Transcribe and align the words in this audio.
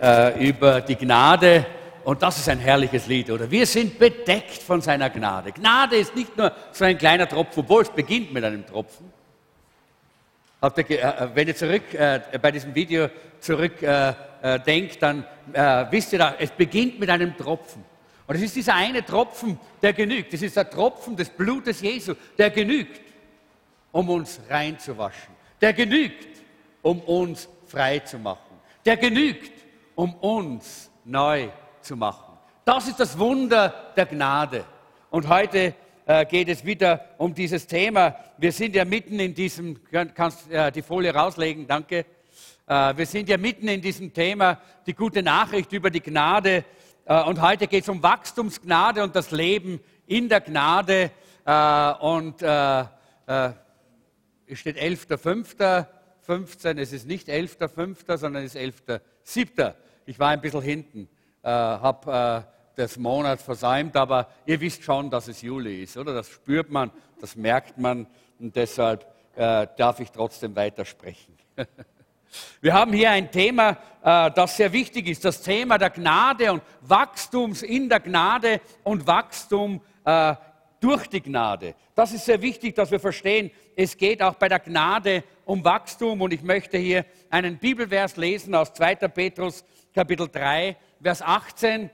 äh, 0.00 0.48
über 0.48 0.80
die 0.80 0.96
Gnade 0.96 1.66
und 2.08 2.22
das 2.22 2.38
ist 2.38 2.48
ein 2.48 2.58
herrliches 2.58 3.06
Lied, 3.06 3.30
oder? 3.30 3.50
Wir 3.50 3.66
sind 3.66 3.98
bedeckt 3.98 4.62
von 4.62 4.80
seiner 4.80 5.10
Gnade. 5.10 5.52
Gnade 5.52 5.96
ist 5.96 6.16
nicht 6.16 6.34
nur 6.38 6.52
so 6.72 6.86
ein 6.86 6.96
kleiner 6.96 7.28
Tropfen, 7.28 7.60
obwohl 7.60 7.82
es 7.82 7.90
beginnt 7.90 8.32
mit 8.32 8.42
einem 8.42 8.64
Tropfen. 8.66 9.12
Ihr, 10.88 11.02
äh, 11.02 11.28
wenn 11.34 11.48
ihr 11.48 11.54
zurück 11.54 11.92
äh, 11.92 12.20
bei 12.40 12.50
diesem 12.50 12.74
Video 12.74 13.10
zurück 13.40 13.82
äh, 13.82 14.14
äh 14.42 14.88
dann 14.98 15.24
äh, 15.52 15.84
wisst 15.90 16.14
ihr, 16.14 16.18
da, 16.18 16.34
es 16.38 16.50
beginnt 16.50 16.98
mit 16.98 17.10
einem 17.10 17.36
Tropfen. 17.36 17.84
Und 18.26 18.36
es 18.36 18.42
ist 18.42 18.56
dieser 18.56 18.74
eine 18.74 19.04
Tropfen, 19.04 19.58
der 19.82 19.92
genügt. 19.92 20.32
Es 20.32 20.42
ist 20.42 20.56
der 20.56 20.68
Tropfen 20.68 21.16
des 21.16 21.28
Blutes 21.28 21.80
Jesu, 21.80 22.14
der 22.38 22.50
genügt, 22.50 23.00
um 23.92 24.08
uns 24.08 24.40
reinzuwaschen. 24.48 25.34
Der 25.60 25.72
genügt, 25.72 26.40
um 26.82 27.00
uns 27.00 27.48
frei 27.66 27.98
zu 27.98 28.18
machen. 28.18 28.58
Der 28.84 28.96
genügt, 28.96 29.57
um 29.98 30.14
uns 30.14 30.90
neu 31.04 31.50
zu 31.80 31.96
machen. 31.96 32.38
Das 32.64 32.86
ist 32.86 33.00
das 33.00 33.18
Wunder 33.18 33.92
der 33.96 34.06
Gnade. 34.06 34.64
Und 35.10 35.26
heute 35.26 35.74
äh, 36.06 36.24
geht 36.24 36.48
es 36.48 36.64
wieder 36.64 37.04
um 37.18 37.34
dieses 37.34 37.66
Thema. 37.66 38.14
Wir 38.36 38.52
sind 38.52 38.76
ja 38.76 38.84
mitten 38.84 39.18
in 39.18 39.34
diesem, 39.34 39.80
kannst 40.14 40.48
äh, 40.52 40.70
die 40.70 40.82
Folie 40.82 41.12
rauslegen, 41.12 41.66
danke. 41.66 42.06
Äh, 42.68 42.96
wir 42.96 43.06
sind 43.06 43.28
ja 43.28 43.38
mitten 43.38 43.66
in 43.66 43.82
diesem 43.82 44.12
Thema, 44.12 44.60
die 44.86 44.94
gute 44.94 45.20
Nachricht 45.20 45.72
über 45.72 45.90
die 45.90 46.00
Gnade. 46.00 46.64
Äh, 47.04 47.24
und 47.24 47.42
heute 47.42 47.66
geht 47.66 47.82
es 47.82 47.88
um 47.88 48.00
Wachstumsgnade 48.00 49.02
und 49.02 49.16
das 49.16 49.32
Leben 49.32 49.80
in 50.06 50.28
der 50.28 50.42
Gnade. 50.42 51.10
Und 52.00 52.42
es 52.42 52.86
steht 54.52 54.76
11.05.15, 54.76 56.78
es 56.78 56.92
ist 56.92 57.06
nicht 57.06 57.28
11.05., 57.28 58.18
sondern 58.18 58.44
es 58.44 58.54
ist 58.54 59.00
11.07. 59.24 59.74
Ich 60.08 60.18
war 60.18 60.30
ein 60.30 60.40
bisschen 60.40 60.62
hinten 60.62 61.06
äh, 61.42 61.50
habe 61.50 62.46
äh, 62.46 62.80
das 62.80 62.96
Monat 62.96 63.42
versäumt, 63.42 63.94
aber 63.94 64.26
ihr 64.46 64.58
wisst 64.58 64.82
schon, 64.82 65.10
dass 65.10 65.28
es 65.28 65.42
Juli 65.42 65.82
ist, 65.82 65.98
oder? 65.98 66.14
Das 66.14 66.30
spürt 66.30 66.70
man, 66.70 66.90
das 67.20 67.36
merkt 67.36 67.76
man 67.76 68.06
und 68.38 68.56
deshalb 68.56 69.06
äh, 69.36 69.66
darf 69.76 70.00
ich 70.00 70.10
trotzdem 70.10 70.56
weitersprechen. 70.56 71.36
Wir 72.62 72.72
haben 72.72 72.94
hier 72.94 73.10
ein 73.10 73.30
Thema, 73.30 73.76
äh, 74.02 74.30
das 74.30 74.56
sehr 74.56 74.72
wichtig 74.72 75.08
ist, 75.08 75.26
das 75.26 75.42
Thema 75.42 75.76
der 75.76 75.90
Gnade 75.90 76.54
und 76.54 76.62
Wachstums 76.80 77.60
in 77.60 77.90
der 77.90 78.00
Gnade 78.00 78.62
und 78.84 79.06
Wachstum 79.06 79.82
äh, 80.06 80.34
durch 80.80 81.06
die 81.08 81.20
Gnade. 81.20 81.74
Das 81.94 82.14
ist 82.14 82.24
sehr 82.24 82.40
wichtig, 82.40 82.74
dass 82.74 82.90
wir 82.90 83.00
verstehen, 83.00 83.50
es 83.76 83.94
geht 83.94 84.22
auch 84.22 84.36
bei 84.36 84.48
der 84.48 84.60
Gnade 84.60 85.22
um 85.44 85.62
Wachstum 85.64 86.22
und 86.22 86.32
ich 86.32 86.42
möchte 86.42 86.78
hier 86.78 87.04
einen 87.28 87.58
Bibelvers 87.58 88.16
lesen 88.16 88.54
aus 88.54 88.72
2. 88.72 88.94
Petrus 89.08 89.64
Kapitel 89.98 90.28
3, 90.28 90.76
Vers 91.02 91.22
18, 91.22 91.90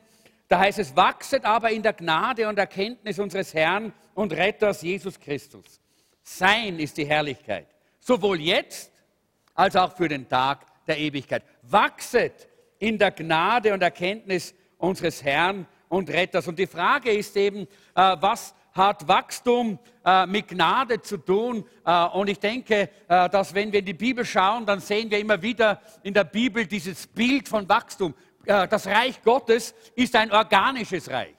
da 0.49 0.59
heißt 0.59 0.79
es, 0.79 0.95
wachset 0.95 1.47
aber 1.47 1.71
in 1.71 1.83
der 1.83 1.95
Gnade 1.95 2.47
und 2.47 2.59
Erkenntnis 2.59 3.19
unseres 3.19 3.55
Herrn 3.55 3.95
und 4.13 4.35
Retters 4.35 4.83
Jesus 4.83 5.19
Christus. 5.19 5.81
Sein 6.23 6.79
ist 6.79 6.99
die 6.99 7.07
Herrlichkeit, 7.07 7.67
sowohl 8.01 8.43
jetzt 8.43 8.93
als 9.55 9.75
auch 9.75 9.97
für 9.97 10.07
den 10.07 10.29
Tag 10.29 10.67
der 10.87 10.99
Ewigkeit. 10.99 11.45
Wachset 11.63 12.47
in 12.79 12.99
der 12.99 13.11
Gnade 13.11 13.73
und 13.73 13.83
Erkenntnis 13.83 14.55
unseres 14.77 15.25
Herrn 15.25 15.67
und 15.89 16.11
Retters. 16.11 16.47
Und 16.47 16.59
die 16.59 16.67
Frage 16.67 17.11
ist 17.11 17.35
eben, 17.39 17.63
äh, 17.63 17.67
was 18.21 18.55
hat 18.75 19.09
Wachstum 19.09 19.79
äh, 20.05 20.27
mit 20.27 20.49
Gnade 20.49 21.01
zu 21.01 21.17
tun. 21.17 21.65
Äh, 21.87 22.05
und 22.09 22.29
ich 22.29 22.39
denke, 22.39 22.91
dass 23.07 23.55
wenn 23.55 23.73
wir 23.73 23.79
in 23.79 23.87
die 23.87 23.95
Bibel 23.95 24.25
schauen, 24.25 24.67
dann 24.67 24.81
sehen 24.81 25.11
wir 25.11 25.19
immer 25.19 25.41
wieder 25.41 25.81
in 26.03 26.13
der 26.13 26.25
Bibel 26.25 26.67
dieses 26.67 27.07
Bild 27.07 27.49
von 27.49 27.69
Wachstum 27.69 28.15
das 28.47 28.87
Reich 28.87 29.23
Gottes 29.23 29.75
ist 29.95 30.15
ein 30.17 30.31
organisches 30.31 31.09
Reich. 31.09 31.35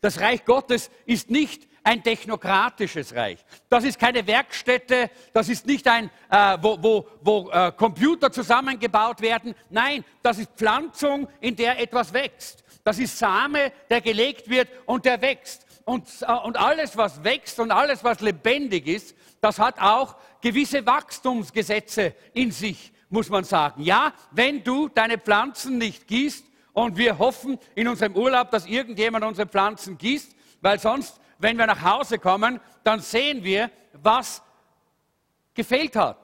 Das 0.00 0.20
Reich 0.20 0.44
Gottes 0.44 0.90
ist 1.06 1.30
nicht 1.30 1.66
ein 1.82 2.02
technokratisches 2.02 3.14
Reich. 3.14 3.44
Das 3.68 3.84
ist 3.84 3.98
keine 3.98 4.26
Werkstätte, 4.26 5.10
das 5.32 5.48
ist 5.48 5.66
nicht 5.66 5.86
ein, 5.86 6.10
äh, 6.30 6.58
wo, 6.60 6.82
wo, 6.82 7.08
wo 7.20 7.50
äh, 7.50 7.72
Computer 7.72 8.32
zusammengebaut 8.32 9.20
werden. 9.20 9.54
Nein, 9.68 10.04
das 10.22 10.38
ist 10.38 10.50
Pflanzung, 10.56 11.28
in 11.40 11.56
der 11.56 11.78
etwas 11.78 12.12
wächst. 12.12 12.64
Das 12.82 12.98
ist 12.98 13.18
Same, 13.18 13.72
der 13.88 14.00
gelegt 14.00 14.48
wird 14.48 14.68
und 14.86 15.04
der 15.04 15.20
wächst. 15.20 15.66
Und, 15.84 16.08
äh, 16.22 16.32
und 16.32 16.56
alles, 16.56 16.96
was 16.96 17.22
wächst 17.24 17.60
und 17.60 17.70
alles, 17.70 18.04
was 18.04 18.20
lebendig 18.20 18.86
ist, 18.86 19.14
das 19.40 19.58
hat 19.58 19.78
auch 19.80 20.16
gewisse 20.40 20.84
Wachstumsgesetze 20.86 22.14
in 22.32 22.50
sich 22.50 22.92
muss 23.10 23.28
man 23.28 23.44
sagen. 23.44 23.82
Ja, 23.82 24.12
wenn 24.32 24.64
du 24.64 24.88
deine 24.88 25.18
Pflanzen 25.18 25.78
nicht 25.78 26.08
gießt, 26.08 26.44
und 26.74 26.96
wir 26.96 27.18
hoffen 27.18 27.58
in 27.76 27.88
unserem 27.88 28.16
Urlaub, 28.16 28.50
dass 28.50 28.66
irgendjemand 28.66 29.24
unsere 29.24 29.48
Pflanzen 29.48 29.96
gießt, 29.96 30.34
weil 30.60 30.78
sonst, 30.78 31.20
wenn 31.38 31.56
wir 31.56 31.66
nach 31.66 31.82
Hause 31.82 32.18
kommen, 32.18 32.60
dann 32.82 33.00
sehen 33.00 33.44
wir, 33.44 33.70
was 33.92 34.42
gefehlt 35.54 35.94
hat 35.94 36.18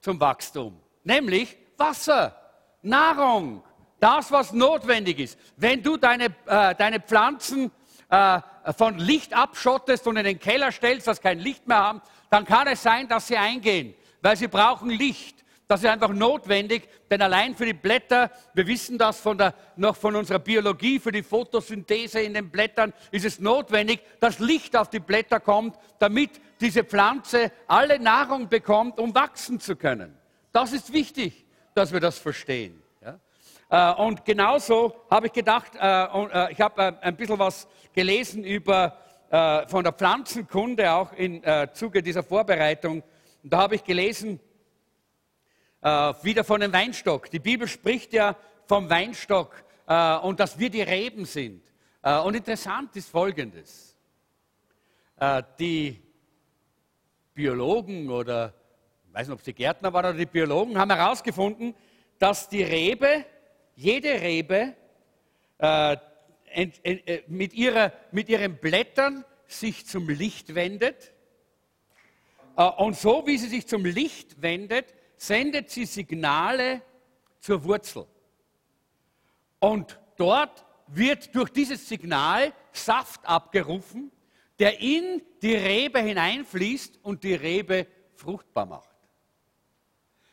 zum 0.00 0.20
Wachstum, 0.20 0.80
nämlich 1.02 1.56
Wasser, 1.76 2.40
Nahrung, 2.82 3.64
das, 3.98 4.30
was 4.30 4.52
notwendig 4.52 5.18
ist. 5.18 5.38
Wenn 5.56 5.82
du 5.82 5.96
deine, 5.96 6.26
äh, 6.46 6.74
deine 6.76 7.00
Pflanzen 7.00 7.72
äh, 8.08 8.40
von 8.76 8.98
Licht 8.98 9.34
abschottest 9.34 10.06
und 10.06 10.16
in 10.16 10.24
den 10.24 10.38
Keller 10.38 10.72
stellst, 10.72 11.06
dass 11.06 11.20
kein 11.20 11.38
Licht 11.38 11.66
mehr 11.66 11.78
haben, 11.78 12.02
dann 12.30 12.44
kann 12.44 12.66
es 12.66 12.82
sein, 12.82 13.08
dass 13.08 13.26
sie 13.28 13.36
eingehen, 13.36 13.94
weil 14.22 14.36
sie 14.36 14.48
brauchen 14.48 14.90
Licht. 14.90 15.44
Das 15.66 15.82
ist 15.82 15.88
einfach 15.88 16.10
notwendig, 16.10 16.88
denn 17.10 17.22
allein 17.22 17.54
für 17.56 17.64
die 17.64 17.72
Blätter, 17.72 18.30
wir 18.52 18.66
wissen 18.66 18.98
das 18.98 19.18
von 19.18 19.38
der, 19.38 19.54
noch 19.76 19.96
von 19.96 20.14
unserer 20.14 20.38
Biologie, 20.38 20.98
für 20.98 21.10
die 21.10 21.22
Photosynthese 21.22 22.20
in 22.20 22.34
den 22.34 22.50
Blättern, 22.50 22.92
ist 23.10 23.24
es 23.24 23.40
notwendig, 23.40 24.00
dass 24.20 24.40
Licht 24.40 24.76
auf 24.76 24.90
die 24.90 25.00
Blätter 25.00 25.40
kommt, 25.40 25.78
damit 25.98 26.30
diese 26.60 26.84
Pflanze 26.84 27.50
alle 27.66 27.98
Nahrung 27.98 28.50
bekommt, 28.50 29.00
um 29.00 29.14
wachsen 29.14 29.58
zu 29.58 29.74
können. 29.74 30.14
Das 30.52 30.72
ist 30.72 30.92
wichtig, 30.92 31.46
dass 31.74 31.92
wir 31.92 32.00
das 32.00 32.18
verstehen. 32.18 32.83
Äh, 33.68 33.92
und 33.94 34.24
genauso 34.24 34.94
habe 35.10 35.26
ich 35.26 35.32
gedacht, 35.32 35.72
äh, 35.74 36.04
äh, 36.04 36.52
ich 36.52 36.60
habe 36.60 37.00
ein 37.00 37.16
bisschen 37.16 37.38
was 37.38 37.68
gelesen 37.92 38.44
über, 38.44 38.98
von 39.66 39.82
der 39.82 39.92
Pflanzenkunde, 39.92 40.92
auch 40.92 41.12
im 41.14 41.42
Zuge 41.72 42.04
dieser 42.04 42.22
Vorbereitung. 42.22 43.02
Und 43.42 43.52
da 43.52 43.58
habe 43.58 43.74
ich 43.74 43.82
gelesen, 43.82 44.38
wieder 45.80 46.44
von 46.44 46.60
dem 46.60 46.72
Weinstock. 46.72 47.30
Die 47.30 47.40
Bibel 47.40 47.66
spricht 47.66 48.12
ja 48.12 48.36
vom 48.66 48.88
Weinstock 48.88 49.64
und 50.22 50.38
dass 50.38 50.56
wir 50.56 50.70
die 50.70 50.82
Reben 50.82 51.24
sind. 51.24 51.64
Und 52.24 52.36
interessant 52.36 52.94
ist 52.94 53.10
Folgendes. 53.10 53.96
Die 55.58 56.00
Biologen 57.34 58.08
oder, 58.10 58.54
ich 59.08 59.14
weiß 59.14 59.26
nicht, 59.26 59.34
ob 59.34 59.40
es 59.40 59.46
die 59.46 59.54
Gärtner 59.54 59.92
waren 59.92 60.06
oder 60.06 60.18
die 60.18 60.26
Biologen, 60.26 60.78
haben 60.78 60.92
herausgefunden, 60.92 61.74
dass 62.20 62.48
die 62.48 62.62
Rebe, 62.62 63.24
jede 63.76 64.20
Rebe, 64.20 64.74
äh, 65.58 65.96
ent, 66.46 66.84
äh, 66.84 67.22
mit, 67.26 67.52
ihrer, 67.54 67.92
mit 68.12 68.28
ihren 68.28 68.56
Blättern 68.56 69.24
sich 69.46 69.86
zum 69.86 70.08
Licht 70.08 70.54
wendet. 70.54 71.12
Und 72.76 72.96
so 72.96 73.26
wie 73.26 73.36
sie 73.36 73.48
sich 73.48 73.66
zum 73.66 73.84
Licht 73.84 74.40
wendet, 74.40 74.94
sendet 75.16 75.70
sie 75.70 75.86
Signale 75.86 76.82
zur 77.40 77.64
Wurzel. 77.64 78.06
Und 79.58 79.98
dort 80.16 80.64
wird 80.86 81.34
durch 81.34 81.50
dieses 81.50 81.88
Signal 81.88 82.52
Saft 82.72 83.26
abgerufen, 83.26 84.12
der 84.58 84.80
in 84.80 85.22
die 85.42 85.54
Rebe 85.54 86.00
hineinfließt 86.00 87.00
und 87.02 87.24
die 87.24 87.34
Rebe 87.34 87.86
fruchtbar 88.14 88.66
macht. 88.66 88.94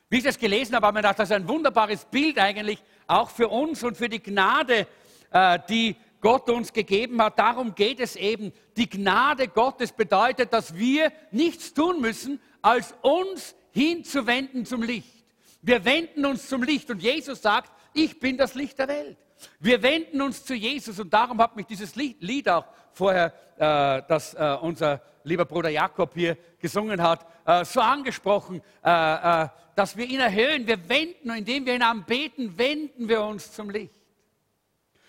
Wie 0.09 0.17
ich 0.17 0.23
das 0.23 0.37
gelesen 0.37 0.75
habe, 0.75 0.87
habe 0.87 0.99
ich 0.99 1.01
mir 1.01 1.07
gedacht, 1.07 1.19
das 1.19 1.29
ist 1.29 1.35
ein 1.35 1.47
wunderbares 1.47 2.05
Bild 2.05 2.37
eigentlich 2.37 2.83
auch 3.11 3.29
für 3.29 3.49
uns 3.49 3.83
und 3.83 3.97
für 3.97 4.09
die 4.09 4.21
Gnade, 4.21 4.87
äh, 5.31 5.59
die 5.69 5.95
Gott 6.21 6.49
uns 6.49 6.71
gegeben 6.71 7.21
hat. 7.21 7.37
Darum 7.37 7.75
geht 7.75 7.99
es 7.99 8.15
eben. 8.15 8.53
Die 8.77 8.89
Gnade 8.89 9.47
Gottes 9.47 9.91
bedeutet, 9.91 10.53
dass 10.53 10.75
wir 10.75 11.11
nichts 11.31 11.73
tun 11.73 11.99
müssen, 11.99 12.39
als 12.61 12.93
uns 13.01 13.55
hinzuwenden 13.71 14.65
zum 14.65 14.83
Licht. 14.83 15.25
Wir 15.61 15.83
wenden 15.83 16.25
uns 16.25 16.47
zum 16.47 16.63
Licht 16.63 16.89
und 16.89 17.01
Jesus 17.01 17.41
sagt, 17.41 17.71
ich 17.93 18.19
bin 18.19 18.37
das 18.37 18.55
Licht 18.55 18.79
der 18.79 18.87
Welt. 18.87 19.17
Wir 19.59 19.81
wenden 19.81 20.21
uns 20.21 20.45
zu 20.45 20.53
Jesus 20.53 20.99
und 20.99 21.11
darum 21.13 21.39
hat 21.41 21.55
mich 21.55 21.65
dieses 21.65 21.95
Lied 21.95 22.47
auch 22.47 22.65
vorher, 22.93 23.33
äh, 23.57 24.03
das 24.07 24.33
äh, 24.35 24.57
unser 24.61 25.01
lieber 25.23 25.45
Bruder 25.45 25.69
Jakob 25.69 26.13
hier 26.13 26.37
gesungen 26.59 27.01
hat, 27.01 27.25
äh, 27.45 27.65
so 27.65 27.81
angesprochen, 27.81 28.61
äh, 28.83 29.43
äh, 29.43 29.47
dass 29.75 29.97
wir 29.97 30.05
ihn 30.05 30.19
erhöhen. 30.19 30.67
Wir 30.67 30.89
wenden, 30.89 31.31
indem 31.31 31.65
wir 31.65 31.75
ihn 31.75 31.81
anbeten, 31.81 32.57
wenden 32.57 33.07
wir 33.07 33.21
uns 33.23 33.51
zum 33.51 33.69
Licht. 33.69 33.93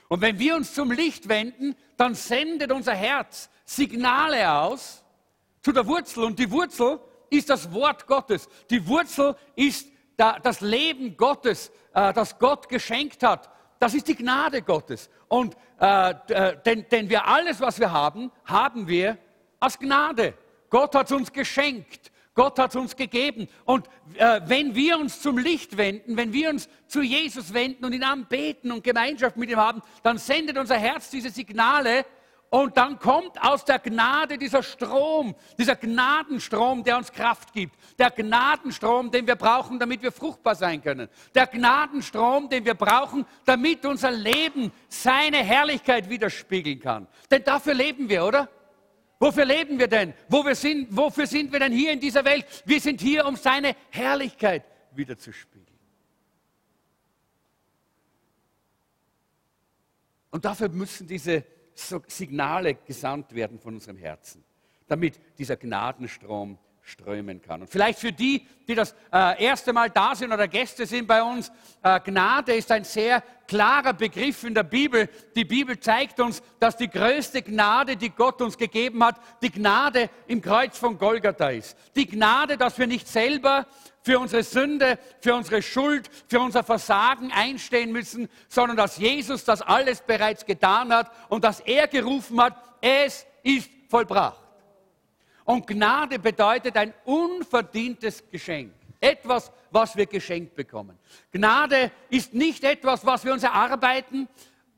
Und 0.08 0.20
wenn 0.20 0.38
wir 0.38 0.56
uns 0.56 0.74
zum 0.74 0.90
Licht 0.90 1.28
wenden, 1.28 1.74
dann 1.96 2.14
sendet 2.14 2.70
unser 2.70 2.94
Herz 2.94 3.48
Signale 3.64 4.50
aus 4.52 5.02
zu 5.62 5.72
der 5.72 5.86
Wurzel 5.86 6.24
und 6.24 6.38
die 6.38 6.50
Wurzel 6.50 7.00
ist 7.30 7.48
das 7.48 7.72
Wort 7.72 8.06
Gottes. 8.06 8.48
Die 8.68 8.86
Wurzel 8.86 9.36
ist 9.56 9.88
das 10.16 10.60
Leben 10.60 11.16
Gottes, 11.16 11.72
das 11.92 12.38
Gott 12.38 12.68
geschenkt 12.68 13.22
hat. 13.22 13.48
Das 13.78 13.94
ist 13.94 14.06
die 14.06 14.16
Gnade 14.16 14.60
Gottes. 14.60 15.08
Und 15.28 15.56
äh, 15.78 16.14
denn, 16.64 16.86
denn 16.90 17.08
wir 17.08 17.26
alles, 17.26 17.60
was 17.60 17.80
wir 17.80 17.90
haben, 17.90 18.30
haben 18.44 18.86
wir 18.86 19.18
aus 19.62 19.78
Gnade. 19.78 20.34
Gott 20.70 20.94
hat 20.94 21.06
es 21.06 21.12
uns 21.12 21.32
geschenkt. 21.32 22.10
Gott 22.34 22.58
hat 22.58 22.70
es 22.70 22.76
uns 22.76 22.96
gegeben. 22.96 23.46
Und 23.64 23.86
äh, 24.16 24.40
wenn 24.46 24.74
wir 24.74 24.98
uns 24.98 25.20
zum 25.20 25.36
Licht 25.36 25.76
wenden, 25.76 26.16
wenn 26.16 26.32
wir 26.32 26.48
uns 26.48 26.68
zu 26.88 27.02
Jesus 27.02 27.52
wenden 27.52 27.84
und 27.84 27.92
ihn 27.92 28.04
anbeten 28.04 28.72
und 28.72 28.82
Gemeinschaft 28.82 29.36
mit 29.36 29.50
ihm 29.50 29.58
haben, 29.58 29.82
dann 30.02 30.16
sendet 30.16 30.56
unser 30.56 30.78
Herz 30.78 31.10
diese 31.10 31.28
Signale 31.28 32.06
und 32.48 32.76
dann 32.76 32.98
kommt 32.98 33.42
aus 33.42 33.64
der 33.64 33.78
Gnade 33.78 34.36
dieser 34.36 34.62
Strom, 34.62 35.34
dieser 35.58 35.76
Gnadenstrom, 35.76 36.84
der 36.84 36.98
uns 36.98 37.12
Kraft 37.12 37.52
gibt. 37.52 37.74
Der 37.98 38.10
Gnadenstrom, 38.10 39.10
den 39.10 39.26
wir 39.26 39.36
brauchen, 39.36 39.78
damit 39.78 40.02
wir 40.02 40.12
fruchtbar 40.12 40.54
sein 40.54 40.82
können. 40.82 41.08
Der 41.34 41.46
Gnadenstrom, 41.46 42.48
den 42.48 42.64
wir 42.64 42.74
brauchen, 42.74 43.26
damit 43.44 43.86
unser 43.86 44.10
Leben 44.10 44.72
seine 44.88 45.38
Herrlichkeit 45.38 46.10
widerspiegeln 46.10 46.80
kann. 46.80 47.06
Denn 47.30 47.44
dafür 47.44 47.74
leben 47.74 48.08
wir, 48.08 48.24
oder? 48.24 48.48
Wofür 49.22 49.44
leben 49.44 49.78
wir 49.78 49.86
denn? 49.86 50.14
Wo 50.28 50.42
sind, 50.52 50.88
wofür 50.90 51.28
sind 51.28 51.52
wir 51.52 51.60
denn 51.60 51.70
hier 51.70 51.92
in 51.92 52.00
dieser 52.00 52.24
Welt? 52.24 52.44
Wir 52.64 52.80
sind 52.80 53.00
hier, 53.00 53.24
um 53.24 53.36
seine 53.36 53.76
Herrlichkeit 53.90 54.64
wiederzuspiegeln. 54.96 55.78
Und 60.32 60.44
dafür 60.44 60.70
müssen 60.70 61.06
diese 61.06 61.44
Signale 61.72 62.74
gesandt 62.74 63.32
werden 63.32 63.60
von 63.60 63.74
unserem 63.74 63.96
Herzen, 63.96 64.42
damit 64.88 65.20
dieser 65.38 65.56
Gnadenstrom 65.56 66.58
strömen 66.82 67.40
kann. 67.40 67.62
Und 67.62 67.68
vielleicht 67.68 67.98
für 67.98 68.12
die, 68.12 68.46
die 68.66 68.74
das 68.74 68.94
äh, 69.12 69.42
erste 69.42 69.72
Mal 69.72 69.88
da 69.88 70.14
sind 70.14 70.32
oder 70.32 70.48
Gäste 70.48 70.84
sind 70.84 71.06
bei 71.06 71.22
uns, 71.22 71.50
äh, 71.82 72.00
Gnade 72.00 72.54
ist 72.54 72.70
ein 72.72 72.84
sehr 72.84 73.22
klarer 73.46 73.92
Begriff 73.92 74.42
in 74.44 74.54
der 74.54 74.64
Bibel. 74.64 75.08
Die 75.36 75.44
Bibel 75.44 75.78
zeigt 75.78 76.18
uns, 76.18 76.42
dass 76.58 76.76
die 76.76 76.88
größte 76.88 77.42
Gnade, 77.42 77.96
die 77.96 78.10
Gott 78.10 78.42
uns 78.42 78.58
gegeben 78.58 79.04
hat, 79.04 79.16
die 79.42 79.50
Gnade 79.50 80.10
im 80.26 80.42
Kreuz 80.42 80.76
von 80.76 80.98
Golgatha 80.98 81.50
ist. 81.50 81.76
Die 81.94 82.06
Gnade, 82.06 82.56
dass 82.56 82.78
wir 82.78 82.86
nicht 82.86 83.06
selber 83.06 83.66
für 84.02 84.18
unsere 84.18 84.42
Sünde, 84.42 84.98
für 85.20 85.34
unsere 85.34 85.62
Schuld, 85.62 86.10
für 86.28 86.40
unser 86.40 86.64
Versagen 86.64 87.30
einstehen 87.30 87.92
müssen, 87.92 88.28
sondern 88.48 88.76
dass 88.76 88.96
Jesus 88.96 89.44
das 89.44 89.62
alles 89.62 90.00
bereits 90.00 90.44
getan 90.44 90.92
hat 90.92 91.12
und 91.28 91.44
dass 91.44 91.60
er 91.60 91.86
gerufen 91.86 92.40
hat, 92.40 92.56
es 92.80 93.24
ist 93.44 93.70
vollbracht. 93.88 94.41
Und 95.44 95.66
Gnade 95.66 96.18
bedeutet 96.18 96.76
ein 96.76 96.94
unverdientes 97.04 98.22
Geschenk. 98.30 98.72
Etwas, 99.00 99.50
was 99.70 99.96
wir 99.96 100.06
geschenkt 100.06 100.54
bekommen. 100.54 100.96
Gnade 101.32 101.90
ist 102.08 102.34
nicht 102.34 102.62
etwas, 102.62 103.04
was 103.04 103.24
wir 103.24 103.32
uns 103.32 103.42
erarbeiten. 103.42 104.28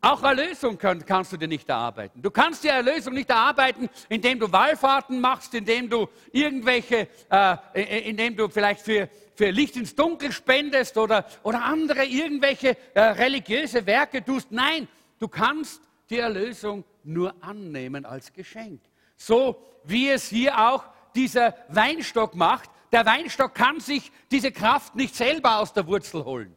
Auch 0.01 0.23
Erlösung 0.23 0.77
kann, 0.77 1.05
kannst 1.05 1.33
du 1.33 1.39
dir 1.39 1.49
nicht 1.49 1.69
erarbeiten. 1.69 2.21
Du 2.21 2.31
kannst 2.31 2.63
die 2.63 2.69
Erlösung 2.69 3.15
nicht 3.15 3.31
erarbeiten, 3.31 3.89
indem 4.11 4.39
du 4.39 4.53
Wallfahrten 4.53 5.21
machst, 5.21 5.55
indem 5.55 5.89
du 5.89 6.09
irgendwelche, 6.31 7.09
äh, 7.31 8.11
indem 8.11 8.37
du 8.37 8.49
vielleicht 8.49 8.83
für, 8.83 9.09
für 9.35 9.51
Licht 9.51 9.77
ins 9.77 9.95
Dunkel 9.95 10.31
spendest 10.31 10.99
oder, 10.99 11.27
oder 11.43 11.63
andere 11.65 12.05
irgendwelche 12.05 12.77
äh, 12.95 13.01
religiöse 13.01 13.87
Werke 13.87 14.23
tust. 14.23 14.53
Nein, 14.53 14.89
du 15.19 15.29
kannst 15.29 15.81
die 16.11 16.19
Erlösung 16.19 16.85
nur 17.03 17.35
annehmen 17.43 18.05
als 18.05 18.33
Geschenk. 18.33 18.81
So 19.17 19.61
wie 19.85 20.09
es 20.09 20.29
hier 20.29 20.59
auch 20.59 20.85
dieser 21.15 21.55
Weinstock 21.69 22.35
macht. 22.35 22.71
Der 22.93 23.07
Weinstock 23.07 23.55
kann 23.55 23.81
sich 23.81 24.11
diese 24.31 24.53
Kraft 24.53 24.95
nicht 24.95 25.15
selber 25.15 25.59
aus 25.59 25.73
der 25.73 25.87
Wurzel 25.87 26.25
holen. 26.25 26.57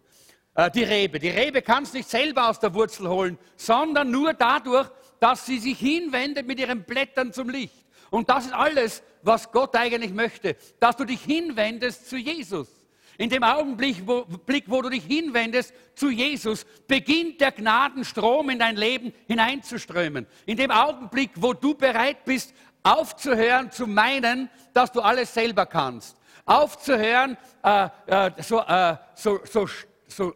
Äh, 0.56 0.72
die 0.72 0.84
Rebe. 0.84 1.20
Die 1.20 1.30
Rebe 1.30 1.62
kann 1.62 1.84
es 1.84 1.94
nicht 1.94 2.10
selber 2.10 2.50
aus 2.50 2.60
der 2.60 2.74
Wurzel 2.74 3.08
holen, 3.08 3.38
sondern 3.56 4.12
nur 4.12 4.34
dadurch, 4.34 4.90
dass 5.20 5.46
sie 5.46 5.60
sich 5.60 5.80
hinwendet 5.80 6.48
mit 6.48 6.60
ihren 6.60 6.84
Blättern 6.84 7.34
zum 7.34 7.50
Licht. 7.50 7.86
Und 8.10 8.30
das 8.30 8.46
ist 8.46 8.54
alles, 8.54 9.04
was 9.22 9.52
Gott 9.52 9.76
eigentlich 9.76 10.14
möchte, 10.14 10.56
dass 10.80 10.96
du 10.96 11.06
dich 11.06 11.22
hinwendest 11.22 12.10
zu 12.10 12.18
Jesus. 12.18 12.70
In 13.18 13.30
dem 13.30 13.44
Augenblick 13.44 14.04
wo, 14.06 14.82
du 14.82 14.90
dich 14.90 15.04
hinwendest 15.04 15.74
zu 15.96 16.10
Jesus, 16.10 16.66
beginnt 16.88 17.42
der 17.42 17.52
Gnadenstrom 17.52 18.50
in 18.52 18.60
dein 18.60 18.76
Leben 18.76 19.12
hineinzuströmen. 19.28 20.28
In 20.46 20.58
dem 20.58 20.70
Augenblick, 20.70 21.32
wo 21.36 21.54
du 21.54 21.74
bereit 21.74 22.24
bist, 22.26 22.54
aufzuhören 22.84 23.72
zu 23.72 23.88
meinen, 23.88 24.50
dass 24.74 24.92
du 24.92 25.02
alles 25.02 25.34
selber 25.34 25.66
kannst. 25.66 26.16
Aufzuhören, 26.46 27.38
äh, 27.64 27.90
äh, 28.06 28.32
so, 28.42 28.62
äh, 28.62 28.96
so, 29.16 29.40
so, 29.46 29.68
so 30.08 30.34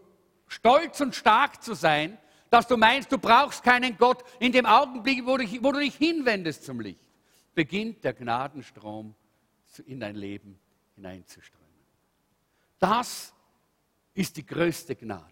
stolz 0.48 1.00
und 1.01 1.16
stark 1.16 1.63
zu 1.63 1.75
sein, 1.75 2.18
dass 2.50 2.68
du 2.68 2.77
meinst, 2.77 3.12
du 3.12 3.18
brauchst 3.18 3.63
keinen 3.63 3.95
Gott. 3.95 4.24
In 4.39 4.51
dem 4.51 4.66
Augenblick, 4.66 5.25
wo 5.25 5.38
du, 5.38 5.45
wo 5.63 5.72
du 5.72 5.80
dich 5.80 5.95
hinwendest 5.95 6.66
zum 6.66 6.81
Licht, 6.81 7.00
beginnt 7.54 8.04
der 8.04 8.13
Gnadenstrom 8.13 9.16
in 9.86 10.00
dein 10.00 10.16
Leben 10.16 10.60
hineinzuströmen. 10.95 11.61
Das 12.81 13.33
ist 14.13 14.36
die 14.36 14.45
größte 14.45 14.95
Gnade. 14.95 15.24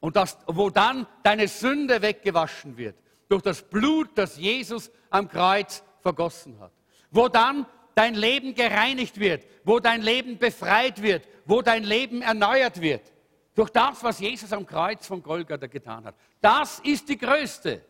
Und 0.00 0.16
das, 0.16 0.38
wo 0.46 0.70
dann 0.70 1.06
deine 1.22 1.48
Sünde 1.48 2.00
weggewaschen 2.00 2.76
wird 2.78 2.96
durch 3.28 3.42
das 3.42 3.62
Blut, 3.62 4.10
das 4.14 4.36
Jesus 4.36 4.90
am 5.10 5.28
Kreuz 5.28 5.82
vergossen 6.00 6.58
hat. 6.60 6.72
Wo 7.10 7.28
dann 7.28 7.66
dein 7.94 8.14
Leben 8.14 8.54
gereinigt 8.54 9.18
wird, 9.18 9.46
wo 9.64 9.80
dein 9.80 10.02
Leben 10.02 10.38
befreit 10.38 11.02
wird, 11.02 11.26
wo 11.44 11.62
dein 11.62 11.82
Leben 11.82 12.22
erneuert 12.22 12.80
wird. 12.80 13.12
Durch 13.54 13.70
das, 13.70 14.02
was 14.02 14.20
Jesus 14.20 14.52
am 14.52 14.66
Kreuz 14.66 15.06
von 15.06 15.22
Golgatha 15.22 15.66
getan 15.66 16.04
hat. 16.04 16.14
Das 16.40 16.78
ist 16.80 17.08
die 17.08 17.18
größte, 17.18 17.84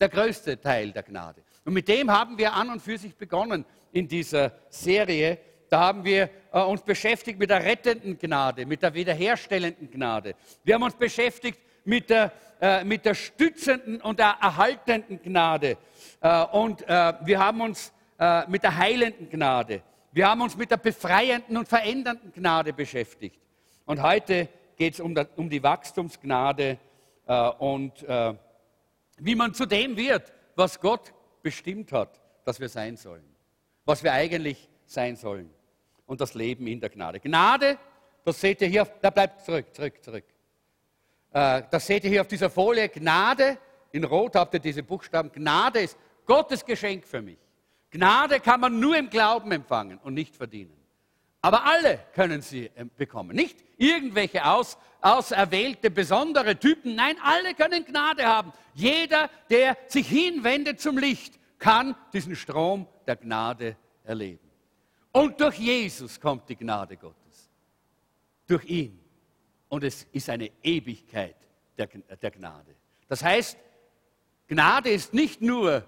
der 0.00 0.08
größte 0.08 0.60
Teil 0.60 0.92
der 0.92 1.02
Gnade. 1.02 1.42
Und 1.64 1.74
mit 1.74 1.88
dem 1.88 2.10
haben 2.10 2.38
wir 2.38 2.52
an 2.52 2.70
und 2.70 2.80
für 2.80 2.98
sich 2.98 3.14
begonnen 3.14 3.64
in 3.92 4.08
dieser 4.08 4.52
Serie 4.70 5.38
da 5.68 5.80
haben 5.80 6.04
wir 6.04 6.30
äh, 6.52 6.60
uns 6.60 6.82
beschäftigt 6.82 7.38
mit 7.38 7.50
der 7.50 7.64
rettenden 7.64 8.18
Gnade, 8.18 8.66
mit 8.66 8.82
der 8.82 8.94
wiederherstellenden 8.94 9.90
Gnade. 9.90 10.34
Wir 10.62 10.74
haben 10.74 10.82
uns 10.82 10.94
beschäftigt 10.94 11.58
mit 11.84 12.10
der, 12.10 12.32
äh, 12.60 12.84
mit 12.84 13.04
der 13.04 13.14
stützenden 13.14 14.00
und 14.00 14.18
der 14.18 14.36
erhaltenden 14.40 15.20
Gnade. 15.22 15.76
Äh, 16.20 16.44
und 16.46 16.82
äh, 16.88 17.14
wir 17.24 17.38
haben 17.38 17.60
uns 17.60 17.92
äh, 18.18 18.48
mit 18.48 18.62
der 18.62 18.76
heilenden 18.76 19.28
Gnade. 19.30 19.82
Wir 20.12 20.28
haben 20.28 20.40
uns 20.42 20.56
mit 20.56 20.70
der 20.70 20.76
befreienden 20.76 21.56
und 21.56 21.68
verändernden 21.68 22.32
Gnade 22.32 22.72
beschäftigt. 22.72 23.40
Und 23.84 24.00
heute 24.02 24.48
geht 24.76 24.94
es 24.94 25.00
um, 25.00 25.14
um, 25.36 25.50
die 25.50 25.62
Wachstumsgnade 25.62 26.78
und 27.58 28.06
wie 29.18 29.34
man 29.34 29.54
zu 29.54 29.66
dem 29.66 29.96
wird, 29.96 30.32
was 30.54 30.78
Gott 30.80 31.12
bestimmt 31.42 31.90
hat, 31.90 32.20
dass 32.44 32.60
wir 32.60 32.68
sein 32.68 32.96
sollen. 32.96 33.24
Was 33.84 34.04
wir 34.04 34.12
eigentlich 34.12 34.68
sein 34.94 35.16
sollen 35.16 35.50
und 36.06 36.20
das 36.20 36.34
Leben 36.34 36.66
in 36.66 36.80
der 36.80 36.90
Gnade. 36.90 37.20
Gnade, 37.20 37.78
das 38.24 38.40
seht 38.40 38.62
ihr 38.62 38.68
hier, 38.68 38.86
da 39.02 39.10
bleibt 39.10 39.44
zurück, 39.44 39.74
zurück, 39.74 40.02
zurück. 40.02 40.24
Äh, 41.32 41.62
das 41.70 41.86
seht 41.86 42.04
ihr 42.04 42.10
hier 42.10 42.20
auf 42.22 42.28
dieser 42.28 42.48
Folie. 42.48 42.88
Gnade, 42.88 43.58
in 43.92 44.04
Rot 44.04 44.36
habt 44.36 44.54
ihr 44.54 44.60
diese 44.60 44.82
Buchstaben. 44.82 45.30
Gnade 45.30 45.80
ist 45.80 45.98
Gottes 46.24 46.64
Geschenk 46.64 47.06
für 47.06 47.20
mich. 47.20 47.38
Gnade 47.90 48.40
kann 48.40 48.60
man 48.60 48.80
nur 48.80 48.96
im 48.96 49.10
Glauben 49.10 49.52
empfangen 49.52 49.98
und 49.98 50.14
nicht 50.14 50.34
verdienen. 50.34 50.76
Aber 51.40 51.64
alle 51.64 52.00
können 52.14 52.40
sie 52.40 52.70
ähm, 52.74 52.90
bekommen. 52.96 53.36
Nicht 53.36 53.62
irgendwelche 53.76 54.46
aus, 54.46 54.78
auserwählte, 55.02 55.90
besondere 55.90 56.58
Typen. 56.58 56.94
Nein, 56.94 57.16
alle 57.22 57.54
können 57.54 57.84
Gnade 57.84 58.24
haben. 58.24 58.52
Jeder, 58.72 59.28
der 59.50 59.76
sich 59.88 60.08
hinwendet 60.08 60.80
zum 60.80 60.96
Licht, 60.96 61.38
kann 61.58 61.94
diesen 62.12 62.34
Strom 62.34 62.86
der 63.06 63.16
Gnade 63.16 63.76
erleben. 64.04 64.43
Und 65.14 65.40
durch 65.40 65.58
Jesus 65.58 66.20
kommt 66.20 66.48
die 66.48 66.56
Gnade 66.56 66.96
Gottes. 66.96 67.48
Durch 68.48 68.64
ihn. 68.64 68.98
Und 69.68 69.84
es 69.84 70.08
ist 70.10 70.28
eine 70.28 70.50
Ewigkeit 70.60 71.36
der, 71.78 71.86
der 71.86 72.30
Gnade. 72.32 72.74
Das 73.06 73.22
heißt, 73.22 73.56
Gnade 74.48 74.90
ist 74.90 75.14
nicht 75.14 75.40
nur 75.40 75.86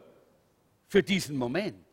für 0.87 1.02
diesen 1.02 1.37
Moment, 1.37 1.85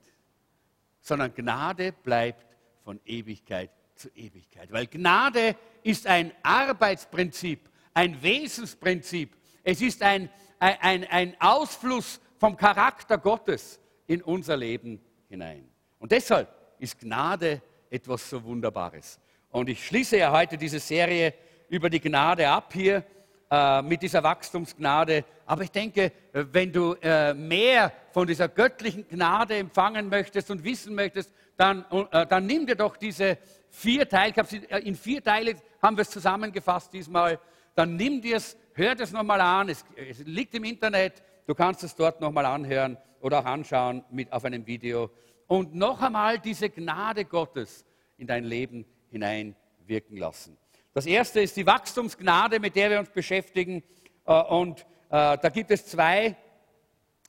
sondern 1.02 1.34
Gnade 1.34 1.92
bleibt 1.92 2.56
von 2.84 3.00
Ewigkeit 3.04 3.72
zu 3.96 4.10
Ewigkeit. 4.10 4.72
Weil 4.72 4.86
Gnade 4.86 5.56
ist 5.82 6.06
ein 6.06 6.34
Arbeitsprinzip, 6.44 7.68
ein 7.96 8.22
Wesensprinzip. 8.22 9.36
Es 9.64 9.82
ist 9.82 10.04
ein, 10.04 10.30
ein, 10.60 11.04
ein 11.06 11.36
Ausfluss 11.42 12.22
vom 12.38 12.56
Charakter 12.56 13.18
Gottes 13.18 13.80
in 14.06 14.22
unser 14.22 14.56
Leben 14.56 15.02
hinein. 15.30 15.68
Und 15.98 16.12
deshalb 16.12 16.63
ist 16.84 17.00
Gnade 17.00 17.62
etwas 17.90 18.30
so 18.30 18.44
Wunderbares. 18.44 19.18
Und 19.52 19.70
ich 19.70 19.86
schließe 19.88 20.18
ja 20.18 20.32
heute 20.32 20.58
diese 20.58 20.80
Serie 20.80 21.34
über 21.70 21.90
die 21.90 22.02
Gnade 22.02 22.48
ab 22.48 22.74
hier 22.74 23.04
äh, 23.50 23.82
mit 23.82 24.02
dieser 24.02 24.22
Wachstumsgnade. 24.22 25.24
Aber 25.46 25.64
ich 25.64 25.72
denke, 25.72 26.12
wenn 26.34 26.72
du 26.74 26.96
äh, 27.02 27.34
mehr 27.34 27.92
von 28.12 28.28
dieser 28.28 28.50
göttlichen 28.50 29.08
Gnade 29.08 29.56
empfangen 29.56 30.10
möchtest 30.10 30.52
und 30.52 30.64
wissen 30.64 30.94
möchtest, 30.94 31.32
dann, 31.56 31.86
äh, 32.12 32.26
dann 32.26 32.46
nimm 32.46 32.68
dir 32.68 32.76
doch 32.76 32.98
diese 32.98 33.38
vier 33.70 34.10
Teile, 34.10 34.34
äh, 34.70 34.80
in 34.80 34.96
vier 34.96 35.24
Teile 35.24 35.56
haben 35.82 35.96
wir 35.96 36.02
es 36.02 36.10
zusammengefasst 36.10 36.92
diesmal, 36.92 37.40
dann 37.76 37.96
nimm 37.96 38.22
dir 38.22 38.38
es, 38.38 38.58
hör 38.74 38.94
das 38.94 39.12
nochmal 39.12 39.40
an, 39.40 39.70
es, 39.70 39.86
es, 39.96 40.20
liegt 40.20 40.54
im 40.56 40.66
Internet, 40.66 41.24
du 41.48 41.56
kannst 41.56 41.84
es 41.84 41.96
dort 41.96 42.20
nochmal 42.20 42.46
anhören 42.46 42.98
oder 43.22 43.40
auch 43.40 43.46
anschauen 43.46 44.04
mit, 44.12 44.34
auf 44.34 44.44
einem 44.44 44.68
Video 44.68 45.10
und 45.48 45.76
noch 45.76 46.02
einmal 46.02 46.40
diese 46.40 46.70
Gnade 46.70 47.26
Gottes 47.26 47.86
in 48.18 48.28
dein 48.28 48.44
Leben 48.44 48.86
hineinwirken 49.10 50.18
lassen. 50.18 50.58
Das 50.94 51.06
erste 51.06 51.42
ist 51.42 51.56
die 51.58 51.66
Wachstumsgnade, 51.66 52.60
mit 52.60 52.76
der 52.76 52.90
wir 52.90 53.00
uns 53.00 53.10
beschäftigen 53.10 53.84
äh, 54.26 54.42
und 54.42 54.82
äh, 55.10 55.38
da 55.38 55.50
gibt 55.50 55.72
es 55.72 55.86
zwei 55.86 56.36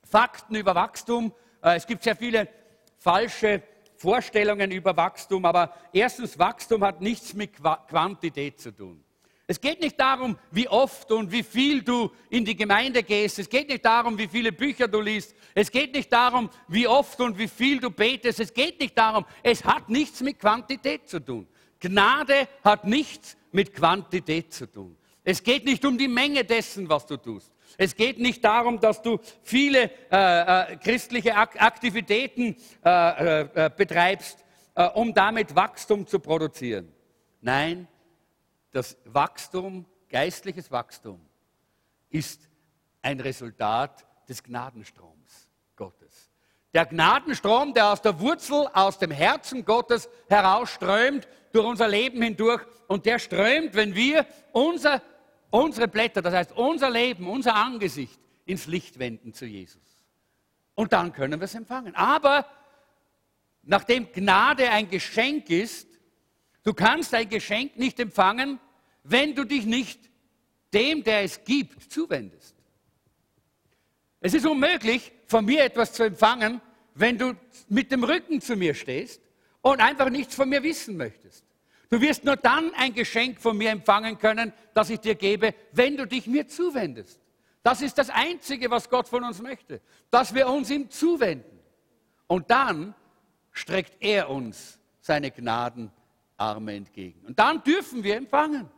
Fakten 0.03 0.55
über 0.55 0.75
Wachstum. 0.75 1.33
Äh, 1.61 1.75
es 1.75 1.87
gibt 1.87 2.03
sehr 2.03 2.15
viele 2.15 2.47
falsche 2.97 3.61
Vorstellungen 3.97 4.71
über 4.71 4.97
Wachstum, 4.97 5.45
aber 5.45 5.73
erstens, 5.93 6.37
Wachstum 6.37 6.83
hat 6.83 7.01
nichts 7.01 7.33
mit 7.33 7.51
Quantität 7.87 8.59
zu 8.59 8.71
tun. 8.71 9.04
Es 9.47 9.61
geht 9.61 9.79
nicht 9.79 9.99
darum, 9.99 10.37
wie 10.51 10.67
oft 10.67 11.11
und 11.11 11.31
wie 11.31 11.43
viel 11.43 11.83
du 11.83 12.11
in 12.29 12.43
die 12.45 12.55
Gemeinde 12.55 13.03
gehst. 13.03 13.37
Es 13.37 13.47
geht 13.47 13.69
nicht 13.69 13.85
darum, 13.85 14.17
wie 14.17 14.27
viele 14.27 14.51
Bücher 14.51 14.87
du 14.87 14.99
liest. 14.99 15.35
Es 15.53 15.69
geht 15.69 15.93
nicht 15.93 16.11
darum, 16.11 16.49
wie 16.67 16.87
oft 16.87 17.19
und 17.21 17.37
wie 17.37 17.47
viel 17.47 17.79
du 17.79 17.91
betest. 17.91 18.39
Es 18.39 18.51
geht 18.51 18.79
nicht 18.79 18.97
darum. 18.97 19.23
Es 19.43 19.63
hat 19.63 19.87
nichts 19.87 20.21
mit 20.21 20.39
Quantität 20.39 21.07
zu 21.07 21.19
tun. 21.19 21.47
Gnade 21.79 22.47
hat 22.63 22.85
nichts 22.85 23.37
mit 23.51 23.73
Quantität 23.73 24.51
zu 24.51 24.65
tun. 24.65 24.97
Es 25.23 25.43
geht 25.43 25.65
nicht 25.65 25.85
um 25.85 25.97
die 25.97 26.07
Menge 26.07 26.43
dessen, 26.43 26.89
was 26.89 27.05
du 27.05 27.17
tust. 27.17 27.51
Es 27.77 27.95
geht 27.95 28.19
nicht 28.19 28.43
darum, 28.43 28.79
dass 28.79 29.01
du 29.01 29.19
viele 29.43 29.91
äh, 30.11 30.73
äh, 30.73 30.77
christliche 30.77 31.35
Ak 31.35 31.61
Aktivitäten 31.61 32.55
äh, 32.83 33.41
äh, 33.41 33.65
äh 33.65 33.69
betreibst, 33.75 34.43
äh, 34.75 34.87
um 34.89 35.13
damit 35.13 35.55
Wachstum 35.55 36.07
zu 36.07 36.19
produzieren. 36.19 36.91
Nein, 37.41 37.87
das 38.75 38.97
Wachstum, 39.05 39.85
geistliches 40.09 40.71
Wachstum, 40.71 41.19
ist 42.09 42.49
ein 43.01 43.19
Resultat 43.19 44.05
des 44.27 44.43
Gnadenstroms 44.43 45.47
Gottes. 45.75 46.31
Der 46.73 46.85
Gnadenstrom, 46.85 47.73
der 47.73 47.91
aus 47.91 48.01
der 48.01 48.19
Wurzel, 48.19 48.67
aus 48.73 48.99
dem 48.99 49.11
Herzen 49.11 49.63
Gottes 49.63 50.09
herausströmt, 50.27 51.27
durch 51.53 51.65
unser 51.65 51.87
Leben 51.87 52.21
hindurch, 52.21 52.61
und 52.87 53.05
der 53.05 53.17
strömt, 53.17 53.73
wenn 53.75 53.95
wir 53.95 54.25
unser 54.51 55.01
unsere 55.55 55.87
Blätter, 55.87 56.21
das 56.21 56.33
heißt 56.33 56.51
unser 56.53 56.89
Leben, 56.89 57.27
unser 57.27 57.55
Angesicht 57.55 58.19
ins 58.45 58.67
Licht 58.67 58.99
wenden 58.99 59.33
zu 59.33 59.45
Jesus. 59.45 59.81
Und 60.75 60.93
dann 60.93 61.13
können 61.13 61.39
wir 61.39 61.45
es 61.45 61.55
empfangen. 61.55 61.95
Aber 61.95 62.45
nachdem 63.63 64.11
Gnade 64.11 64.69
ein 64.69 64.89
Geschenk 64.89 65.49
ist, 65.49 65.87
du 66.65 66.73
kannst 66.73 67.13
ein 67.13 67.29
Geschenk 67.29 67.77
nicht 67.77 67.97
empfangen, 68.01 68.59
wenn 69.03 69.33
du 69.33 69.45
dich 69.45 69.65
nicht 69.65 70.09
dem, 70.73 71.03
der 71.03 71.23
es 71.23 71.43
gibt, 71.45 71.91
zuwendest. 71.91 72.55
Es 74.19 74.33
ist 74.33 74.45
unmöglich, 74.45 75.13
von 75.27 75.45
mir 75.45 75.63
etwas 75.63 75.93
zu 75.93 76.03
empfangen, 76.03 76.59
wenn 76.95 77.17
du 77.17 77.33
mit 77.69 77.91
dem 77.91 78.03
Rücken 78.03 78.41
zu 78.41 78.55
mir 78.55 78.73
stehst 78.73 79.21
und 79.61 79.79
einfach 79.79 80.09
nichts 80.09 80.35
von 80.35 80.49
mir 80.49 80.63
wissen 80.63 80.97
möchtest. 80.97 81.45
Du 81.89 82.01
wirst 82.01 82.25
nur 82.25 82.35
dann 82.35 82.73
ein 82.73 82.93
Geschenk 82.93 83.39
von 83.39 83.57
mir 83.57 83.69
empfangen 83.69 84.17
können, 84.17 84.51
das 84.73 84.89
ich 84.89 84.99
dir 84.99 85.15
gebe, 85.15 85.53
wenn 85.71 85.95
du 85.97 86.05
dich 86.05 86.27
mir 86.27 86.47
zuwendest. 86.47 87.19
Das 87.63 87.81
ist 87.81 87.97
das 87.97 88.09
Einzige, 88.09 88.69
was 88.69 88.89
Gott 88.89 89.07
von 89.07 89.23
uns 89.23 89.41
möchte, 89.41 89.81
dass 90.11 90.33
wir 90.33 90.47
uns 90.47 90.69
ihm 90.69 90.89
zuwenden. 90.89 91.59
Und 92.27 92.49
dann 92.51 92.95
streckt 93.51 93.97
er 93.99 94.29
uns 94.29 94.79
seine 95.01 95.31
Gnadenarme 96.37 96.75
entgegen. 96.75 97.21
Und 97.25 97.39
dann 97.39 97.63
dürfen 97.63 98.03
wir 98.03 98.15
empfangen. 98.17 98.69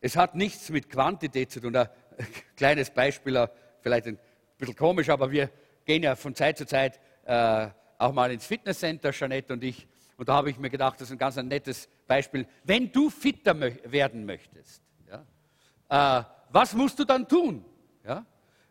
Es 0.00 0.16
hat 0.16 0.34
nichts 0.34 0.70
mit 0.70 0.88
Quantität 0.88 1.50
zu 1.50 1.60
tun. 1.60 1.74
Ein 1.74 1.88
kleines 2.56 2.90
Beispiel, 2.90 3.48
vielleicht 3.80 4.06
ein 4.06 4.18
bisschen 4.56 4.76
komisch, 4.76 5.08
aber 5.08 5.30
wir 5.30 5.50
gehen 5.84 6.02
ja 6.02 6.14
von 6.14 6.34
Zeit 6.34 6.58
zu 6.58 6.66
Zeit 6.66 7.00
äh, 7.24 7.68
auch 7.98 8.12
mal 8.12 8.30
ins 8.30 8.46
Fitnesscenter, 8.46 9.10
Jeanette 9.10 9.52
und 9.52 9.64
ich. 9.64 9.88
Und 10.16 10.28
da 10.28 10.34
habe 10.34 10.50
ich 10.50 10.58
mir 10.58 10.70
gedacht, 10.70 11.00
das 11.00 11.08
ist 11.08 11.12
ein 11.12 11.18
ganz 11.18 11.38
ein 11.38 11.48
nettes 11.48 11.88
Beispiel. 12.06 12.46
Wenn 12.64 12.90
du 12.92 13.10
fitter 13.10 13.54
mö 13.54 13.72
werden 13.84 14.24
möchtest, 14.24 14.82
ja, 15.08 16.20
äh, 16.20 16.24
was 16.50 16.74
musst 16.74 16.98
du 16.98 17.04
dann 17.04 17.26
tun? 17.28 17.64
Ja? 18.04 18.24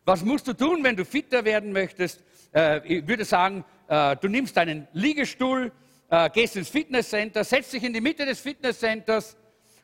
Was 0.04 0.24
musst 0.24 0.48
du 0.48 0.54
tun, 0.54 0.82
wenn 0.82 0.96
du 0.96 1.04
fitter 1.04 1.44
werden 1.44 1.72
möchtest? 1.72 2.24
Äh, 2.54 2.86
ich 2.86 3.06
würde 3.06 3.24
sagen, 3.24 3.64
äh, 3.88 4.16
du 4.16 4.28
nimmst 4.28 4.56
deinen 4.56 4.88
Liegestuhl, 4.92 5.72
äh, 6.10 6.30
gehst 6.30 6.56
ins 6.56 6.68
Fitnesscenter, 6.68 7.44
setzt 7.44 7.72
dich 7.72 7.82
in 7.82 7.92
die 7.92 8.00
Mitte 8.00 8.24
des 8.24 8.40
Fitnesscenters 8.40 9.36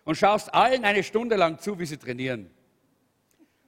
und 0.05 0.17
schaust 0.17 0.53
allen 0.53 0.85
eine 0.85 1.03
Stunde 1.03 1.37
lang 1.37 1.59
zu, 1.59 1.79
wie 1.79 1.87
sie 1.87 1.97
trainieren. 1.97 2.51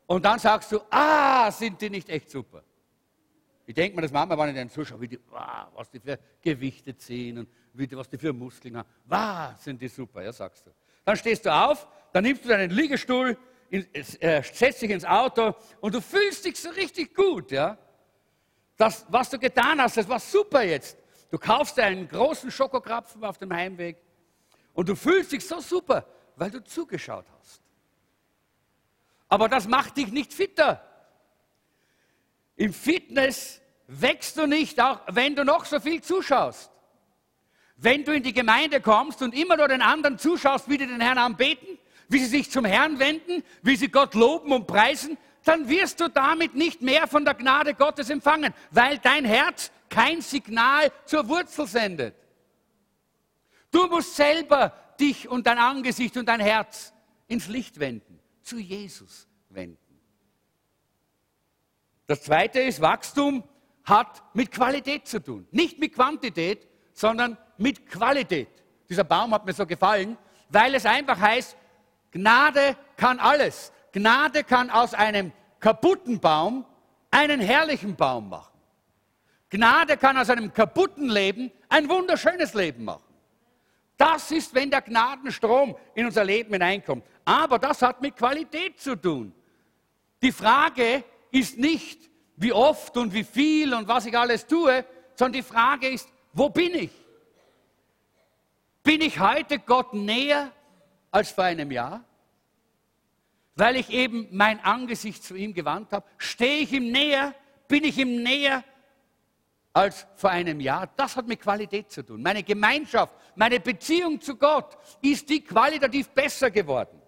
Und 0.06 0.24
dann 0.24 0.38
sagst 0.38 0.72
du, 0.72 0.80
ah, 0.90 1.50
sind 1.50 1.80
die 1.80 1.90
nicht 1.90 2.08
echt 2.08 2.30
super? 2.30 2.62
Ich 3.66 3.74
denke 3.74 3.96
mir, 3.96 4.02
das 4.02 4.12
Mama 4.12 4.38
war 4.38 4.48
in 4.48 4.54
den 4.54 4.70
Zuschauern, 4.70 5.00
wie 5.00 5.08
die, 5.08 5.18
wow, 5.28 5.66
was 5.74 5.90
die 5.90 5.98
für 5.98 6.18
Gewichte 6.40 6.96
ziehen 6.96 7.38
und 7.38 7.48
wie 7.72 7.86
die, 7.86 7.96
was 7.96 8.08
die 8.08 8.16
für 8.16 8.32
Muskeln 8.32 8.76
haben. 8.76 8.88
Wow, 9.06 9.60
sind 9.60 9.82
die 9.82 9.88
super, 9.88 10.22
ja, 10.22 10.32
sagst 10.32 10.66
du. 10.66 10.70
Dann 11.04 11.16
stehst 11.16 11.44
du 11.44 11.52
auf, 11.52 11.88
dann 12.12 12.22
nimmst 12.22 12.44
du 12.44 12.48
deinen 12.48 12.70
Liegestuhl, 12.70 13.36
in, 13.68 13.84
äh, 14.20 14.42
setzt 14.44 14.82
dich 14.82 14.90
ins 14.90 15.04
Auto 15.04 15.54
und 15.80 15.94
du 15.94 16.00
fühlst 16.00 16.44
dich 16.44 16.56
so 16.56 16.70
richtig 16.70 17.12
gut, 17.12 17.50
ja. 17.50 17.76
Das, 18.76 19.06
was 19.09 19.30
du 19.30 19.38
getan 19.38 19.80
hast, 19.80 19.97
das 19.97 20.09
war 20.09 20.21
super 20.21 20.62
jetzt. 20.62 20.97
Du 21.30 21.38
kaufst 21.38 21.78
einen 21.78 22.09
großen 22.09 22.50
Schokokrapfen 22.50 23.25
auf 23.25 23.38
dem 23.38 23.52
Heimweg 23.52 23.97
und 24.75 24.88
du 24.88 24.95
fühlst 24.95 25.33
dich 25.33 25.47
so 25.47 25.61
super, 25.61 26.06
weil 26.37 26.50
du 26.50 26.62
zugeschaut 26.62 27.26
hast. 27.38 27.62
Aber 29.28 29.49
das 29.49 29.66
macht 29.66 29.97
dich 29.97 30.09
nicht 30.09 30.33
fitter. 30.33 30.83
Im 32.54 32.73
Fitness 32.73 33.61
wächst 33.87 34.37
du 34.37 34.47
nicht, 34.47 34.80
auch 34.80 35.00
wenn 35.09 35.35
du 35.35 35.45
noch 35.45 35.64
so 35.64 35.80
viel 35.80 36.02
zuschaust. 36.02 36.71
Wenn 37.76 38.04
du 38.04 38.12
in 38.12 38.23
die 38.23 38.33
Gemeinde 38.33 38.80
kommst 38.80 39.21
und 39.21 39.35
immer 39.35 39.56
nur 39.56 39.68
den 39.68 39.83
anderen 39.83 40.18
zuschaust, 40.18 40.68
wie 40.68 40.78
die 40.78 40.87
den 40.87 41.00
Herrn 41.00 41.18
anbeten, 41.18 41.78
wie 42.09 42.18
sie 42.21 42.26
sich 42.26 42.50
zum 42.50 42.64
Herrn 42.64 42.99
wenden, 42.99 43.42
wie 43.62 43.76
sie 43.76 43.88
Gott 43.88 44.14
loben 44.14 44.52
und 44.52 44.66
preisen, 44.66 45.18
dann 45.46 45.68
wirst 45.68 46.00
du 46.00 46.08
damit 46.08 46.54
nicht 46.54 46.82
mehr 46.82 47.06
von 47.06 47.24
der 47.24 47.34
Gnade 47.34 47.74
Gottes 47.74 48.10
empfangen, 48.10 48.52
weil 48.70 48.98
dein 48.98 49.24
Herz 49.24 49.70
kein 49.88 50.20
Signal 50.20 50.90
zur 51.04 51.28
Wurzel 51.28 51.66
sendet. 51.66 52.16
Du 53.70 53.86
musst 53.86 54.16
selber 54.16 54.72
dich 54.98 55.28
und 55.28 55.46
dein 55.46 55.58
Angesicht 55.58 56.16
und 56.16 56.26
dein 56.26 56.40
Herz 56.40 56.92
ins 57.28 57.46
Licht 57.46 57.78
wenden, 57.78 58.18
zu 58.42 58.58
Jesus 58.58 59.28
wenden. 59.48 59.78
Das 62.06 62.22
zweite 62.22 62.60
ist, 62.60 62.80
Wachstum 62.80 63.44
hat 63.84 64.22
mit 64.34 64.50
Qualität 64.50 65.06
zu 65.06 65.22
tun. 65.22 65.46
Nicht 65.52 65.78
mit 65.78 65.94
Quantität, 65.94 66.66
sondern 66.92 67.36
mit 67.56 67.86
Qualität. 67.86 68.48
Dieser 68.88 69.04
Baum 69.04 69.32
hat 69.32 69.46
mir 69.46 69.52
so 69.52 69.66
gefallen, 69.66 70.16
weil 70.48 70.74
es 70.74 70.86
einfach 70.86 71.20
heißt, 71.20 71.56
Gnade 72.10 72.76
kann 72.96 73.20
alles. 73.20 73.72
Gnade 73.96 74.44
kann 74.44 74.68
aus 74.68 74.92
einem 74.92 75.32
kaputten 75.58 76.20
Baum 76.20 76.66
einen 77.10 77.40
herrlichen 77.40 77.96
Baum 77.96 78.28
machen. 78.28 78.52
Gnade 79.48 79.96
kann 79.96 80.18
aus 80.18 80.28
einem 80.28 80.52
kaputten 80.52 81.08
Leben 81.08 81.50
ein 81.70 81.88
wunderschönes 81.88 82.52
Leben 82.52 82.84
machen. 82.84 83.14
Das 83.96 84.30
ist, 84.32 84.54
wenn 84.54 84.70
der 84.70 84.82
Gnadenstrom 84.82 85.74
in 85.94 86.04
unser 86.04 86.24
Leben 86.24 86.52
hineinkommt. 86.52 87.06
Aber 87.24 87.58
das 87.58 87.80
hat 87.80 88.02
mit 88.02 88.16
Qualität 88.16 88.78
zu 88.78 88.96
tun. 88.96 89.32
Die 90.20 90.32
Frage 90.32 91.02
ist 91.30 91.56
nicht, 91.56 92.10
wie 92.36 92.52
oft 92.52 92.98
und 92.98 93.14
wie 93.14 93.24
viel 93.24 93.72
und 93.72 93.88
was 93.88 94.04
ich 94.04 94.18
alles 94.18 94.46
tue, 94.46 94.84
sondern 95.14 95.40
die 95.40 95.42
Frage 95.42 95.88
ist, 95.88 96.06
wo 96.34 96.50
bin 96.50 96.74
ich? 96.74 96.90
Bin 98.82 99.00
ich 99.00 99.18
heute 99.18 99.58
Gott 99.58 99.94
näher 99.94 100.52
als 101.10 101.30
vor 101.30 101.44
einem 101.44 101.70
Jahr? 101.70 102.04
Weil 103.56 103.76
ich 103.76 103.90
eben 103.90 104.28
mein 104.30 104.60
Angesicht 104.60 105.25
zu 105.25 105.34
ihm 105.34 105.54
gewandt 105.54 105.92
habe? 105.92 106.06
Stehe 106.18 106.60
ich 106.60 106.72
ihm 106.72 106.92
näher? 106.92 107.34
Bin 107.66 107.84
ich 107.84 107.96
ihm 107.98 108.22
näher 108.22 108.62
als 109.72 110.06
vor 110.14 110.30
einem 110.30 110.60
Jahr? 110.60 110.88
Das 110.94 111.16
hat 111.16 111.26
mit 111.26 111.40
Qualität 111.40 111.90
zu 111.90 112.04
tun. 112.04 112.22
Meine 112.22 112.42
Gemeinschaft, 112.42 113.14
meine 113.34 113.58
Beziehung 113.58 114.20
zu 114.20 114.36
Gott 114.36 114.76
ist 115.00 115.28
die 115.30 115.42
qualitativ 115.42 116.10
besser 116.10 116.50
geworden. 116.50 117.00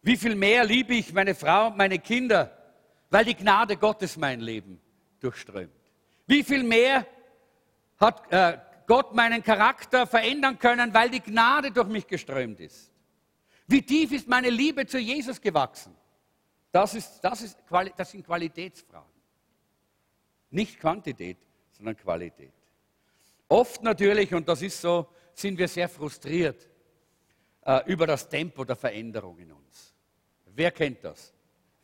Wie 0.00 0.16
viel 0.16 0.34
mehr 0.34 0.64
liebe 0.64 0.94
ich 0.94 1.12
meine 1.12 1.34
Frau 1.34 1.66
und 1.66 1.76
meine 1.76 1.98
Kinder, 1.98 2.56
weil 3.10 3.26
die 3.26 3.34
Gnade 3.34 3.76
Gottes 3.76 4.16
mein 4.16 4.40
Leben 4.40 4.80
durchströmt. 5.20 5.72
Wie 6.26 6.42
viel 6.42 6.62
mehr 6.62 7.06
hat 7.98 8.32
äh, 8.32 8.58
Gott 8.86 9.14
meinen 9.14 9.42
Charakter 9.42 10.06
verändern 10.06 10.58
können, 10.58 10.92
weil 10.94 11.10
die 11.10 11.20
Gnade 11.20 11.70
durch 11.70 11.88
mich 11.88 12.06
geströmt 12.06 12.60
ist. 12.60 12.93
Wie 13.66 13.82
tief 13.82 14.12
ist 14.12 14.28
meine 14.28 14.50
Liebe 14.50 14.86
zu 14.86 14.98
Jesus 14.98 15.40
gewachsen? 15.40 15.94
Das, 16.70 16.94
ist, 16.94 17.20
das, 17.20 17.42
ist, 17.42 17.58
das 17.96 18.10
sind 18.10 18.24
Qualitätsfragen. 18.26 19.12
Nicht 20.50 20.78
Quantität, 20.78 21.38
sondern 21.72 21.96
Qualität. 21.96 22.52
Oft 23.48 23.82
natürlich, 23.82 24.32
und 24.34 24.48
das 24.48 24.62
ist 24.62 24.80
so, 24.80 25.08
sind 25.32 25.58
wir 25.58 25.68
sehr 25.68 25.88
frustriert 25.88 26.68
äh, 27.62 27.80
über 27.86 28.06
das 28.06 28.28
Tempo 28.28 28.64
der 28.64 28.76
Veränderung 28.76 29.38
in 29.38 29.52
uns. 29.52 29.94
Wer 30.46 30.70
kennt 30.70 31.04
das? 31.04 31.32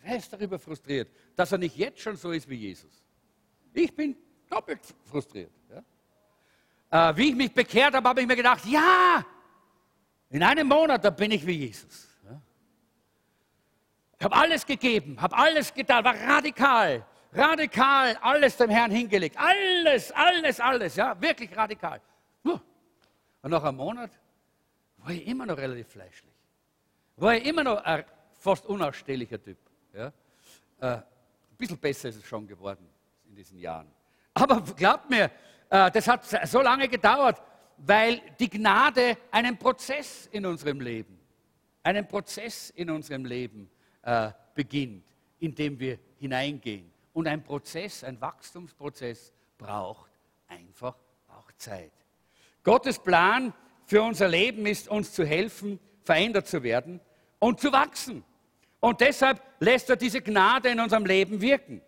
Wer 0.02 0.16
ist 0.16 0.32
darüber 0.32 0.58
frustriert, 0.58 1.08
dass 1.36 1.52
er 1.52 1.58
nicht 1.58 1.76
jetzt 1.76 2.00
schon 2.00 2.16
so 2.16 2.32
ist 2.32 2.48
wie 2.48 2.56
Jesus? 2.56 3.04
Ich 3.72 3.94
bin 3.94 4.16
doppelt 4.48 4.80
frustriert. 5.04 5.52
Ja? 6.90 7.10
Äh, 7.10 7.16
wie 7.16 7.28
ich 7.28 7.34
mich 7.34 7.52
bekehrt 7.52 7.94
habe, 7.94 8.08
habe 8.08 8.20
ich 8.20 8.26
mir 8.26 8.36
gedacht, 8.36 8.64
ja, 8.66 9.24
in 10.30 10.42
einem 10.42 10.68
Monat, 10.68 11.04
da 11.04 11.10
bin 11.10 11.32
ich 11.32 11.46
wie 11.46 11.66
Jesus. 11.66 12.08
Ich 14.18 14.24
habe 14.24 14.36
alles 14.36 14.66
gegeben, 14.66 15.20
habe 15.20 15.34
alles 15.34 15.72
getan, 15.72 16.04
war 16.04 16.14
radikal, 16.14 17.06
radikal 17.32 18.16
alles 18.20 18.56
dem 18.56 18.68
Herrn 18.68 18.90
hingelegt. 18.90 19.36
Alles, 19.38 20.12
alles, 20.12 20.60
alles, 20.60 20.96
ja, 20.96 21.18
wirklich 21.20 21.56
radikal. 21.56 22.00
Und 23.42 23.50
nach 23.50 23.64
einem 23.64 23.78
Monat 23.78 24.10
war 24.98 25.10
ich 25.10 25.26
immer 25.26 25.46
noch 25.46 25.56
relativ 25.56 25.88
fleischlich. 25.88 26.34
War 27.16 27.34
ich 27.34 27.46
immer 27.46 27.64
noch 27.64 27.82
ein 27.82 28.04
fast 28.32 28.66
unausstehlicher 28.66 29.42
Typ. 29.42 29.58
Ja? 29.94 30.12
Äh, 30.80 30.96
ein 30.96 31.04
bisschen 31.56 31.78
besser 31.78 32.10
ist 32.10 32.16
es 32.16 32.24
schon 32.26 32.46
geworden 32.46 32.88
in 33.26 33.34
diesen 33.34 33.58
Jahren. 33.58 33.90
Aber 34.34 34.60
glaubt 34.60 35.08
mir, 35.08 35.30
äh, 35.70 35.90
das 35.90 36.06
hat 36.06 36.24
so 36.46 36.60
lange 36.60 36.88
gedauert, 36.88 37.40
weil 37.86 38.20
die 38.38 38.50
Gnade 38.50 39.16
einen 39.30 39.58
Prozess 39.58 40.28
in 40.32 40.46
unserem 40.46 40.80
Leben, 40.80 41.18
einen 41.82 42.06
Prozess 42.06 42.70
in 42.70 42.90
unserem 42.90 43.24
Leben 43.24 43.70
äh, 44.02 44.30
beginnt, 44.54 45.04
in 45.38 45.54
dem 45.54 45.78
wir 45.78 45.98
hineingehen. 46.18 46.90
Und 47.12 47.26
ein 47.26 47.42
Prozess, 47.42 48.04
ein 48.04 48.20
Wachstumsprozess 48.20 49.32
braucht 49.58 50.10
einfach 50.48 50.96
auch 51.28 51.50
Zeit. 51.56 51.92
Gottes 52.62 52.98
Plan 52.98 53.52
für 53.86 54.02
unser 54.02 54.28
Leben 54.28 54.66
ist, 54.66 54.88
uns 54.88 55.12
zu 55.12 55.24
helfen, 55.24 55.80
verändert 56.02 56.46
zu 56.46 56.62
werden 56.62 57.00
und 57.38 57.60
zu 57.60 57.72
wachsen. 57.72 58.24
Und 58.78 59.00
deshalb 59.00 59.42
lässt 59.58 59.90
er 59.90 59.96
diese 59.96 60.20
Gnade 60.20 60.68
in 60.70 60.80
unserem 60.80 61.06
Leben 61.06 61.40
wirken. 61.40 61.82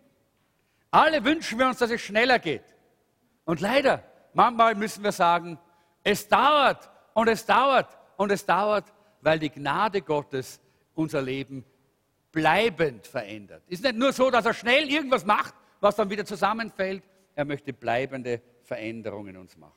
Alle 0.91 1.23
wünschen 1.23 1.57
wir 1.57 1.67
uns, 1.67 1.77
dass 1.77 1.89
es 1.89 2.01
schneller 2.01 2.39
geht. 2.39 2.63
Und 3.45 3.61
leider, 3.61 4.03
manchmal 4.33 4.75
müssen 4.75 5.03
wir 5.03 5.11
sagen, 5.11 5.57
es 6.03 6.27
dauert 6.27 6.89
und 7.13 7.27
es 7.27 7.45
dauert 7.45 7.97
und 8.17 8.31
es 8.31 8.45
dauert, 8.45 8.91
weil 9.21 9.39
die 9.39 9.49
Gnade 9.49 10.01
Gottes 10.01 10.59
unser 10.93 11.21
Leben 11.21 11.63
bleibend 12.31 13.07
verändert. 13.07 13.63
Ist 13.67 13.83
nicht 13.83 13.95
nur 13.95 14.11
so, 14.11 14.29
dass 14.29 14.45
er 14.45 14.53
schnell 14.53 14.89
irgendwas 14.89 15.25
macht, 15.25 15.53
was 15.79 15.95
dann 15.95 16.09
wieder 16.09 16.25
zusammenfällt. 16.25 17.03
Er 17.35 17.45
möchte 17.45 17.73
bleibende 17.73 18.41
Veränderungen 18.63 19.35
in 19.35 19.37
uns 19.37 19.55
machen. 19.57 19.73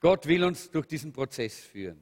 Gott 0.00 0.26
will 0.26 0.44
uns 0.44 0.70
durch 0.70 0.86
diesen 0.86 1.12
Prozess 1.12 1.58
führen. 1.58 2.00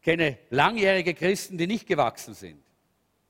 Ich 0.00 0.04
kenne 0.04 0.38
langjährige 0.50 1.14
Christen, 1.14 1.56
die 1.56 1.66
nicht 1.66 1.86
gewachsen 1.86 2.34
sind. 2.34 2.62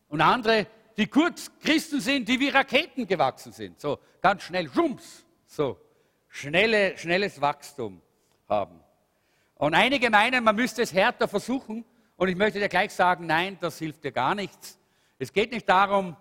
Und 0.09 0.21
andere, 0.21 0.67
die 0.97 1.07
kurz 1.07 1.51
Christen 1.61 2.01
sind, 2.01 2.29
die 2.29 2.41
wie 2.41 2.49
Raketen 2.49 3.07
gewachsen 3.07 3.53
sind. 3.53 3.81
So 3.81 3.99
ganz 4.21 4.43
schnell, 4.43 4.69
schumps, 4.71 5.25
so 5.47 5.79
schnelle, 6.29 6.97
schnelles 6.97 7.41
Wachstum 7.41 8.01
haben. 8.55 8.81
Und 9.57 9.75
einige 9.75 10.11
meinen, 10.11 10.45
man 10.45 10.57
müsste 10.57 10.83
es 10.83 10.93
härter 10.93 11.29
versuchen. 11.29 11.85
Und 12.17 12.29
ich 12.29 12.37
möchte 12.37 12.59
dir 12.59 12.69
gleich 12.69 12.93
sagen, 12.93 13.27
nein, 13.27 13.59
das 13.61 13.79
hilft 13.79 14.05
dir 14.05 14.13
gar 14.13 14.35
nichts. 14.35 14.79
Es 15.19 15.33
geht 15.33 15.53
nicht 15.53 15.69
darum, 15.69 16.17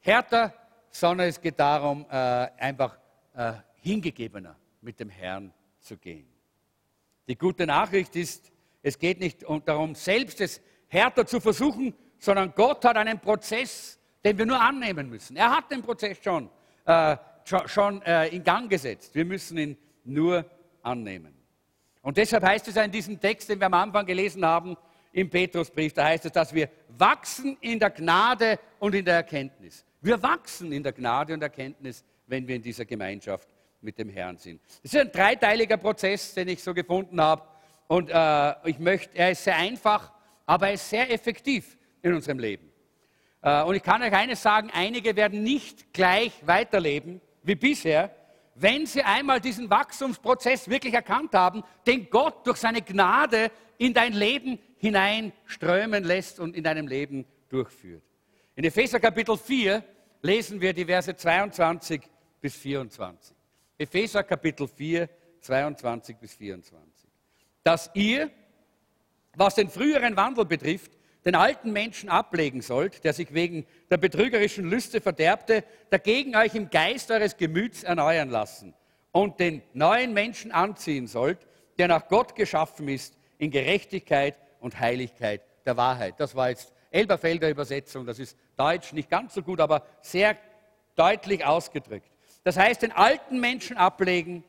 härter, 0.00 0.52
sondern 0.90 1.28
es 1.28 1.40
geht 1.40 1.58
darum, 1.58 2.06
äh, 2.10 2.14
einfach 2.14 2.98
äh, 3.34 3.52
hingegebener 3.76 4.56
mit 4.80 4.98
dem 5.00 5.08
Herrn 5.08 5.52
zu 5.80 5.96
gehen. 5.96 6.26
Die 7.26 7.36
gute 7.36 7.66
Nachricht 7.66 8.16
ist, 8.16 8.50
es 8.82 8.98
geht 8.98 9.20
nicht 9.20 9.44
darum, 9.64 9.94
selbst 9.94 10.40
es 10.40 10.60
härter 10.88 11.26
zu 11.26 11.40
versuchen, 11.40 11.94
sondern 12.18 12.52
Gott 12.54 12.84
hat 12.84 12.96
einen 12.96 13.18
Prozess, 13.18 13.98
den 14.24 14.36
wir 14.38 14.46
nur 14.46 14.60
annehmen 14.60 15.08
müssen. 15.08 15.36
Er 15.36 15.50
hat 15.50 15.70
den 15.70 15.82
Prozess 15.82 16.18
schon, 16.22 16.50
äh, 16.84 17.16
schon 17.66 18.02
äh, 18.02 18.28
in 18.28 18.42
Gang 18.42 18.68
gesetzt. 18.68 19.14
Wir 19.14 19.24
müssen 19.24 19.58
ihn 19.58 19.76
nur 20.04 20.44
annehmen. 20.82 21.37
Und 22.02 22.16
deshalb 22.16 22.44
heißt 22.44 22.68
es 22.68 22.74
ja 22.74 22.82
in 22.82 22.92
diesem 22.92 23.20
Text, 23.20 23.48
den 23.48 23.58
wir 23.58 23.66
am 23.66 23.74
Anfang 23.74 24.06
gelesen 24.06 24.44
haben, 24.44 24.76
im 25.12 25.30
Petrusbrief, 25.30 25.92
da 25.94 26.04
heißt 26.04 26.26
es, 26.26 26.32
dass 26.32 26.52
wir 26.52 26.68
wachsen 26.96 27.56
in 27.60 27.78
der 27.78 27.90
Gnade 27.90 28.58
und 28.78 28.94
in 28.94 29.04
der 29.04 29.14
Erkenntnis. 29.14 29.84
Wir 30.00 30.22
wachsen 30.22 30.72
in 30.72 30.82
der 30.82 30.92
Gnade 30.92 31.34
und 31.34 31.42
Erkenntnis, 31.42 32.04
wenn 32.26 32.46
wir 32.46 32.56
in 32.56 32.62
dieser 32.62 32.84
Gemeinschaft 32.84 33.48
mit 33.80 33.98
dem 33.98 34.08
Herrn 34.08 34.36
sind. 34.36 34.60
Das 34.82 34.92
ist 34.92 35.00
ein 35.00 35.10
dreiteiliger 35.10 35.76
Prozess, 35.76 36.34
den 36.34 36.48
ich 36.48 36.62
so 36.62 36.74
gefunden 36.74 37.20
habe. 37.20 37.42
Und 37.86 38.10
äh, 38.10 38.68
ich 38.68 38.78
möchte, 38.78 39.16
er 39.16 39.30
ist 39.30 39.44
sehr 39.44 39.56
einfach, 39.56 40.12
aber 40.46 40.68
er 40.68 40.74
ist 40.74 40.88
sehr 40.88 41.10
effektiv 41.10 41.76
in 42.02 42.14
unserem 42.14 42.38
Leben. 42.38 42.70
Äh, 43.42 43.62
und 43.62 43.74
ich 43.74 43.82
kann 43.82 44.02
euch 44.02 44.12
eines 44.12 44.42
sagen, 44.42 44.70
einige 44.72 45.16
werden 45.16 45.42
nicht 45.42 45.92
gleich 45.92 46.32
weiterleben 46.46 47.20
wie 47.42 47.54
bisher, 47.54 48.14
wenn 48.60 48.86
sie 48.86 49.02
einmal 49.02 49.40
diesen 49.40 49.70
Wachstumsprozess 49.70 50.68
wirklich 50.68 50.94
erkannt 50.94 51.32
haben, 51.34 51.62
den 51.86 52.10
Gott 52.10 52.46
durch 52.46 52.58
seine 52.58 52.82
Gnade 52.82 53.50
in 53.78 53.94
dein 53.94 54.12
Leben 54.12 54.58
hineinströmen 54.78 56.04
lässt 56.04 56.40
und 56.40 56.56
in 56.56 56.64
deinem 56.64 56.88
Leben 56.88 57.24
durchführt. 57.48 58.02
In 58.56 58.64
Epheser 58.64 58.98
Kapitel 58.98 59.36
4 59.36 59.84
lesen 60.22 60.60
wir 60.60 60.72
die 60.72 60.84
Verse 60.84 61.14
22 61.14 62.02
bis 62.40 62.56
24. 62.56 63.36
Epheser 63.78 64.24
Kapitel 64.24 64.66
4, 64.66 65.08
22 65.40 66.16
bis 66.16 66.34
24. 66.34 67.08
Dass 67.62 67.90
ihr, 67.94 68.30
was 69.36 69.54
den 69.54 69.68
früheren 69.68 70.16
Wandel 70.16 70.44
betrifft, 70.44 70.97
den 71.28 71.34
alten 71.34 71.72
Menschen 71.72 72.08
ablegen 72.08 72.62
sollt, 72.62 73.04
der 73.04 73.12
sich 73.12 73.34
wegen 73.34 73.66
der 73.90 73.98
betrügerischen 73.98 74.64
Lüste 74.64 75.02
verderbte, 75.02 75.62
dagegen 75.90 76.34
euch 76.34 76.54
im 76.54 76.70
Geist 76.70 77.10
eures 77.10 77.36
Gemüts 77.36 77.82
erneuern 77.82 78.30
lassen 78.30 78.72
und 79.12 79.38
den 79.38 79.60
neuen 79.74 80.14
Menschen 80.14 80.52
anziehen 80.52 81.06
sollt, 81.06 81.46
der 81.76 81.86
nach 81.88 82.08
Gott 82.08 82.34
geschaffen 82.34 82.88
ist, 82.88 83.18
in 83.36 83.50
Gerechtigkeit 83.50 84.38
und 84.60 84.80
Heiligkeit 84.80 85.42
der 85.66 85.76
Wahrheit. 85.76 86.14
Das 86.16 86.34
war 86.34 86.48
jetzt 86.48 86.72
Elberfelder 86.90 87.50
Übersetzung, 87.50 88.06
das 88.06 88.18
ist 88.18 88.34
Deutsch 88.56 88.94
nicht 88.94 89.10
ganz 89.10 89.34
so 89.34 89.42
gut, 89.42 89.60
aber 89.60 89.84
sehr 90.00 90.34
deutlich 90.96 91.44
ausgedrückt. 91.44 92.10
Das 92.42 92.56
heißt, 92.56 92.80
den 92.80 92.92
alten 92.92 93.38
Menschen 93.38 93.76
ablegen 93.76 94.44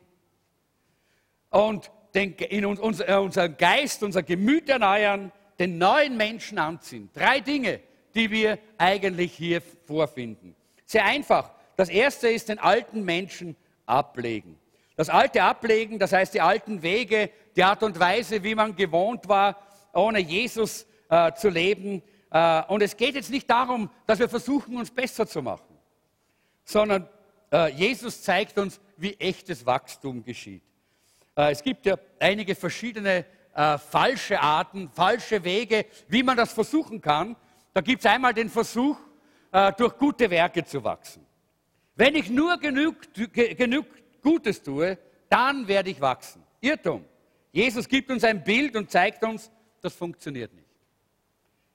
und 1.50 1.92
den, 2.16 2.36
in 2.36 2.66
uns, 2.66 3.02
äh, 3.02 3.18
unseren 3.22 3.58
Geist, 3.58 4.02
unser 4.02 4.24
Gemüt 4.24 4.70
erneuern, 4.70 5.34
den 5.60 5.78
neuen 5.78 6.18
Menschen 6.18 6.58
anziehen. 6.58 7.10
Drei 7.14 7.42
Dinge, 7.42 7.82
die 8.16 8.32
wir 8.32 8.58
eigentlich 8.78 9.34
hier 9.34 9.62
vorfinden. 9.86 10.56
Sehr 10.86 11.06
einfach. 11.06 11.52
Das 11.76 11.90
erste 11.90 12.30
ist 12.30 12.50
den 12.50 12.60
alten 12.60 13.04
Menschen 13.04 13.56
ablegen. 13.86 14.58
Das 14.96 15.10
alte 15.10 15.44
ablegen, 15.44 16.00
das 16.00 16.12
heißt 16.12 16.34
die 16.34 16.42
alten 16.42 16.82
Wege, 16.82 17.30
die 17.56 17.64
Art 17.64 17.84
und 17.84 18.00
Weise, 18.00 18.44
wie 18.44 18.56
man 18.56 18.76
gewohnt 18.76 19.30
war, 19.30 19.62
ohne 19.94 20.20
Jesus 20.20 20.86
äh, 21.10 21.32
zu 21.34 21.50
leben. 21.50 22.02
Äh, 22.32 22.64
und 22.68 22.82
es 22.82 22.98
geht 22.98 23.16
jetzt 23.16 23.30
nicht 23.30 23.50
darum, 23.50 23.90
dass 24.06 24.20
wir 24.20 24.30
versuchen, 24.30 24.78
uns 24.78 24.92
besser 24.92 25.26
zu 25.26 25.42
machen, 25.42 25.78
sondern 26.66 27.08
äh, 27.52 27.72
Jesus 27.72 28.22
zeigt 28.22 28.58
uns, 28.58 28.80
wie 28.98 29.14
echtes 29.14 29.66
Wachstum 29.66 30.24
geschieht. 30.24 30.64
Äh, 31.36 31.52
es 31.52 31.64
gibt 31.64 31.86
ja 31.86 31.98
einige 32.20 32.56
verschiedene 32.56 33.26
äh, 33.60 33.78
falsche 33.78 34.40
Arten, 34.40 34.90
falsche 34.90 35.44
Wege, 35.44 35.86
wie 36.08 36.24
man 36.24 36.38
das 36.38 36.54
versuchen 36.54 37.02
kann. 37.02 37.36
Da 37.74 37.82
gibt 37.82 38.06
es 38.06 38.10
einmal 38.10 38.34
den 38.34 38.50
Versuch, 38.50 38.98
durch 39.78 39.98
gute 39.98 40.30
Werke 40.30 40.64
zu 40.64 40.84
wachsen. 40.84 41.26
Wenn 41.96 42.16
ich 42.16 42.30
nur 42.30 42.58
genug, 42.60 42.96
genug 43.34 43.88
Gutes 44.22 44.62
tue, 44.62 44.96
dann 45.28 45.68
werde 45.68 45.90
ich 45.90 46.00
wachsen. 46.00 46.44
Irrtum. 46.62 47.04
Jesus 47.52 47.88
gibt 47.88 48.12
uns 48.12 48.24
ein 48.24 48.44
Bild 48.44 48.76
und 48.76 48.92
zeigt 48.92 49.24
uns, 49.24 49.52
das 49.82 49.96
funktioniert 49.96 50.54
nicht. 50.54 50.70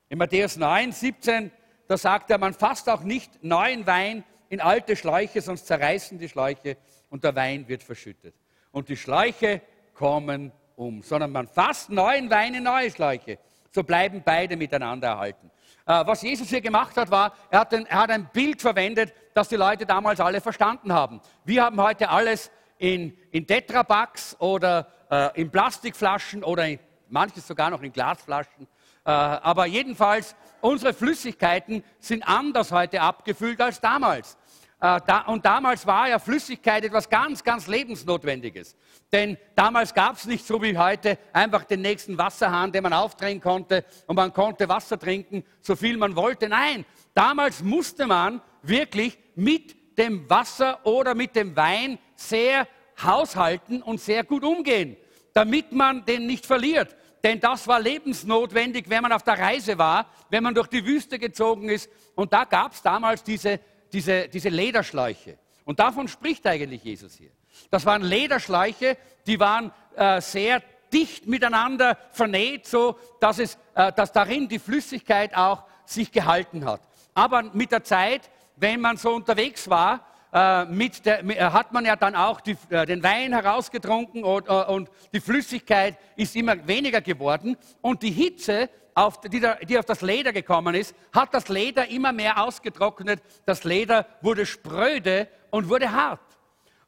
In 0.08 0.18
Matthäus 0.18 0.56
9, 0.56 0.92
17, 0.92 1.50
da 1.88 1.96
sagt 1.96 2.30
er, 2.30 2.38
man 2.38 2.54
fasst 2.54 2.88
auch 2.88 3.02
nicht 3.02 3.42
neuen 3.42 3.86
Wein 3.86 4.22
in 4.48 4.60
alte 4.60 4.94
Schläuche, 4.94 5.40
sonst 5.40 5.66
zerreißen 5.66 6.18
die 6.18 6.28
Schläuche 6.28 6.76
und 7.10 7.24
der 7.24 7.34
Wein 7.34 7.66
wird 7.66 7.82
verschüttet. 7.82 8.34
Und 8.70 8.88
die 8.88 8.96
Schläuche 8.96 9.60
kommen 9.94 10.52
um, 10.76 11.02
sondern 11.02 11.32
man 11.32 11.48
fasst 11.48 11.90
neuen 11.90 12.30
Wein 12.30 12.54
in 12.54 12.64
neue 12.64 12.90
Schläuche. 12.90 13.38
So 13.70 13.82
bleiben 13.82 14.22
beide 14.24 14.56
miteinander 14.56 15.08
erhalten. 15.08 15.50
Äh, 15.86 16.06
was 16.06 16.22
Jesus 16.22 16.48
hier 16.48 16.60
gemacht 16.60 16.96
hat, 16.96 17.10
war, 17.10 17.34
er 17.50 17.60
hat, 17.60 17.74
ein, 17.74 17.86
er 17.86 17.98
hat 17.98 18.10
ein 18.10 18.28
Bild 18.32 18.62
verwendet, 18.62 19.12
das 19.34 19.48
die 19.48 19.56
Leute 19.56 19.84
damals 19.84 20.20
alle 20.20 20.40
verstanden 20.40 20.92
haben. 20.92 21.20
Wir 21.44 21.64
haben 21.64 21.80
heute 21.80 22.08
alles 22.08 22.50
in, 22.78 23.16
in 23.30 23.46
Tetrapacks 23.46 24.36
oder 24.40 24.86
äh, 25.10 25.40
in 25.40 25.50
Plastikflaschen 25.50 26.42
oder 26.42 26.66
in, 26.66 26.78
manches 27.08 27.46
sogar 27.46 27.70
noch 27.70 27.82
in 27.82 27.92
Glasflaschen. 27.92 28.66
Äh, 29.04 29.10
aber 29.10 29.66
jedenfalls, 29.66 30.34
unsere 30.60 30.94
Flüssigkeiten 30.94 31.84
sind 31.98 32.26
anders 32.26 32.72
heute 32.72 33.00
abgefüllt 33.00 33.60
als 33.60 33.80
damals. 33.80 34.38
Äh, 34.84 35.00
und 35.28 35.46
damals 35.46 35.86
war 35.86 36.10
ja 36.10 36.18
Flüssigkeit 36.18 36.84
etwas 36.84 37.08
ganz, 37.08 37.42
ganz 37.42 37.66
Lebensnotwendiges. 37.68 38.76
Denn 39.10 39.38
damals 39.56 39.94
gab 39.94 40.16
es 40.16 40.26
nicht 40.26 40.46
so 40.46 40.60
wie 40.60 40.76
heute 40.76 41.18
einfach 41.32 41.64
den 41.64 41.80
nächsten 41.80 42.18
Wasserhahn, 42.18 42.70
den 42.70 42.82
man 42.82 42.92
aufdrehen 42.92 43.40
konnte 43.40 43.86
und 44.06 44.16
man 44.16 44.34
konnte 44.34 44.68
Wasser 44.68 44.98
trinken, 44.98 45.42
so 45.62 45.74
viel 45.74 45.96
man 45.96 46.14
wollte. 46.16 46.50
Nein, 46.50 46.84
damals 47.14 47.62
musste 47.62 48.06
man 48.06 48.42
wirklich 48.60 49.16
mit 49.36 49.96
dem 49.96 50.28
Wasser 50.28 50.84
oder 50.84 51.14
mit 51.14 51.34
dem 51.34 51.56
Wein 51.56 51.98
sehr 52.14 52.68
haushalten 53.02 53.80
und 53.80 54.02
sehr 54.02 54.22
gut 54.22 54.44
umgehen, 54.44 54.98
damit 55.32 55.72
man 55.72 56.04
den 56.04 56.26
nicht 56.26 56.44
verliert. 56.44 56.94
Denn 57.22 57.40
das 57.40 57.66
war 57.66 57.80
lebensnotwendig, 57.80 58.90
wenn 58.90 59.00
man 59.00 59.12
auf 59.12 59.22
der 59.22 59.38
Reise 59.38 59.78
war, 59.78 60.10
wenn 60.28 60.42
man 60.42 60.54
durch 60.54 60.68
die 60.68 60.84
Wüste 60.84 61.18
gezogen 61.18 61.70
ist. 61.70 61.88
Und 62.14 62.34
da 62.34 62.44
gab 62.44 62.74
es 62.74 62.82
damals 62.82 63.22
diese, 63.22 63.60
diese, 63.94 64.28
diese 64.28 64.50
Lederschläuche. 64.50 65.38
Und 65.64 65.78
davon 65.78 66.08
spricht 66.08 66.46
eigentlich 66.46 66.84
Jesus 66.84 67.14
hier. 67.14 67.30
Das 67.70 67.86
waren 67.86 68.02
Lederschläuche, 68.02 68.98
die 69.26 69.40
waren 69.40 69.72
äh, 69.96 70.20
sehr 70.20 70.62
dicht 70.92 71.26
miteinander 71.26 71.96
vernäht, 72.10 72.66
so 72.66 72.98
dass, 73.20 73.38
es, 73.38 73.56
äh, 73.74 73.92
dass 73.92 74.12
darin 74.12 74.48
die 74.48 74.58
Flüssigkeit 74.58 75.34
auch 75.34 75.64
sich 75.86 76.12
gehalten 76.12 76.64
hat. 76.64 76.80
Aber 77.14 77.42
mit 77.42 77.72
der 77.72 77.84
Zeit, 77.84 78.30
wenn 78.56 78.80
man 78.80 78.96
so 78.96 79.14
unterwegs 79.14 79.70
war, 79.70 80.04
äh, 80.32 80.64
mit 80.64 81.06
der, 81.06 81.24
äh, 81.24 81.38
hat 81.50 81.72
man 81.72 81.84
ja 81.84 81.96
dann 81.96 82.16
auch 82.16 82.40
die, 82.40 82.56
äh, 82.70 82.84
den 82.86 83.02
Wein 83.02 83.32
herausgetrunken 83.32 84.24
und, 84.24 84.48
äh, 84.48 84.64
und, 84.64 84.90
die 85.12 85.20
Flüssigkeit 85.20 85.96
ist 86.16 86.34
immer 86.34 86.66
weniger 86.66 87.00
geworden 87.00 87.56
und 87.80 88.02
die 88.02 88.10
Hitze, 88.10 88.68
auf, 88.94 89.20
die, 89.20 89.40
da, 89.40 89.56
die 89.56 89.78
auf 89.78 89.84
das 89.84 90.00
Leder 90.00 90.32
gekommen 90.32 90.74
ist, 90.74 90.94
hat 91.12 91.34
das 91.34 91.48
Leder 91.48 91.88
immer 91.88 92.12
mehr 92.12 92.42
ausgetrocknet. 92.42 93.20
Das 93.44 93.64
Leder 93.64 94.06
wurde 94.22 94.46
spröde 94.46 95.28
und 95.50 95.68
wurde 95.68 95.90
hart. 95.90 96.20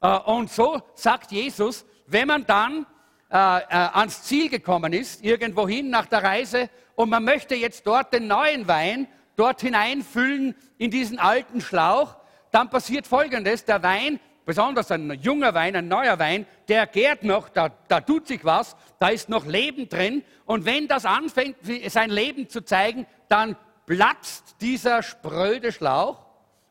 Äh, 0.01 0.17
und 0.31 0.51
so 0.51 0.81
sagt 0.95 1.33
Jesus, 1.33 1.85
wenn 2.07 2.29
man 2.29 2.47
dann 2.47 2.87
äh, 3.29 3.37
ans 3.37 4.23
Ziel 4.23 4.49
gekommen 4.49 4.93
ist, 4.93 5.25
irgendwohin 5.25 5.91
nach 5.91 6.07
der 6.07 6.23
Reise, 6.23 6.71
und 6.95 7.11
man 7.11 7.25
möchte 7.25 7.55
jetzt 7.55 7.87
dort 7.87 8.13
den 8.13 8.27
neuen 8.27 8.67
Wein 8.69 9.07
dort 9.37 9.61
hineinfüllen 9.61 10.55
in 10.79 10.91
diesen 10.91 11.19
alten 11.19 11.61
Schlauch, 11.61 12.17
dann 12.51 12.71
passiert 12.71 13.07
Folgendes, 13.07 13.65
der 13.67 13.83
Wein, 13.83 14.19
besonders 14.47 14.91
ein 14.91 15.11
junger 15.21 15.53
Wein, 15.53 15.77
ein 15.77 15.89
neuer 15.89 16.19
Wein, 16.19 16.47
der 16.69 16.87
gärt 16.87 17.25
noch, 17.25 17.51
da, 17.51 17.69
da 17.89 18.01
tut 18.01 18.27
sich 18.27 18.45
was, 18.45 18.77
da 18.99 19.09
ist 19.09 19.29
noch 19.29 19.45
Leben 19.45 19.91
drin. 19.91 20.23
Und 20.47 20.65
wenn 20.65 20.89
das 20.89 21.05
anfängt, 21.05 21.57
sein 21.89 22.09
Leben 22.09 22.49
zu 22.49 22.65
zeigen, 22.65 23.07
dann 23.29 23.57
platzt 23.85 24.57
dieser 24.61 25.03
spröde 25.03 25.73
Schlauch 25.73 26.25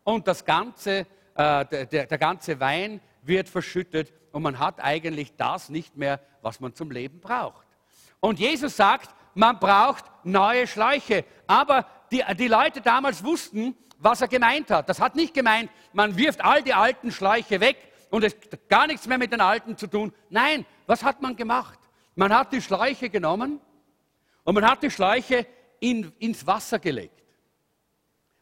und 0.04 0.28
das 0.28 0.46
ganze, 0.46 1.06
äh, 1.36 1.66
der, 1.66 1.86
der 2.08 2.18
ganze 2.18 2.60
Wein 2.60 3.02
wird 3.22 3.50
verschüttet 3.50 4.14
und 4.32 4.42
man 4.42 4.58
hat 4.58 4.82
eigentlich 4.82 5.36
das 5.36 5.70
nicht 5.70 5.98
mehr, 5.98 6.22
was 6.42 6.60
man 6.60 6.74
zum 6.74 6.92
Leben 6.92 7.20
braucht. 7.20 7.68
Und 8.22 8.40
Jesus 8.40 8.76
sagt, 8.76 9.14
man 9.34 9.60
braucht 9.60 10.06
neue 10.24 10.66
Schläuche. 10.66 11.26
Aber 11.46 11.86
die, 12.12 12.24
die 12.38 12.48
Leute 12.48 12.82
damals 12.82 13.24
wussten, 13.24 13.76
was 13.98 14.22
er 14.22 14.28
gemeint 14.28 14.70
hat. 14.72 14.90
Das 14.90 15.00
hat 15.00 15.16
nicht 15.16 15.34
gemeint, 15.34 15.70
man 15.94 16.18
wirft 16.18 16.44
all 16.44 16.62
die 16.64 16.74
alten 16.74 17.12
Schläuche 17.12 17.60
weg 17.60 17.78
und 18.10 18.24
es 18.24 18.34
hat 18.34 18.70
gar 18.70 18.88
nichts 18.88 19.08
mehr 19.08 19.18
mit 19.18 19.32
den 19.32 19.42
alten 19.42 19.78
zu 19.78 19.88
tun. 19.88 20.14
Nein, 20.30 20.66
was 20.86 21.04
hat 21.04 21.22
man 21.22 21.36
gemacht? 21.36 21.80
Man 22.16 22.34
hat 22.34 22.54
die 22.54 22.62
Schläuche 22.62 23.10
genommen 23.10 23.60
und 24.44 24.56
man 24.56 24.70
hat 24.70 24.84
die 24.84 24.92
Schläuche 24.92 25.46
in, 25.80 26.12
ins 26.20 26.46
Wasser 26.48 26.80
gelegt. 26.80 27.24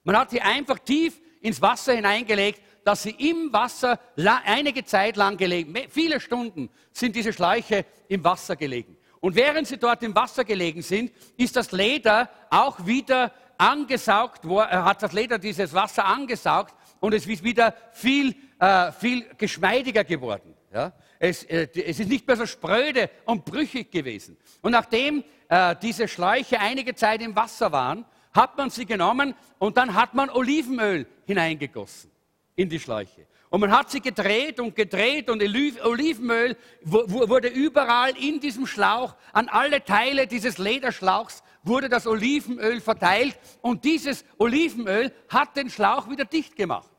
Man 0.04 0.18
hat 0.18 0.32
sie 0.32 0.42
einfach 0.42 0.80
tief 0.80 1.20
ins 1.42 1.62
Wasser 1.62 1.94
hineingelegt, 1.94 2.62
dass 2.84 3.04
sie 3.04 3.12
im 3.12 3.52
Wasser 3.54 4.00
einige 4.46 4.84
Zeit 4.84 5.16
lang 5.16 5.38
gelegen, 5.38 5.74
viele 5.90 6.20
Stunden 6.20 6.70
sind 6.92 7.16
diese 7.16 7.32
Schläuche 7.32 7.86
im 8.10 8.24
Wasser 8.24 8.56
gelegen. 8.56 8.98
Und 9.22 9.36
während 9.36 9.68
sie 9.68 9.78
dort 9.78 10.04
im 10.04 10.14
Wasser 10.14 10.44
gelegen 10.44 10.82
sind, 10.82 11.12
ist 11.38 11.56
das 11.56 11.72
Leder 11.72 12.30
auch 12.50 12.86
wieder 12.86 13.32
angesaugt, 13.58 14.46
hat 14.46 15.04
das 15.04 15.12
Leder 15.14 15.40
dieses 15.40 15.74
Wasser 15.74 16.06
angesaugt 16.06 16.76
und 17.00 17.14
es 17.14 17.28
ist 17.28 17.44
wieder 17.44 17.76
viel, 17.92 18.36
äh, 18.60 18.92
viel 18.92 19.26
geschmeidiger 19.38 20.04
geworden. 20.04 20.54
Ja? 20.74 20.94
Es, 21.20 21.44
äh, 21.44 21.68
es, 21.74 22.00
ist 22.00 22.10
nicht 22.10 22.28
mehr 22.28 22.38
so 22.38 22.46
spröde 22.46 23.10
und 23.26 23.46
brüchig 23.46 23.92
gewesen. 23.92 24.38
Und 24.62 24.72
nachdem 24.72 25.24
äh, 25.50 25.76
diese 25.82 26.08
Schläuche 26.08 26.60
einige 26.60 26.96
Zeit 26.96 27.22
im 27.22 27.36
Wasser 27.36 27.72
waren, 27.72 28.06
hat 28.34 28.58
man 28.58 28.70
sie 28.70 28.86
genommen 28.86 29.36
und 29.60 29.78
dann 29.78 29.94
hat 29.94 30.14
man 30.14 30.30
Olivenöl 30.30 31.06
hineingegossen 31.26 32.12
in 32.56 32.70
die 32.70 32.80
Schläuche. 32.80 33.28
Und 33.50 33.60
man 33.60 33.72
hat 33.72 33.92
sie 33.92 34.02
gedreht 34.02 34.60
und 34.60 34.76
gedreht 34.76 35.30
und 35.30 35.44
Olivenöl 35.44 36.58
wurde 36.82 37.50
überall 37.50 38.18
in 38.18 38.40
diesem 38.40 38.66
Schlauch, 38.66 39.16
an 39.32 39.48
alle 39.48 39.84
Teile 39.84 40.26
dieses 40.26 40.58
Lederschlauchs 40.58 41.44
wurde 41.64 41.90
das 41.90 42.06
Olivenöl 42.06 42.82
verteilt 42.82 43.38
und 43.62 43.84
dieses 43.84 44.26
Olivenöl 44.38 45.12
hat 45.30 45.56
den 45.56 45.70
Schlauch 45.70 46.10
wieder 46.10 46.26
dicht 46.26 46.56
gemacht. 46.56 46.90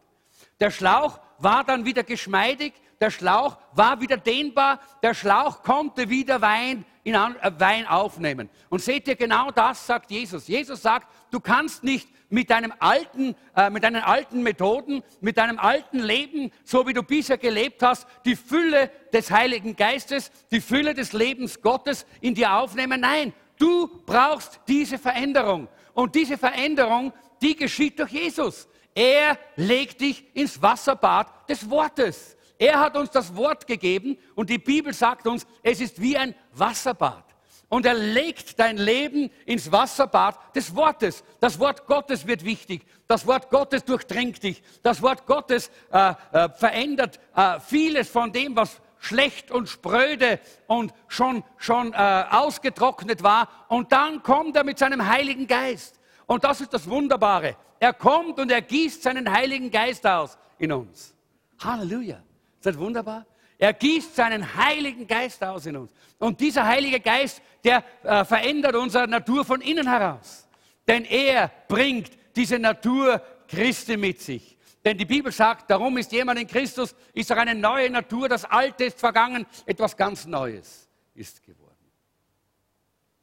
Der 0.60 0.70
Schlauch 0.70 1.20
war 1.38 1.64
dann 1.64 1.84
wieder 1.84 2.02
geschmeidig, 2.02 2.72
der 3.00 3.10
Schlauch 3.10 3.58
war 3.72 4.00
wieder 4.00 4.16
dehnbar, 4.16 4.80
der 5.02 5.14
Schlauch 5.14 5.62
konnte 5.62 6.08
wieder 6.08 6.40
Wein, 6.40 6.84
in, 7.02 7.14
äh, 7.14 7.52
Wein 7.58 7.86
aufnehmen. 7.86 8.48
Und 8.70 8.80
seht 8.80 9.08
ihr, 9.08 9.16
genau 9.16 9.50
das 9.50 9.86
sagt 9.86 10.10
Jesus. 10.10 10.46
Jesus 10.46 10.80
sagt, 10.80 11.08
du 11.30 11.40
kannst 11.40 11.84
nicht 11.84 12.08
mit 12.30 12.50
deinem 12.50 12.72
alten, 12.78 13.34
äh, 13.54 13.68
mit 13.70 13.84
deinen 13.84 14.02
alten 14.02 14.42
Methoden, 14.42 15.02
mit 15.20 15.36
deinem 15.38 15.58
alten 15.58 15.98
Leben, 15.98 16.50
so 16.64 16.86
wie 16.86 16.92
du 16.92 17.02
bisher 17.02 17.36
gelebt 17.36 17.82
hast, 17.82 18.06
die 18.24 18.36
Fülle 18.36 18.90
des 19.12 19.30
Heiligen 19.30 19.76
Geistes, 19.76 20.30
die 20.50 20.60
Fülle 20.60 20.94
des 20.94 21.12
Lebens 21.12 21.60
Gottes 21.60 22.06
in 22.20 22.34
dir 22.34 22.54
aufnehmen. 22.54 23.00
Nein, 23.00 23.34
Du 23.58 24.02
brauchst 24.04 24.60
diese 24.66 24.98
Veränderung. 24.98 25.68
Und 25.92 26.14
diese 26.14 26.36
Veränderung, 26.36 27.12
die 27.40 27.54
geschieht 27.54 27.98
durch 27.98 28.10
Jesus. 28.10 28.68
Er 28.94 29.38
legt 29.56 30.00
dich 30.00 30.24
ins 30.34 30.60
Wasserbad 30.60 31.48
des 31.48 31.68
Wortes. 31.68 32.36
Er 32.58 32.78
hat 32.78 32.96
uns 32.96 33.10
das 33.10 33.34
Wort 33.34 33.66
gegeben 33.66 34.16
und 34.34 34.48
die 34.48 34.58
Bibel 34.58 34.92
sagt 34.94 35.26
uns, 35.26 35.46
es 35.62 35.80
ist 35.80 36.00
wie 36.00 36.16
ein 36.16 36.34
Wasserbad. 36.52 37.24
Und 37.68 37.86
er 37.86 37.94
legt 37.94 38.58
dein 38.60 38.76
Leben 38.76 39.30
ins 39.46 39.72
Wasserbad 39.72 40.54
des 40.54 40.74
Wortes. 40.76 41.24
Das 41.40 41.58
Wort 41.58 41.86
Gottes 41.86 42.26
wird 42.26 42.44
wichtig. 42.44 42.86
Das 43.08 43.26
Wort 43.26 43.50
Gottes 43.50 43.84
durchdringt 43.84 44.42
dich. 44.42 44.62
Das 44.82 45.02
Wort 45.02 45.26
Gottes 45.26 45.70
äh, 45.90 46.14
äh, 46.32 46.48
verändert 46.50 47.18
äh, 47.34 47.58
vieles 47.58 48.08
von 48.08 48.30
dem, 48.32 48.54
was 48.54 48.80
schlecht 49.04 49.50
und 49.50 49.68
spröde 49.68 50.40
und 50.66 50.92
schon, 51.08 51.44
schon 51.58 51.92
äh, 51.92 52.24
ausgetrocknet 52.30 53.22
war. 53.22 53.48
Und 53.68 53.92
dann 53.92 54.22
kommt 54.22 54.56
er 54.56 54.64
mit 54.64 54.78
seinem 54.78 55.06
Heiligen 55.06 55.46
Geist. 55.46 56.00
Und 56.26 56.44
das 56.44 56.60
ist 56.60 56.72
das 56.72 56.88
Wunderbare. 56.88 57.56
Er 57.78 57.92
kommt 57.92 58.38
und 58.40 58.50
er 58.50 58.62
gießt 58.62 59.02
seinen 59.02 59.30
Heiligen 59.30 59.70
Geist 59.70 60.06
aus 60.06 60.38
in 60.58 60.72
uns. 60.72 61.14
Halleluja. 61.62 62.16
Ist 62.56 62.66
das 62.66 62.78
wunderbar? 62.78 63.26
Er 63.58 63.72
gießt 63.72 64.16
seinen 64.16 64.56
Heiligen 64.56 65.06
Geist 65.06 65.44
aus 65.44 65.66
in 65.66 65.76
uns. 65.76 65.92
Und 66.18 66.40
dieser 66.40 66.66
Heilige 66.66 67.00
Geist, 67.00 67.42
der 67.62 67.84
äh, 68.02 68.24
verändert 68.24 68.74
unsere 68.74 69.06
Natur 69.06 69.44
von 69.44 69.60
innen 69.60 69.86
heraus. 69.86 70.48
Denn 70.88 71.04
er 71.04 71.50
bringt 71.68 72.10
diese 72.34 72.58
Natur 72.58 73.20
Christi 73.48 73.96
mit 73.96 74.20
sich. 74.20 74.53
Denn 74.84 74.98
die 74.98 75.06
Bibel 75.06 75.32
sagt, 75.32 75.70
darum 75.70 75.96
ist 75.96 76.12
jemand 76.12 76.38
in 76.38 76.46
Christus, 76.46 76.94
ist 77.14 77.30
er 77.30 77.38
eine 77.38 77.54
neue 77.54 77.88
Natur, 77.88 78.28
das 78.28 78.44
Alte 78.44 78.84
ist 78.84 79.00
vergangen, 79.00 79.46
etwas 79.64 79.96
ganz 79.96 80.26
Neues 80.26 80.88
ist 81.14 81.42
geworden. 81.42 81.74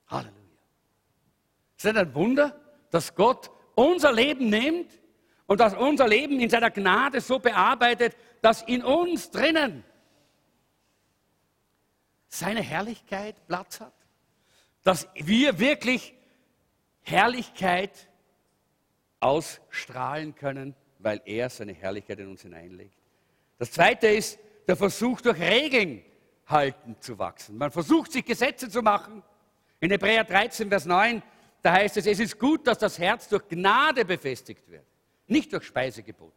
Halleluja. 0.07 0.41
Ist 1.77 1.85
das 1.85 1.95
ein 1.95 2.15
Wunder, 2.15 2.59
dass 2.89 3.13
Gott 3.13 3.51
unser 3.75 4.11
Leben 4.11 4.49
nimmt 4.49 4.91
und 5.45 5.59
dass 5.59 5.75
unser 5.75 6.07
Leben 6.07 6.39
in 6.39 6.49
seiner 6.49 6.71
Gnade 6.71 7.21
so 7.21 7.37
bearbeitet, 7.37 8.15
dass 8.41 8.63
in 8.63 8.83
uns 8.83 9.29
drinnen 9.29 9.83
seine 12.27 12.61
Herrlichkeit 12.61 13.35
Platz 13.47 13.81
hat? 13.81 13.93
Dass 14.83 15.07
wir 15.13 15.59
wirklich 15.59 16.15
Herrlichkeit 17.03 18.09
ausstrahlen 19.19 20.33
können 20.33 20.75
weil 21.01 21.21
er 21.25 21.49
seine 21.49 21.73
Herrlichkeit 21.73 22.19
in 22.19 22.27
uns 22.27 22.41
hineinlegt. 22.41 22.97
Das 23.57 23.71
zweite 23.71 24.07
ist 24.07 24.39
der 24.67 24.75
Versuch, 24.75 25.21
durch 25.21 25.39
Regeln 25.39 26.03
halten 26.47 26.95
zu 26.99 27.17
wachsen. 27.17 27.57
Man 27.57 27.71
versucht, 27.71 28.11
sich 28.11 28.25
Gesetze 28.25 28.69
zu 28.69 28.81
machen. 28.81 29.23
In 29.79 29.91
Hebräer 29.91 30.23
13, 30.23 30.69
Vers 30.69 30.85
9, 30.85 31.21
da 31.61 31.73
heißt 31.73 31.97
es, 31.97 32.05
es 32.05 32.19
ist 32.19 32.39
gut, 32.39 32.67
dass 32.67 32.77
das 32.77 32.99
Herz 32.99 33.27
durch 33.27 33.47
Gnade 33.47 34.05
befestigt 34.05 34.69
wird, 34.69 34.85
nicht 35.27 35.51
durch 35.53 35.63
Speisegebote. 35.63 36.33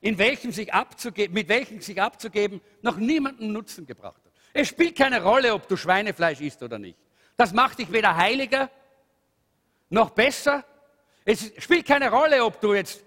In 0.00 0.16
welchem 0.18 0.52
sich 0.52 0.72
abzugeben, 0.72 1.34
mit 1.34 1.48
welchem 1.48 1.80
sich 1.80 2.00
abzugeben 2.00 2.60
noch 2.80 2.96
niemanden 2.96 3.52
Nutzen 3.52 3.86
gebracht 3.86 4.22
hat. 4.24 4.32
Es 4.52 4.68
spielt 4.68 4.96
keine 4.96 5.22
Rolle, 5.22 5.54
ob 5.54 5.68
du 5.68 5.76
Schweinefleisch 5.76 6.40
isst 6.40 6.62
oder 6.62 6.78
nicht. 6.78 6.98
Das 7.36 7.52
macht 7.52 7.78
dich 7.78 7.92
weder 7.92 8.16
heiliger 8.16 8.70
noch 9.90 10.10
besser, 10.10 10.64
es 11.30 11.52
spielt 11.58 11.86
keine 11.86 12.10
Rolle, 12.10 12.44
ob 12.44 12.60
du 12.60 12.74
jetzt 12.74 13.04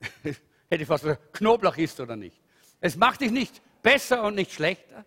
Hätte 0.68 0.82
ich 0.82 0.88
fast 0.88 1.04
gesagt, 1.04 1.32
Knoblauch 1.32 1.76
isst 1.76 2.00
oder 2.00 2.16
nicht. 2.16 2.40
Es 2.80 2.96
macht 2.96 3.20
dich 3.20 3.30
nicht 3.30 3.62
besser 3.82 4.22
und 4.22 4.34
nicht 4.34 4.52
schlechter. 4.52 5.04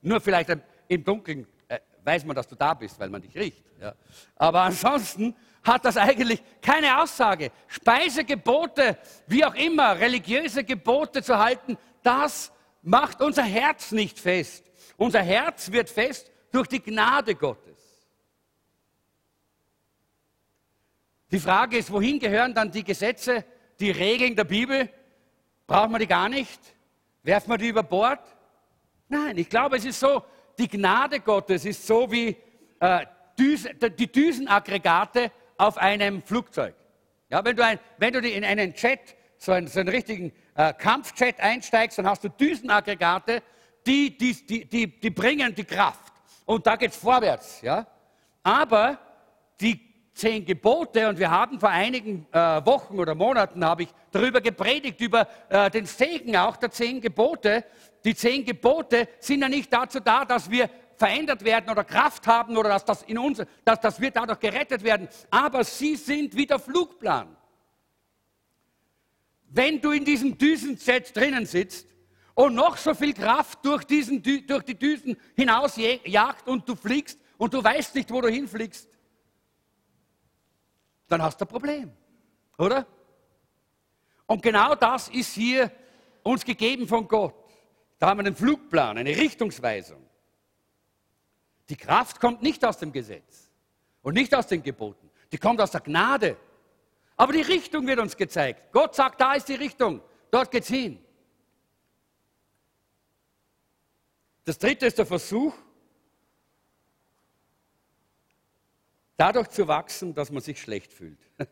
Nur 0.00 0.20
vielleicht 0.20 0.50
im 0.88 1.04
Dunkeln 1.04 1.46
äh, 1.68 1.78
weiß 2.04 2.24
man, 2.24 2.34
dass 2.34 2.48
du 2.48 2.54
da 2.54 2.74
bist, 2.74 2.98
weil 2.98 3.10
man 3.10 3.22
dich 3.22 3.34
riecht. 3.36 3.62
Ja. 3.80 3.94
Aber 4.36 4.62
ansonsten 4.62 5.34
hat 5.62 5.84
das 5.84 5.96
eigentlich 5.96 6.42
keine 6.60 7.00
Aussage. 7.00 7.52
Speisegebote, 7.68 8.98
wie 9.26 9.44
auch 9.44 9.54
immer, 9.54 9.98
religiöse 9.98 10.64
Gebote 10.64 11.22
zu 11.22 11.38
halten, 11.38 11.76
das 12.02 12.50
macht 12.82 13.20
unser 13.20 13.44
Herz 13.44 13.92
nicht 13.92 14.18
fest. 14.18 14.64
Unser 14.96 15.22
Herz 15.22 15.70
wird 15.70 15.88
fest 15.88 16.30
durch 16.50 16.66
die 16.66 16.82
Gnade 16.82 17.34
Gottes. 17.34 17.71
Die 21.32 21.40
Frage 21.40 21.78
ist, 21.78 21.90
wohin 21.90 22.18
gehören 22.18 22.52
dann 22.52 22.70
die 22.70 22.84
Gesetze, 22.84 23.42
die 23.80 23.90
Regeln 23.90 24.36
der 24.36 24.44
Bibel? 24.44 24.90
Brauchen 25.66 25.92
wir 25.92 25.98
die 25.98 26.06
gar 26.06 26.28
nicht? 26.28 26.60
Werfen 27.22 27.50
wir 27.50 27.56
die 27.56 27.68
über 27.68 27.82
Bord? 27.82 28.20
Nein, 29.08 29.38
ich 29.38 29.48
glaube, 29.48 29.78
es 29.78 29.86
ist 29.86 29.98
so, 29.98 30.22
die 30.58 30.68
Gnade 30.68 31.20
Gottes 31.20 31.64
ist 31.64 31.86
so 31.86 32.10
wie 32.12 32.36
äh, 32.80 33.06
Düse, 33.38 33.72
die 33.74 34.12
Düsenaggregate 34.12 35.32
auf 35.56 35.78
einem 35.78 36.22
Flugzeug. 36.22 36.74
Ja, 37.30 37.42
wenn, 37.42 37.56
du 37.56 37.64
ein, 37.64 37.78
wenn 37.96 38.12
du 38.12 38.20
in 38.20 38.44
einen 38.44 38.74
Jet, 38.74 39.16
so 39.38 39.52
einen, 39.52 39.68
so 39.68 39.80
einen 39.80 39.88
richtigen 39.88 40.32
äh, 40.54 40.74
Kampfjet 40.74 41.40
einsteigst, 41.40 41.96
dann 41.96 42.06
hast 42.06 42.24
du 42.24 42.28
Düsenaggregate, 42.28 43.42
die, 43.86 44.18
die, 44.18 44.34
die, 44.46 44.64
die, 44.66 45.00
die 45.00 45.10
bringen 45.10 45.54
die 45.54 45.64
Kraft. 45.64 46.12
Und 46.44 46.66
da 46.66 46.76
geht 46.76 46.90
es 46.90 46.96
vorwärts. 46.98 47.62
Ja? 47.62 47.86
Aber 48.42 48.98
die 49.58 49.91
zehn 50.14 50.44
Gebote, 50.44 51.08
und 51.08 51.18
wir 51.18 51.30
haben 51.30 51.58
vor 51.58 51.70
einigen 51.70 52.26
äh, 52.32 52.38
Wochen 52.66 52.98
oder 52.98 53.14
Monaten, 53.14 53.64
habe 53.64 53.84
ich 53.84 53.88
darüber 54.10 54.40
gepredigt, 54.40 55.00
über 55.00 55.26
äh, 55.48 55.70
den 55.70 55.86
Segen 55.86 56.36
auch 56.36 56.56
der 56.56 56.70
zehn 56.70 57.00
Gebote. 57.00 57.64
Die 58.04 58.14
zehn 58.14 58.44
Gebote 58.44 59.08
sind 59.20 59.40
ja 59.40 59.48
nicht 59.48 59.72
dazu 59.72 60.00
da, 60.00 60.24
dass 60.24 60.50
wir 60.50 60.68
verändert 60.96 61.44
werden 61.44 61.70
oder 61.70 61.84
Kraft 61.84 62.26
haben 62.26 62.56
oder 62.56 62.68
dass, 62.68 62.84
das 62.84 63.02
in 63.02 63.18
uns, 63.18 63.42
dass, 63.64 63.80
dass 63.80 64.00
wir 64.00 64.10
dadurch 64.10 64.38
gerettet 64.38 64.84
werden, 64.84 65.08
aber 65.30 65.64
sie 65.64 65.96
sind 65.96 66.36
wie 66.36 66.46
der 66.46 66.58
Flugplan. 66.58 67.36
Wenn 69.48 69.80
du 69.80 69.90
in 69.90 70.04
diesem 70.04 70.38
Düsenset 70.38 71.14
drinnen 71.16 71.44
sitzt 71.44 71.88
und 72.34 72.54
noch 72.54 72.76
so 72.76 72.94
viel 72.94 73.12
Kraft 73.12 73.64
durch, 73.64 73.84
diesen, 73.84 74.22
durch 74.22 74.62
die 74.62 74.78
Düsen 74.78 75.16
hinaus 75.34 75.76
jagt 75.76 76.48
und 76.48 76.68
du 76.68 76.74
fliegst 76.74 77.18
und 77.36 77.52
du 77.52 77.62
weißt 77.62 77.94
nicht, 77.94 78.10
wo 78.10 78.20
du 78.20 78.28
hinfliegst, 78.28 78.88
dann 81.12 81.22
hast 81.22 81.40
du 81.40 81.44
ein 81.44 81.48
Problem, 81.48 81.92
oder? 82.58 82.86
Und 84.26 84.42
genau 84.42 84.74
das 84.74 85.08
ist 85.08 85.34
hier 85.34 85.70
uns 86.22 86.44
gegeben 86.44 86.88
von 86.88 87.06
Gott. 87.06 87.34
Da 87.98 88.08
haben 88.08 88.18
wir 88.18 88.26
einen 88.26 88.34
Flugplan, 88.34 88.98
eine 88.98 89.10
Richtungsweisung. 89.10 90.02
Die 91.68 91.76
Kraft 91.76 92.20
kommt 92.20 92.42
nicht 92.42 92.64
aus 92.64 92.78
dem 92.78 92.92
Gesetz 92.92 93.50
und 94.02 94.14
nicht 94.14 94.34
aus 94.34 94.46
den 94.46 94.62
Geboten. 94.62 95.10
Die 95.30 95.38
kommt 95.38 95.60
aus 95.60 95.70
der 95.70 95.80
Gnade. 95.82 96.36
Aber 97.16 97.32
die 97.32 97.42
Richtung 97.42 97.86
wird 97.86 97.98
uns 97.98 98.16
gezeigt. 98.16 98.72
Gott 98.72 98.94
sagt, 98.94 99.20
da 99.20 99.34
ist 99.34 99.48
die 99.48 99.54
Richtung. 99.54 100.00
Dort 100.30 100.50
geht's 100.50 100.68
hin. 100.68 100.98
Das 104.44 104.58
dritte 104.58 104.86
ist 104.86 104.98
der 104.98 105.06
Versuch, 105.06 105.54
dadurch 109.22 109.50
zu 109.50 109.68
wachsen, 109.68 110.12
dass 110.14 110.32
man 110.32 110.42
sich 110.42 110.60
schlecht 110.60 110.92
fühlt. 110.92 111.18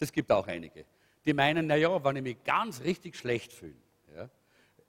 Das 0.00 0.12
gibt 0.12 0.30
auch 0.30 0.46
einige. 0.46 0.84
Die 1.26 1.32
meinen, 1.32 1.66
naja, 1.66 2.04
wenn 2.04 2.14
ich 2.14 2.22
mich 2.22 2.44
ganz 2.44 2.80
richtig 2.82 3.16
schlecht 3.16 3.52
fühle, 3.52 3.74
ja, 4.14 4.30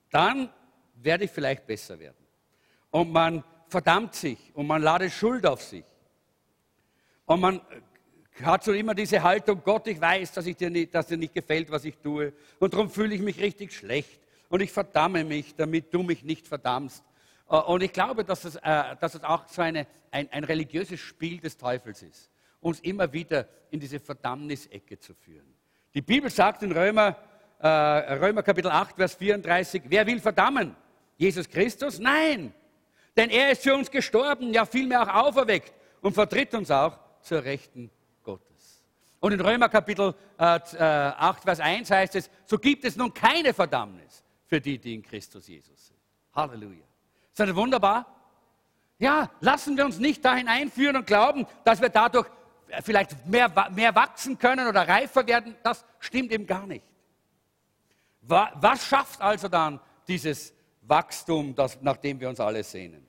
dann 0.08 0.48
werde 0.94 1.24
ich 1.24 1.32
vielleicht 1.32 1.66
besser 1.66 1.98
werden. 1.98 2.24
Und 2.92 3.10
man 3.10 3.42
verdammt 3.66 4.14
sich 4.14 4.38
und 4.54 4.68
man 4.68 4.80
ladet 4.80 5.10
Schuld 5.10 5.44
auf 5.44 5.60
sich. 5.60 5.82
Und 7.26 7.40
man 7.40 7.60
hat 8.40 8.62
so 8.62 8.72
immer 8.72 8.94
diese 8.94 9.20
Haltung, 9.20 9.60
Gott, 9.64 9.88
ich 9.88 10.00
weiß, 10.00 10.30
dass, 10.30 10.46
ich 10.46 10.56
dir, 10.56 10.70
nicht, 10.70 10.94
dass 10.94 11.08
dir 11.08 11.16
nicht 11.16 11.34
gefällt, 11.34 11.68
was 11.72 11.84
ich 11.84 11.96
tue. 11.96 12.32
Und 12.60 12.72
darum 12.72 12.88
fühle 12.88 13.16
ich 13.16 13.20
mich 13.20 13.40
richtig 13.40 13.72
schlecht. 13.72 14.20
Und 14.48 14.60
ich 14.60 14.70
verdamme 14.70 15.24
mich, 15.24 15.56
damit 15.56 15.92
du 15.92 16.04
mich 16.04 16.22
nicht 16.22 16.46
verdammst. 16.46 17.02
Äh, 17.50 17.56
und 17.56 17.82
ich 17.82 17.92
glaube, 17.92 18.24
dass 18.24 18.44
es, 18.44 18.56
äh, 18.56 18.96
dass 19.00 19.14
es 19.14 19.24
auch 19.24 19.46
so 19.48 19.62
eine, 19.62 19.86
ein, 20.10 20.30
ein 20.32 20.44
religiöses 20.44 21.00
Spiel 21.00 21.38
des 21.40 21.56
Teufels 21.56 22.02
ist, 22.02 22.30
uns 22.60 22.80
immer 22.80 23.12
wieder 23.12 23.48
in 23.70 23.80
diese 23.80 23.98
Verdammnisecke 23.98 24.98
zu 24.98 25.14
führen. 25.14 25.54
Die 25.92 26.02
Bibel 26.02 26.30
sagt 26.30 26.62
in 26.62 26.72
Römer, 26.72 27.16
äh, 27.58 27.66
Römer 27.66 28.42
Kapitel 28.42 28.70
8, 28.70 28.96
Vers 28.96 29.14
34, 29.16 29.82
wer 29.86 30.06
will 30.06 30.20
verdammen? 30.20 30.76
Jesus 31.16 31.48
Christus? 31.48 31.98
Nein, 31.98 32.54
denn 33.16 33.28
er 33.28 33.50
ist 33.50 33.62
für 33.62 33.74
uns 33.74 33.90
gestorben, 33.90 34.52
ja 34.52 34.64
vielmehr 34.64 35.02
auch 35.02 35.26
auferweckt 35.26 35.74
und 36.00 36.14
vertritt 36.14 36.54
uns 36.54 36.70
auch 36.70 36.98
zur 37.20 37.44
Rechten 37.44 37.90
Gottes. 38.22 38.82
Und 39.18 39.32
in 39.32 39.40
Römer 39.40 39.68
Kapitel 39.68 40.14
äh, 40.38 40.44
8, 40.44 40.74
äh, 40.74 41.42
Vers 41.42 41.60
1 41.60 41.90
heißt 41.90 42.14
es, 42.14 42.30
so 42.46 42.56
gibt 42.58 42.84
es 42.84 42.96
nun 42.96 43.12
keine 43.12 43.52
Verdammnis 43.52 44.24
für 44.46 44.60
die, 44.60 44.78
die 44.78 44.94
in 44.94 45.02
Christus 45.02 45.46
Jesus 45.46 45.88
sind. 45.88 45.98
Halleluja. 46.32 46.89
Ist 47.40 47.48
das 47.48 47.56
wunderbar? 47.56 48.06
Ja, 48.98 49.30
lassen 49.40 49.74
wir 49.74 49.86
uns 49.86 49.98
nicht 49.98 50.22
da 50.22 50.34
hineinführen 50.34 50.96
und 50.96 51.06
glauben, 51.06 51.46
dass 51.64 51.80
wir 51.80 51.88
dadurch 51.88 52.28
vielleicht 52.82 53.26
mehr, 53.26 53.50
mehr 53.70 53.94
wachsen 53.94 54.38
können 54.38 54.68
oder 54.68 54.86
reifer 54.86 55.26
werden. 55.26 55.56
Das 55.62 55.86
stimmt 56.00 56.32
eben 56.32 56.46
gar 56.46 56.66
nicht. 56.66 56.84
Was 58.20 58.86
schafft 58.86 59.22
also 59.22 59.48
dann 59.48 59.80
dieses 60.06 60.52
Wachstum, 60.82 61.54
das, 61.54 61.80
nach 61.80 61.96
dem 61.96 62.20
wir 62.20 62.28
uns 62.28 62.40
alle 62.40 62.62
sehnen. 62.62 63.06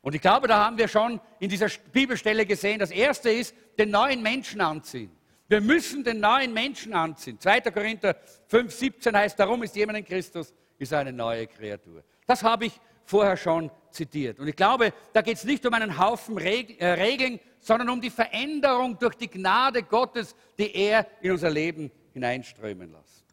Und 0.00 0.14
ich 0.14 0.20
glaube, 0.20 0.48
da 0.48 0.64
haben 0.64 0.76
wir 0.76 0.88
schon 0.88 1.20
in 1.38 1.48
dieser 1.48 1.68
Bibelstelle 1.92 2.46
gesehen, 2.46 2.80
das 2.80 2.90
erste 2.90 3.30
ist, 3.30 3.54
den 3.78 3.90
neuen 3.90 4.22
Menschen 4.22 4.60
anziehen. 4.60 5.16
Wir 5.46 5.60
müssen 5.60 6.02
den 6.02 6.18
neuen 6.18 6.52
Menschen 6.52 6.94
anziehen. 6.94 7.38
2. 7.38 7.60
Korinther 7.60 8.16
5, 8.48 8.74
17 8.74 9.16
heißt, 9.16 9.38
darum 9.38 9.62
ist 9.62 9.76
jemand 9.76 9.98
in 9.98 10.04
Christus, 10.04 10.52
ist 10.78 10.92
eine 10.92 11.12
neue 11.12 11.46
Kreatur. 11.46 12.02
Das 12.26 12.42
habe 12.42 12.66
ich 12.66 12.80
vorher 13.08 13.36
schon 13.36 13.70
zitiert. 13.90 14.38
Und 14.38 14.48
ich 14.48 14.56
glaube, 14.56 14.92
da 15.12 15.22
geht 15.22 15.38
es 15.38 15.44
nicht 15.44 15.64
um 15.64 15.72
einen 15.72 15.98
Haufen 15.98 16.36
äh, 16.38 16.86
Regeln, 16.86 17.40
sondern 17.58 17.88
um 17.88 18.00
die 18.00 18.10
Veränderung 18.10 18.98
durch 18.98 19.14
die 19.14 19.28
Gnade 19.28 19.82
Gottes, 19.82 20.36
die 20.58 20.74
er 20.74 21.06
in 21.22 21.32
unser 21.32 21.50
Leben 21.50 21.90
hineinströmen 22.12 22.92
lässt. 22.92 23.24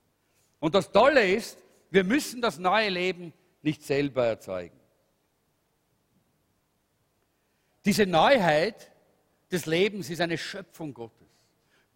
Und 0.59 0.75
das 0.75 0.91
Tolle 0.91 1.29
ist, 1.29 1.57
wir 1.91 2.03
müssen 2.03 2.41
das 2.41 2.57
neue 2.57 2.89
Leben 2.89 3.33
nicht 3.61 3.83
selber 3.83 4.25
erzeugen. 4.25 4.79
Diese 7.83 8.05
Neuheit 8.05 8.91
des 9.51 9.65
Lebens 9.65 10.09
ist 10.09 10.21
eine 10.21 10.37
Schöpfung 10.37 10.93
Gottes. 10.93 11.27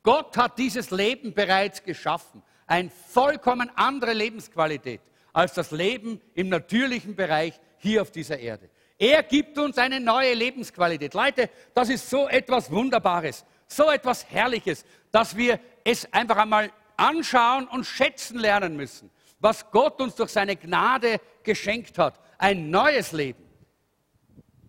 Gott 0.03 0.35
hat 0.37 0.59
dieses 0.59 0.91
Leben 0.91 1.33
bereits 1.33 1.83
geschaffen. 1.83 2.43
Eine 2.67 2.89
vollkommen 2.89 3.71
andere 3.75 4.13
Lebensqualität 4.13 5.01
als 5.33 5.53
das 5.53 5.71
Leben 5.71 6.21
im 6.33 6.49
natürlichen 6.49 7.15
Bereich 7.15 7.59
hier 7.79 8.01
auf 8.01 8.11
dieser 8.11 8.39
Erde. 8.39 8.69
Er 8.97 9.23
gibt 9.23 9.57
uns 9.57 9.77
eine 9.77 9.99
neue 9.99 10.33
Lebensqualität. 10.33 11.13
Leute, 11.13 11.49
das 11.73 11.89
ist 11.89 12.09
so 12.09 12.27
etwas 12.27 12.69
Wunderbares, 12.71 13.45
so 13.67 13.89
etwas 13.89 14.29
Herrliches, 14.29 14.85
dass 15.11 15.35
wir 15.35 15.59
es 15.83 16.11
einfach 16.13 16.37
einmal 16.37 16.71
anschauen 16.97 17.67
und 17.67 17.85
schätzen 17.85 18.39
lernen 18.39 18.75
müssen 18.75 19.09
was 19.39 19.69
Gott 19.71 19.99
uns 20.01 20.15
durch 20.15 20.31
seine 20.31 20.55
Gnade 20.55 21.19
geschenkt 21.43 21.97
hat. 21.97 22.19
Ein 22.37 22.69
neues 22.69 23.11
Leben, 23.11 23.43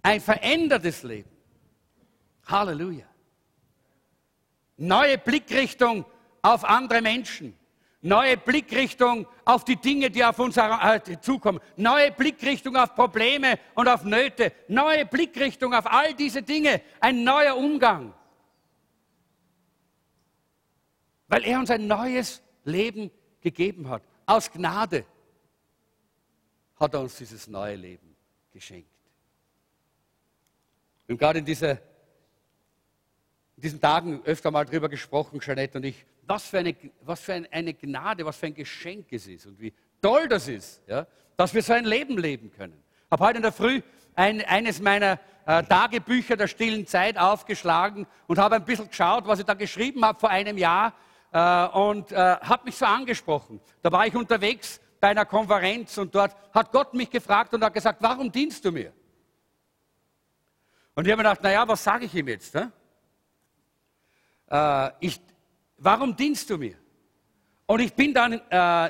ein 0.02 0.20
verändertes 0.20 1.02
Leben. 1.02 1.30
Halleluja. 2.46 3.06
Neue 4.76 5.18
Blickrichtung 5.18 6.04
auf 6.42 6.64
andere 6.64 7.02
Menschen. 7.02 7.56
Neue 8.02 8.38
Blickrichtung 8.38 9.26
auf 9.44 9.64
die 9.64 9.76
Dinge, 9.76 10.10
die 10.10 10.24
auf 10.24 10.38
uns 10.38 10.56
äh, 10.56 11.00
zukommen. 11.20 11.60
Neue 11.76 12.10
Blickrichtung 12.12 12.76
auf 12.76 12.94
Probleme 12.94 13.58
und 13.74 13.88
auf 13.88 14.04
Nöte. 14.04 14.52
Neue 14.68 15.04
Blickrichtung 15.04 15.74
auf 15.74 15.86
all 15.86 16.14
diese 16.14 16.42
Dinge. 16.42 16.80
Ein 17.00 17.24
neuer 17.24 17.56
Umgang. 17.56 18.14
Weil 21.28 21.44
er 21.44 21.58
uns 21.58 21.70
ein 21.70 21.86
neues 21.86 22.42
Leben 22.64 23.10
gegeben 23.42 23.88
hat. 23.90 24.02
Aus 24.24 24.50
Gnade 24.50 25.04
hat 26.76 26.94
er 26.94 27.00
uns 27.00 27.16
dieses 27.16 27.46
neue 27.48 27.76
Leben 27.76 28.16
geschenkt. 28.50 28.88
Haben 31.06 31.18
gerade 31.18 31.38
in, 31.40 31.44
dieser, 31.44 31.78
in 33.60 33.62
diesen 33.62 33.80
Tagen 33.82 34.22
öfter 34.24 34.50
mal 34.50 34.64
darüber 34.64 34.88
gesprochen, 34.88 35.38
Jeanette 35.38 35.76
und 35.76 35.84
ich, 35.84 36.06
was 36.26 36.46
für, 36.46 36.60
eine, 36.60 36.74
was 37.02 37.20
für 37.20 37.44
eine 37.50 37.74
Gnade, 37.74 38.24
was 38.24 38.38
für 38.38 38.46
ein 38.46 38.54
Geschenk 38.54 39.08
es 39.10 39.26
ist 39.26 39.44
und 39.44 39.60
wie 39.60 39.74
toll 40.00 40.28
das 40.28 40.48
ist, 40.48 40.80
ja, 40.86 41.06
dass 41.36 41.52
wir 41.52 41.62
so 41.62 41.74
ein 41.74 41.84
Leben 41.84 42.16
leben 42.16 42.50
können. 42.50 42.82
Ich 43.04 43.10
habe 43.10 43.22
heute 43.22 43.36
in 43.36 43.42
der 43.42 43.52
Früh 43.52 43.82
ein, 44.14 44.42
eines 44.46 44.80
meiner 44.80 45.20
äh, 45.44 45.62
Tagebücher 45.62 46.38
der 46.38 46.48
stillen 46.48 46.86
Zeit 46.86 47.18
aufgeschlagen 47.18 48.06
und 48.26 48.38
habe 48.38 48.54
ein 48.54 48.64
bisschen 48.64 48.88
geschaut, 48.88 49.26
was 49.26 49.40
ich 49.40 49.44
da 49.44 49.52
geschrieben 49.52 50.06
habe 50.06 50.18
vor 50.18 50.30
einem 50.30 50.56
Jahr 50.56 50.94
äh, 51.30 51.66
und 51.66 52.12
äh, 52.12 52.16
hat 52.16 52.64
mich 52.64 52.76
so 52.76 52.86
angesprochen. 52.86 53.60
Da 53.82 53.92
war 53.92 54.06
ich 54.06 54.14
unterwegs 54.14 54.80
bei 55.00 55.08
einer 55.08 55.26
Konferenz 55.26 55.98
und 55.98 56.14
dort 56.14 56.34
hat 56.54 56.72
Gott 56.72 56.94
mich 56.94 57.10
gefragt 57.10 57.52
und 57.52 57.62
hat 57.62 57.74
gesagt, 57.74 57.98
warum 58.00 58.32
dienst 58.32 58.64
du 58.64 58.72
mir? 58.72 58.90
Und 60.94 61.06
ich 61.06 61.12
habe 61.12 61.22
mir 61.22 61.28
gedacht, 61.28 61.42
naja, 61.42 61.68
was 61.68 61.84
sage 61.84 62.06
ich 62.06 62.14
ihm 62.14 62.28
jetzt? 62.28 62.54
Ne? 62.54 62.72
Äh, 64.50 64.90
ich, 65.00 65.20
warum 65.78 66.14
dienst 66.16 66.50
du 66.50 66.58
mir? 66.58 66.74
Und 67.70 67.78
ich 67.78 67.94
bin 67.94 68.12
dann, 68.12 68.32
äh, 68.32 68.40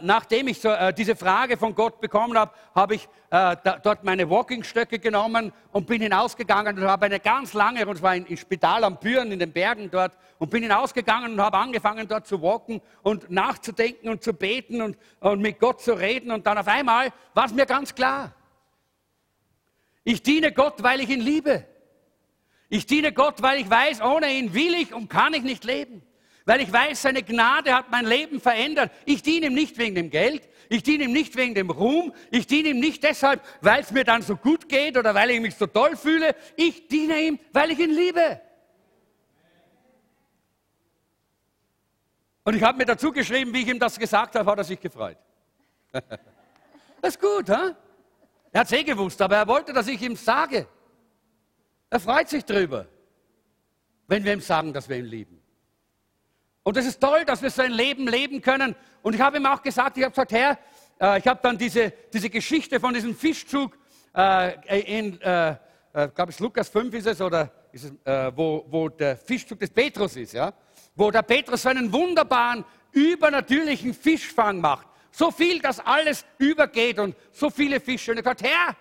nachdem 0.01 0.49
ich 0.49 0.59
so, 0.59 0.71
äh, 0.71 0.95
diese 0.95 1.15
Frage 1.15 1.59
von 1.59 1.75
Gott 1.75 2.01
bekommen 2.01 2.39
habe, 2.39 2.53
habe 2.75 2.95
ich 2.95 3.05
äh, 3.29 3.55
da, 3.63 3.79
dort 3.83 4.05
meine 4.05 4.31
Walkingstöcke 4.31 4.99
genommen 4.99 5.53
und 5.71 5.87
bin 5.87 6.01
hinausgegangen 6.01 6.79
und 6.79 6.89
habe 6.89 7.05
eine 7.05 7.21
ganz 7.21 7.53
lange, 7.53 7.87
und 7.87 7.99
zwar 7.99 8.17
im 8.17 8.37
Spital 8.39 8.83
am 8.85 8.97
Büren 8.97 9.33
in 9.33 9.39
den 9.39 9.53
Bergen 9.53 9.91
dort, 9.91 10.17
und 10.39 10.49
bin 10.49 10.63
hinausgegangen 10.63 11.35
und 11.35 11.41
habe 11.43 11.59
angefangen 11.59 12.09
dort 12.09 12.27
zu 12.27 12.41
walken 12.41 12.81
und 13.03 13.31
nachzudenken 13.31 14.09
und 14.09 14.23
zu 14.23 14.33
beten 14.33 14.81
und, 14.81 14.97
und 15.21 15.43
mit 15.43 15.61
Gott 15.61 15.83
zu 15.83 15.93
reden. 15.93 16.31
Und 16.31 16.47
dann 16.47 16.57
auf 16.57 16.67
einmal 16.67 17.13
war 17.35 17.45
es 17.45 17.53
mir 17.53 17.67
ganz 17.67 17.95
klar. 17.95 18.35
Ich 20.05 20.23
diene 20.23 20.53
Gott, 20.53 20.83
weil 20.83 21.01
ich 21.01 21.11
ihn 21.11 21.21
liebe. 21.21 21.67
Ich 22.71 22.87
diene 22.87 23.13
Gott, 23.13 23.43
weil 23.43 23.61
ich 23.61 23.69
weiß, 23.69 24.01
ohne 24.01 24.33
ihn 24.33 24.55
will 24.55 24.73
ich 24.75 24.95
und 24.95 25.11
kann 25.11 25.35
ich 25.35 25.43
nicht 25.43 25.65
leben 25.65 26.03
weil 26.51 26.63
ich 26.63 26.73
weiß, 26.73 27.03
seine 27.03 27.23
Gnade 27.23 27.73
hat 27.73 27.93
mein 27.93 28.05
Leben 28.05 28.41
verändert. 28.41 28.91
Ich 29.05 29.23
diene 29.23 29.47
ihm 29.47 29.55
nicht 29.55 29.79
wegen 29.79 29.95
dem 29.95 30.11
Geld, 30.11 30.49
ich 30.69 30.83
diene 30.83 31.05
ihm 31.05 31.13
nicht 31.13 31.37
wegen 31.37 31.55
dem 31.55 31.71
Ruhm, 31.71 32.13
ich 32.33 32.49
diene 32.49 32.71
ihm 32.71 32.81
nicht 32.81 33.05
deshalb, 33.05 33.41
weil 33.61 33.83
es 33.83 33.93
mir 33.93 34.03
dann 34.03 34.23
so 34.23 34.35
gut 34.37 34.69
geht 34.69 34.97
oder 34.97 35.15
weil 35.15 35.31
ich 35.31 35.41
mich 35.41 35.55
so 35.55 35.69
toll 35.69 35.97
fühle. 35.97 36.35
Ich 36.57 36.89
diene 36.89 37.21
ihm, 37.21 37.39
weil 37.53 37.71
ich 37.71 37.79
ihn 37.79 37.91
liebe. 37.91 38.41
Und 42.43 42.57
ich 42.57 42.63
habe 42.65 42.79
mir 42.79 42.87
dazu 42.87 43.13
geschrieben, 43.13 43.55
wie 43.55 43.63
ich 43.63 43.69
ihm 43.69 43.79
das 43.79 43.97
gesagt 43.97 44.35
habe, 44.35 44.51
hat 44.51 44.59
er 44.59 44.65
sich 44.65 44.81
gefreut. 44.81 45.19
das 45.93 47.15
ist 47.15 47.21
gut, 47.21 47.49
ha? 47.49 47.77
Er 48.51 48.61
hat 48.61 48.67
es 48.67 48.73
eh 48.73 48.83
gewusst, 48.83 49.23
aber 49.23 49.37
er 49.37 49.47
wollte, 49.47 49.73
dass 49.73 49.87
ich 49.87 50.03
ihm 50.03 50.17
sage. 50.17 50.67
Er 51.91 51.99
freut 51.99 52.29
sich 52.29 52.45
drüber, 52.45 52.87
wenn 54.07 54.25
wir 54.25 54.33
ihm 54.33 54.41
sagen, 54.41 54.73
dass 54.73 54.89
wir 54.89 54.97
ihn 54.97 55.07
lieben. 55.07 55.41
Und 56.63 56.77
es 56.77 56.87
ist 56.87 57.01
toll, 57.01 57.25
dass 57.25 57.43
wir 57.43 57.51
so 57.51 57.63
ein 57.63 57.73
Leben 57.73 58.07
leben 58.07 58.41
können. 58.41 58.77
Und 59.03 59.15
ich 59.15 59.21
habe 59.21 59.39
ihm 59.39 59.47
auch 59.47 59.61
gesagt, 59.61 59.97
ich 59.97 60.05
habe 60.05 60.13
gesagt, 60.13 60.31
Herr, 60.31 60.59
äh, 61.01 61.19
ich 61.19 61.27
habe 61.27 61.41
dann 61.43 61.59
diese, 61.59 61.93
diese 62.13 62.31
Geschichte 62.31 62.79
von 62.79 62.95
diesem 62.95 63.17
Fischzug 63.17 63.77
äh, 64.15 64.99
in, 64.99 65.21
äh, 65.21 65.57
äh 65.93 66.09
glaube 66.15 66.31
ich, 66.31 66.39
Lukas 66.39 66.69
5 66.69 66.95
ist 66.95 67.07
es, 67.07 67.21
oder 67.21 67.51
ist 67.73 67.85
es, 67.85 67.93
äh, 68.05 68.31
wo, 68.37 68.65
wo 68.69 68.89
der 68.89 69.17
Fischzug 69.17 69.59
des 69.59 69.71
Petrus 69.71 70.15
ist, 70.17 70.35
ja? 70.35 70.53
wo 70.95 71.11
der 71.11 71.23
Petrus 71.23 71.63
so 71.63 71.71
einen 71.71 71.93
wunderbaren, 71.93 72.65
übernatürlichen 72.93 73.95
Fischfang 73.95 74.61
macht. 74.61 74.87
So 75.11 75.31
viel, 75.31 75.61
dass 75.61 75.81
alles 75.81 76.25
übergeht 76.39 77.01
und 77.01 77.17
so 77.33 77.51
viele 77.51 77.81
Fische. 77.81 78.13
Und 78.13 78.19
habe 78.19 78.35
gesagt, 78.35 78.43
Herr, 78.43 78.77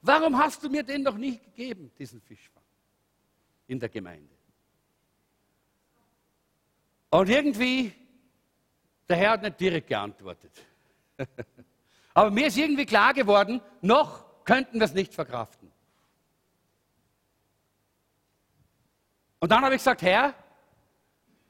warum 0.00 0.38
hast 0.38 0.62
du 0.62 0.68
mir 0.68 0.82
den 0.82 1.02
noch 1.02 1.16
nicht 1.16 1.42
gegeben, 1.42 1.90
diesen 1.98 2.20
Fischfang 2.20 2.51
in 3.72 3.80
der 3.80 3.88
Gemeinde? 3.88 4.34
Und 7.10 7.28
irgendwie, 7.28 7.92
der 9.08 9.16
Herr 9.16 9.30
hat 9.32 9.42
nicht 9.42 9.60
direkt 9.60 9.88
geantwortet. 9.88 10.52
Aber 12.14 12.30
mir 12.30 12.46
ist 12.46 12.56
irgendwie 12.56 12.86
klar 12.86 13.12
geworden, 13.14 13.60
noch 13.80 14.44
könnten 14.44 14.78
wir 14.78 14.84
es 14.84 14.94
nicht 14.94 15.14
verkraften. 15.14 15.70
Und 19.40 19.50
dann 19.50 19.64
habe 19.64 19.74
ich 19.74 19.80
gesagt, 19.80 20.02
Herr, 20.02 20.34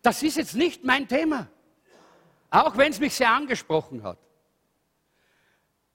das 0.01 0.23
ist 0.23 0.37
jetzt 0.37 0.55
nicht 0.55 0.85
mein 0.85 1.07
Thema. 1.07 1.49
Auch 2.51 2.77
wenn 2.77 2.91
es 2.91 3.01
mich 3.01 3.15
sehr 3.15 3.31
angesprochen 3.31 4.03
hat. 4.03 4.19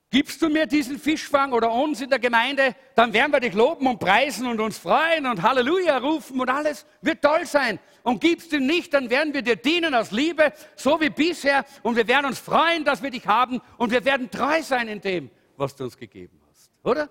Gibst 0.10 0.42
du 0.42 0.48
mir 0.48 0.68
diesen 0.68 0.98
Fischfang 0.98 1.52
oder 1.52 1.70
uns 1.70 2.00
in 2.00 2.10
der 2.10 2.20
Gemeinde, 2.20 2.76
dann 2.96 3.12
werden 3.12 3.34
wir 3.34 3.42
dich 3.42 3.54
loben 3.54 3.88
und 3.88 4.00
preisen 4.00 4.48
und 4.48 4.62
uns 4.62 4.78
freuen 4.78 5.26
und 5.26 5.42
Halleluja 5.42 5.98
rufen 5.98 6.40
und 6.40 6.50
alles 6.50 6.86
wird 7.02 7.22
toll 7.22 7.46
sein. 7.46 7.78
Und 8.04 8.22
gibst 8.22 8.54
du 8.54 8.60
nicht, 8.62 8.94
dann 8.94 9.10
werden 9.10 9.34
wir 9.34 9.42
dir 9.42 9.58
dienen 9.58 9.94
aus 9.94 10.12
Liebe, 10.12 10.54
so 10.78 11.02
wie 11.02 11.10
bisher 11.10 11.66
und 11.84 11.98
wir 11.98 12.08
werden 12.08 12.28
uns 12.28 12.40
freuen, 12.40 12.86
dass 12.86 13.04
wir 13.04 13.12
dich 13.12 13.28
haben 13.28 13.62
und 13.78 13.92
wir 13.92 14.06
werden 14.06 14.32
treu 14.32 14.62
sein 14.62 14.88
in 14.88 15.02
dem, 15.02 15.30
was 15.58 15.76
du 15.76 15.84
uns 15.84 15.98
gegeben 15.98 16.40
hast. 16.50 16.72
Oder? 16.84 17.10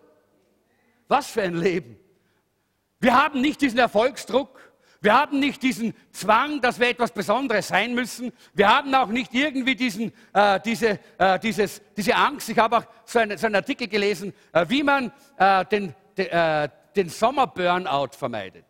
Was 1.06 1.26
für 1.26 1.42
ein 1.42 1.56
Leben. 1.56 1.98
Wir 2.98 3.22
haben 3.22 3.42
nicht 3.42 3.60
diesen 3.60 3.78
Erfolgsdruck. 3.78 4.65
Wir 5.00 5.14
haben 5.14 5.38
nicht 5.38 5.62
diesen 5.62 5.94
Zwang, 6.10 6.60
dass 6.60 6.80
wir 6.80 6.88
etwas 6.88 7.12
Besonderes 7.12 7.68
sein 7.68 7.94
müssen. 7.94 8.32
Wir 8.54 8.68
haben 8.68 8.94
auch 8.94 9.08
nicht 9.08 9.32
irgendwie 9.34 9.74
diesen, 9.74 10.12
äh, 10.32 10.58
diese, 10.60 10.98
äh, 11.18 11.38
dieses, 11.38 11.82
diese 11.96 12.14
Angst. 12.14 12.48
Ich 12.48 12.58
habe 12.58 12.78
auch 12.78 12.84
so, 13.04 13.18
eine, 13.18 13.36
so 13.36 13.46
einen 13.46 13.56
Artikel 13.56 13.88
gelesen, 13.88 14.32
äh, 14.52 14.64
wie 14.68 14.82
man 14.82 15.12
äh, 15.36 15.64
den, 15.66 15.94
de, 16.16 16.26
äh, 16.26 16.68
den 16.94 17.08
Sommer-Burnout 17.08 18.16
vermeidet. 18.16 18.64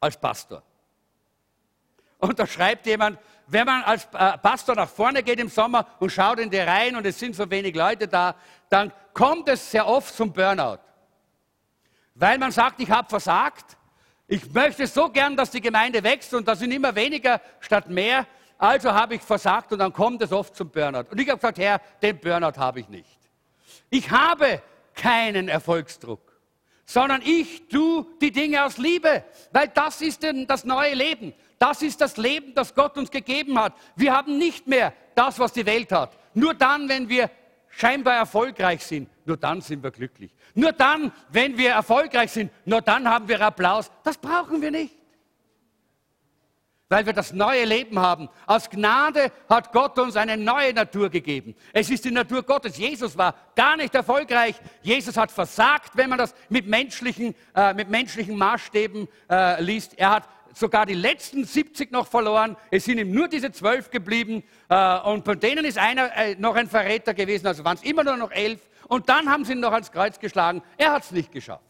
Als 0.00 0.16
Pastor. 0.16 0.62
Und 2.18 2.38
da 2.38 2.46
schreibt 2.46 2.86
jemand, 2.86 3.18
wenn 3.46 3.66
man 3.66 3.82
als 3.82 4.04
äh, 4.12 4.38
Pastor 4.38 4.76
nach 4.76 4.88
vorne 4.88 5.22
geht 5.22 5.40
im 5.40 5.48
Sommer 5.48 5.86
und 5.98 6.10
schaut 6.12 6.38
in 6.38 6.50
die 6.50 6.58
Reihen 6.58 6.94
und 6.96 7.04
es 7.06 7.18
sind 7.18 7.34
so 7.34 7.50
wenig 7.50 7.74
Leute 7.74 8.06
da, 8.06 8.36
dann 8.68 8.92
kommt 9.12 9.48
es 9.48 9.70
sehr 9.70 9.86
oft 9.86 10.14
zum 10.14 10.32
Burnout. 10.32 10.78
Weil 12.14 12.38
man 12.38 12.52
sagt, 12.52 12.80
ich 12.80 12.90
habe 12.90 13.08
versagt 13.08 13.76
ich 14.30 14.48
möchte 14.52 14.86
so 14.86 15.08
gern, 15.08 15.36
dass 15.36 15.50
die 15.50 15.60
Gemeinde 15.60 16.04
wächst 16.04 16.32
und 16.34 16.46
da 16.46 16.54
sind 16.54 16.70
immer 16.70 16.94
weniger 16.94 17.40
statt 17.58 17.90
mehr. 17.90 18.28
Also 18.58 18.92
habe 18.92 19.16
ich 19.16 19.22
versagt 19.22 19.72
und 19.72 19.80
dann 19.80 19.92
kommt 19.92 20.22
es 20.22 20.30
oft 20.30 20.54
zum 20.54 20.70
Burnout. 20.70 21.10
Und 21.10 21.20
ich 21.20 21.28
habe 21.28 21.38
gesagt, 21.38 21.58
Herr, 21.58 21.80
den 22.00 22.16
Burnout 22.16 22.56
habe 22.56 22.78
ich 22.78 22.88
nicht. 22.88 23.18
Ich 23.90 24.08
habe 24.08 24.62
keinen 24.94 25.48
Erfolgsdruck, 25.48 26.20
sondern 26.86 27.22
ich 27.22 27.66
tue 27.66 28.06
die 28.20 28.30
Dinge 28.30 28.64
aus 28.64 28.78
Liebe, 28.78 29.24
weil 29.50 29.66
das 29.66 30.00
ist 30.00 30.22
denn 30.22 30.46
das 30.46 30.64
neue 30.64 30.94
Leben. 30.94 31.34
Das 31.58 31.82
ist 31.82 32.00
das 32.00 32.16
Leben, 32.16 32.54
das 32.54 32.76
Gott 32.76 32.96
uns 32.96 33.10
gegeben 33.10 33.58
hat. 33.58 33.74
Wir 33.96 34.14
haben 34.14 34.38
nicht 34.38 34.68
mehr 34.68 34.92
das, 35.16 35.40
was 35.40 35.52
die 35.52 35.66
Welt 35.66 35.90
hat. 35.90 36.16
Nur 36.34 36.54
dann, 36.54 36.88
wenn 36.88 37.08
wir 37.08 37.30
scheinbar 37.68 38.14
erfolgreich 38.14 38.86
sind, 38.86 39.10
nur 39.30 39.36
dann 39.36 39.60
sind 39.60 39.84
wir 39.84 39.92
glücklich. 39.92 40.34
Nur 40.56 40.72
dann, 40.72 41.12
wenn 41.28 41.56
wir 41.56 41.70
erfolgreich 41.70 42.32
sind, 42.32 42.50
nur 42.64 42.82
dann 42.82 43.08
haben 43.08 43.28
wir 43.28 43.40
Applaus. 43.40 43.88
Das 44.02 44.18
brauchen 44.18 44.60
wir 44.60 44.72
nicht. 44.72 44.92
Weil 46.88 47.06
wir 47.06 47.12
das 47.12 47.32
neue 47.32 47.64
Leben 47.64 48.00
haben. 48.00 48.28
Aus 48.44 48.68
Gnade 48.68 49.30
hat 49.48 49.70
Gott 49.70 49.96
uns 50.00 50.16
eine 50.16 50.36
neue 50.36 50.74
Natur 50.74 51.10
gegeben. 51.10 51.54
Es 51.72 51.90
ist 51.90 52.04
die 52.04 52.10
Natur 52.10 52.42
Gottes. 52.42 52.76
Jesus 52.76 53.16
war 53.16 53.36
gar 53.54 53.76
nicht 53.76 53.94
erfolgreich. 53.94 54.56
Jesus 54.82 55.16
hat 55.16 55.30
versagt, 55.30 55.92
wenn 55.94 56.10
man 56.10 56.18
das 56.18 56.34
mit 56.48 56.66
menschlichen, 56.66 57.36
äh, 57.54 57.72
mit 57.72 57.88
menschlichen 57.88 58.36
Maßstäben 58.36 59.06
äh, 59.30 59.62
liest. 59.62 59.96
Er 59.96 60.10
hat 60.10 60.28
sogar 60.52 60.86
die 60.86 60.94
letzten 60.94 61.44
70 61.44 61.92
noch 61.92 62.08
verloren. 62.08 62.56
Es 62.72 62.84
sind 62.84 62.98
ihm 62.98 63.12
nur 63.12 63.28
diese 63.28 63.52
zwölf 63.52 63.90
geblieben. 63.90 64.42
Äh, 64.68 64.98
und 65.02 65.24
von 65.24 65.38
denen 65.38 65.64
ist 65.64 65.78
einer 65.78 66.12
äh, 66.16 66.34
noch 66.34 66.56
ein 66.56 66.68
Verräter 66.68 67.14
gewesen. 67.14 67.46
Also 67.46 67.64
waren 67.64 67.76
es 67.76 67.84
immer 67.84 68.02
nur 68.02 68.16
noch 68.16 68.32
elf. 68.32 68.60
Und 68.90 69.08
dann 69.08 69.30
haben 69.30 69.44
sie 69.44 69.52
ihn 69.52 69.60
noch 69.60 69.72
ans 69.72 69.92
Kreuz 69.92 70.18
geschlagen. 70.18 70.62
Er 70.76 70.90
hat 70.90 71.04
es 71.04 71.12
nicht 71.12 71.30
geschafft. 71.30 71.64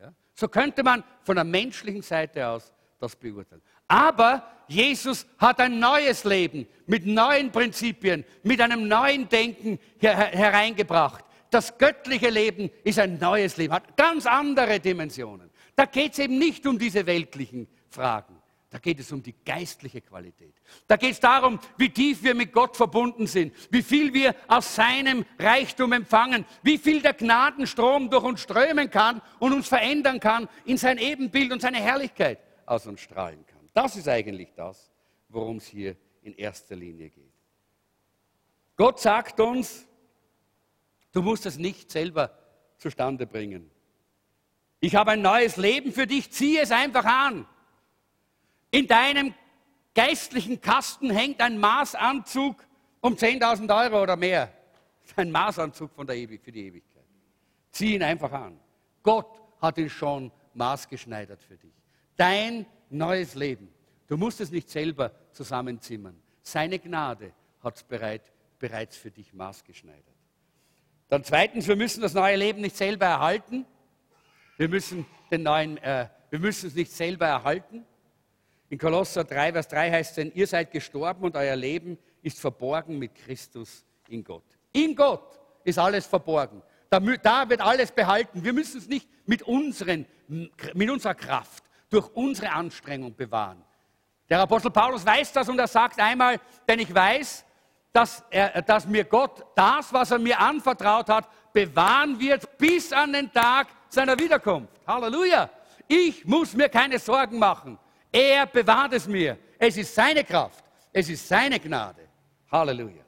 Ja? 0.00 0.14
So 0.34 0.48
könnte 0.48 0.82
man 0.82 1.04
von 1.22 1.36
der 1.36 1.44
menschlichen 1.44 2.00
Seite 2.00 2.48
aus 2.48 2.72
das 2.98 3.14
beurteilen. 3.14 3.60
Aber 3.86 4.42
Jesus 4.66 5.26
hat 5.36 5.60
ein 5.60 5.78
neues 5.78 6.24
Leben 6.24 6.66
mit 6.86 7.04
neuen 7.04 7.52
Prinzipien, 7.52 8.24
mit 8.42 8.62
einem 8.62 8.88
neuen 8.88 9.28
Denken 9.28 9.78
hereingebracht. 10.00 11.22
Das 11.50 11.76
göttliche 11.76 12.30
Leben 12.30 12.70
ist 12.82 12.98
ein 12.98 13.18
neues 13.18 13.58
Leben, 13.58 13.74
hat 13.74 13.94
ganz 13.98 14.24
andere 14.24 14.80
Dimensionen. 14.80 15.50
Da 15.74 15.84
geht 15.84 16.12
es 16.12 16.18
eben 16.18 16.38
nicht 16.38 16.66
um 16.66 16.78
diese 16.78 17.04
weltlichen 17.04 17.68
Fragen. 17.90 18.35
Da 18.76 18.80
geht 18.80 19.00
es 19.00 19.10
um 19.10 19.22
die 19.22 19.34
geistliche 19.42 20.02
Qualität. 20.02 20.54
Da 20.86 20.98
geht 20.98 21.12
es 21.12 21.20
darum, 21.20 21.58
wie 21.78 21.88
tief 21.88 22.22
wir 22.22 22.34
mit 22.34 22.52
Gott 22.52 22.76
verbunden 22.76 23.26
sind, 23.26 23.54
wie 23.70 23.82
viel 23.82 24.12
wir 24.12 24.34
aus 24.48 24.74
seinem 24.74 25.24
Reichtum 25.38 25.94
empfangen, 25.94 26.44
wie 26.62 26.76
viel 26.76 27.00
der 27.00 27.14
Gnadenstrom 27.14 28.10
durch 28.10 28.22
uns 28.22 28.42
strömen 28.42 28.90
kann 28.90 29.22
und 29.38 29.54
uns 29.54 29.66
verändern 29.66 30.20
kann, 30.20 30.46
in 30.66 30.76
sein 30.76 30.98
Ebenbild 30.98 31.52
und 31.52 31.62
seine 31.62 31.78
Herrlichkeit 31.78 32.38
aus 32.66 32.86
uns 32.86 33.00
strahlen 33.00 33.46
kann. 33.46 33.66
Das 33.72 33.96
ist 33.96 34.08
eigentlich 34.08 34.52
das, 34.54 34.92
worum 35.30 35.56
es 35.56 35.66
hier 35.66 35.96
in 36.20 36.34
erster 36.34 36.76
Linie 36.76 37.08
geht. 37.08 37.32
Gott 38.76 39.00
sagt 39.00 39.40
uns, 39.40 39.86
du 41.12 41.22
musst 41.22 41.46
es 41.46 41.56
nicht 41.56 41.90
selber 41.90 42.30
zustande 42.76 43.26
bringen. 43.26 43.70
Ich 44.80 44.96
habe 44.96 45.12
ein 45.12 45.22
neues 45.22 45.56
Leben 45.56 45.94
für 45.94 46.06
dich, 46.06 46.30
zieh 46.30 46.58
es 46.58 46.70
einfach 46.70 47.06
an. 47.06 47.46
In 48.76 48.86
deinem 48.86 49.32
geistlichen 49.94 50.60
Kasten 50.60 51.08
hängt 51.08 51.40
ein 51.40 51.56
Maßanzug 51.56 52.62
um 53.00 53.14
10.000 53.14 53.74
Euro 53.74 54.02
oder 54.02 54.16
mehr. 54.16 54.52
Ein 55.16 55.30
Maßanzug 55.30 55.94
von 55.94 56.06
der 56.06 56.16
für 56.38 56.52
die 56.52 56.66
Ewigkeit. 56.66 57.06
Zieh 57.70 57.94
ihn 57.94 58.02
einfach 58.02 58.30
an. 58.30 58.60
Gott 59.02 59.40
hat 59.62 59.78
ihn 59.78 59.88
schon 59.88 60.30
maßgeschneidert 60.52 61.42
für 61.42 61.56
dich. 61.56 61.72
Dein 62.16 62.66
neues 62.90 63.34
Leben. 63.34 63.72
Du 64.08 64.18
musst 64.18 64.42
es 64.42 64.50
nicht 64.50 64.68
selber 64.68 65.10
zusammenzimmern. 65.32 66.20
Seine 66.42 66.78
Gnade 66.78 67.32
hat 67.62 67.76
es 67.76 67.82
bereit, 67.82 68.30
bereits 68.58 68.98
für 68.98 69.10
dich 69.10 69.32
maßgeschneidert. 69.32 70.04
Dann 71.08 71.24
zweitens, 71.24 71.66
wir 71.66 71.76
müssen 71.76 72.02
das 72.02 72.12
neue 72.12 72.36
Leben 72.36 72.60
nicht 72.60 72.76
selber 72.76 73.06
erhalten. 73.06 73.64
Wir 74.58 74.68
müssen, 74.68 75.06
den 75.30 75.44
neuen, 75.44 75.78
äh, 75.78 76.10
wir 76.28 76.40
müssen 76.40 76.66
es 76.66 76.74
nicht 76.74 76.92
selber 76.92 77.24
erhalten. 77.24 77.86
In 78.68 78.78
Kolosser 78.78 79.24
3, 79.24 79.52
Vers 79.52 79.68
3 79.68 79.90
heißt 79.90 80.10
es, 80.10 80.16
denn 80.16 80.32
ihr 80.34 80.46
seid 80.46 80.72
gestorben 80.72 81.24
und 81.24 81.36
euer 81.36 81.54
Leben 81.54 81.98
ist 82.22 82.40
verborgen 82.40 82.98
mit 82.98 83.14
Christus 83.14 83.84
in 84.08 84.24
Gott. 84.24 84.44
In 84.72 84.96
Gott 84.96 85.38
ist 85.64 85.78
alles 85.78 86.06
verborgen. 86.06 86.62
Da, 86.90 87.00
da 87.00 87.48
wird 87.48 87.60
alles 87.60 87.92
behalten. 87.92 88.42
Wir 88.42 88.52
müssen 88.52 88.78
es 88.78 88.88
nicht 88.88 89.08
mit, 89.26 89.42
unseren, 89.42 90.06
mit 90.28 90.90
unserer 90.90 91.14
Kraft, 91.14 91.64
durch 91.90 92.08
unsere 92.14 92.50
Anstrengung 92.50 93.14
bewahren. 93.14 93.62
Der 94.28 94.40
Apostel 94.40 94.70
Paulus 94.70 95.06
weiß 95.06 95.32
das 95.32 95.48
und 95.48 95.58
er 95.58 95.68
sagt 95.68 96.00
einmal, 96.00 96.40
denn 96.66 96.80
ich 96.80 96.92
weiß, 96.92 97.44
dass, 97.92 98.24
er, 98.30 98.60
dass 98.62 98.86
mir 98.86 99.04
Gott 99.04 99.44
das, 99.54 99.92
was 99.92 100.10
er 100.10 100.18
mir 100.18 100.38
anvertraut 100.38 101.08
hat, 101.08 101.28
bewahren 101.52 102.18
wird 102.18 102.58
bis 102.58 102.92
an 102.92 103.12
den 103.12 103.32
Tag 103.32 103.68
seiner 103.88 104.18
Wiederkunft. 104.18 104.72
Halleluja! 104.86 105.48
Ich 105.88 106.24
muss 106.24 106.52
mir 106.54 106.68
keine 106.68 106.98
Sorgen 106.98 107.38
machen. 107.38 107.78
Er 108.16 108.46
bewahrt 108.46 108.94
es 108.94 109.06
mir. 109.06 109.38
Es 109.58 109.76
ist 109.76 109.94
seine 109.94 110.24
Kraft. 110.24 110.64
Es 110.90 111.10
ist 111.10 111.28
seine 111.28 111.60
Gnade. 111.60 112.08
Halleluja. 112.50 113.04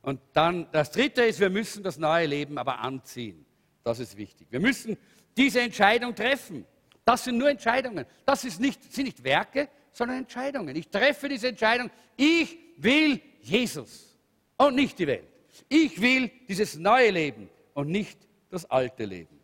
Und 0.00 0.18
dann 0.32 0.66
das 0.72 0.90
Dritte 0.90 1.24
ist, 1.24 1.38
wir 1.40 1.50
müssen 1.50 1.82
das 1.82 1.98
neue 1.98 2.24
Leben 2.24 2.56
aber 2.56 2.78
anziehen. 2.78 3.44
Das 3.84 3.98
ist 3.98 4.16
wichtig. 4.16 4.46
Wir 4.50 4.60
müssen 4.60 4.96
diese 5.36 5.60
Entscheidung 5.60 6.14
treffen. 6.14 6.64
Das 7.04 7.24
sind 7.24 7.36
nur 7.36 7.50
Entscheidungen. 7.50 8.06
Das 8.24 8.44
nicht, 8.58 8.90
sind 8.90 9.04
nicht 9.04 9.22
Werke, 9.22 9.68
sondern 9.92 10.20
Entscheidungen. 10.20 10.74
Ich 10.74 10.88
treffe 10.88 11.28
diese 11.28 11.48
Entscheidung. 11.48 11.90
Ich 12.16 12.56
will 12.78 13.20
Jesus 13.42 14.16
und 14.56 14.74
nicht 14.74 14.98
die 14.98 15.06
Welt. 15.06 15.28
Ich 15.68 16.00
will 16.00 16.30
dieses 16.48 16.76
neue 16.76 17.10
Leben 17.10 17.50
und 17.74 17.90
nicht 17.90 18.18
das 18.48 18.64
alte 18.70 19.04
Leben. 19.04 19.38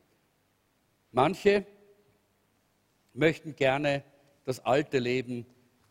Manche 1.13 1.67
möchten 3.13 3.55
gerne 3.55 4.03
das 4.45 4.65
alte 4.65 4.99
Leben 4.99 5.47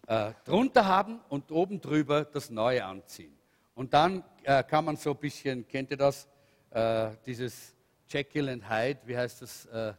äh, 0.08 0.32
drunter 0.46 0.86
haben 0.86 1.20
und 1.30 1.52
oben 1.52 1.82
drüber 1.82 2.26
das 2.26 2.50
neue 2.50 2.84
anziehen. 2.86 3.34
Und 3.76 3.94
dann 3.94 4.24
äh, 4.44 4.64
kann 4.64 4.86
man 4.86 4.98
so 4.98 5.12
ein 5.12 5.18
bisschen, 5.18 5.68
kennt 5.68 5.92
ihr 5.92 5.98
das, 5.98 6.28
äh, 6.72 7.12
dieses 7.26 7.76
Jekyll 8.08 8.50
and 8.50 8.70
Hyde, 8.70 9.00
wie 9.06 9.18
heißt 9.18 9.42
das, 9.42 9.66
äh, 9.66 9.94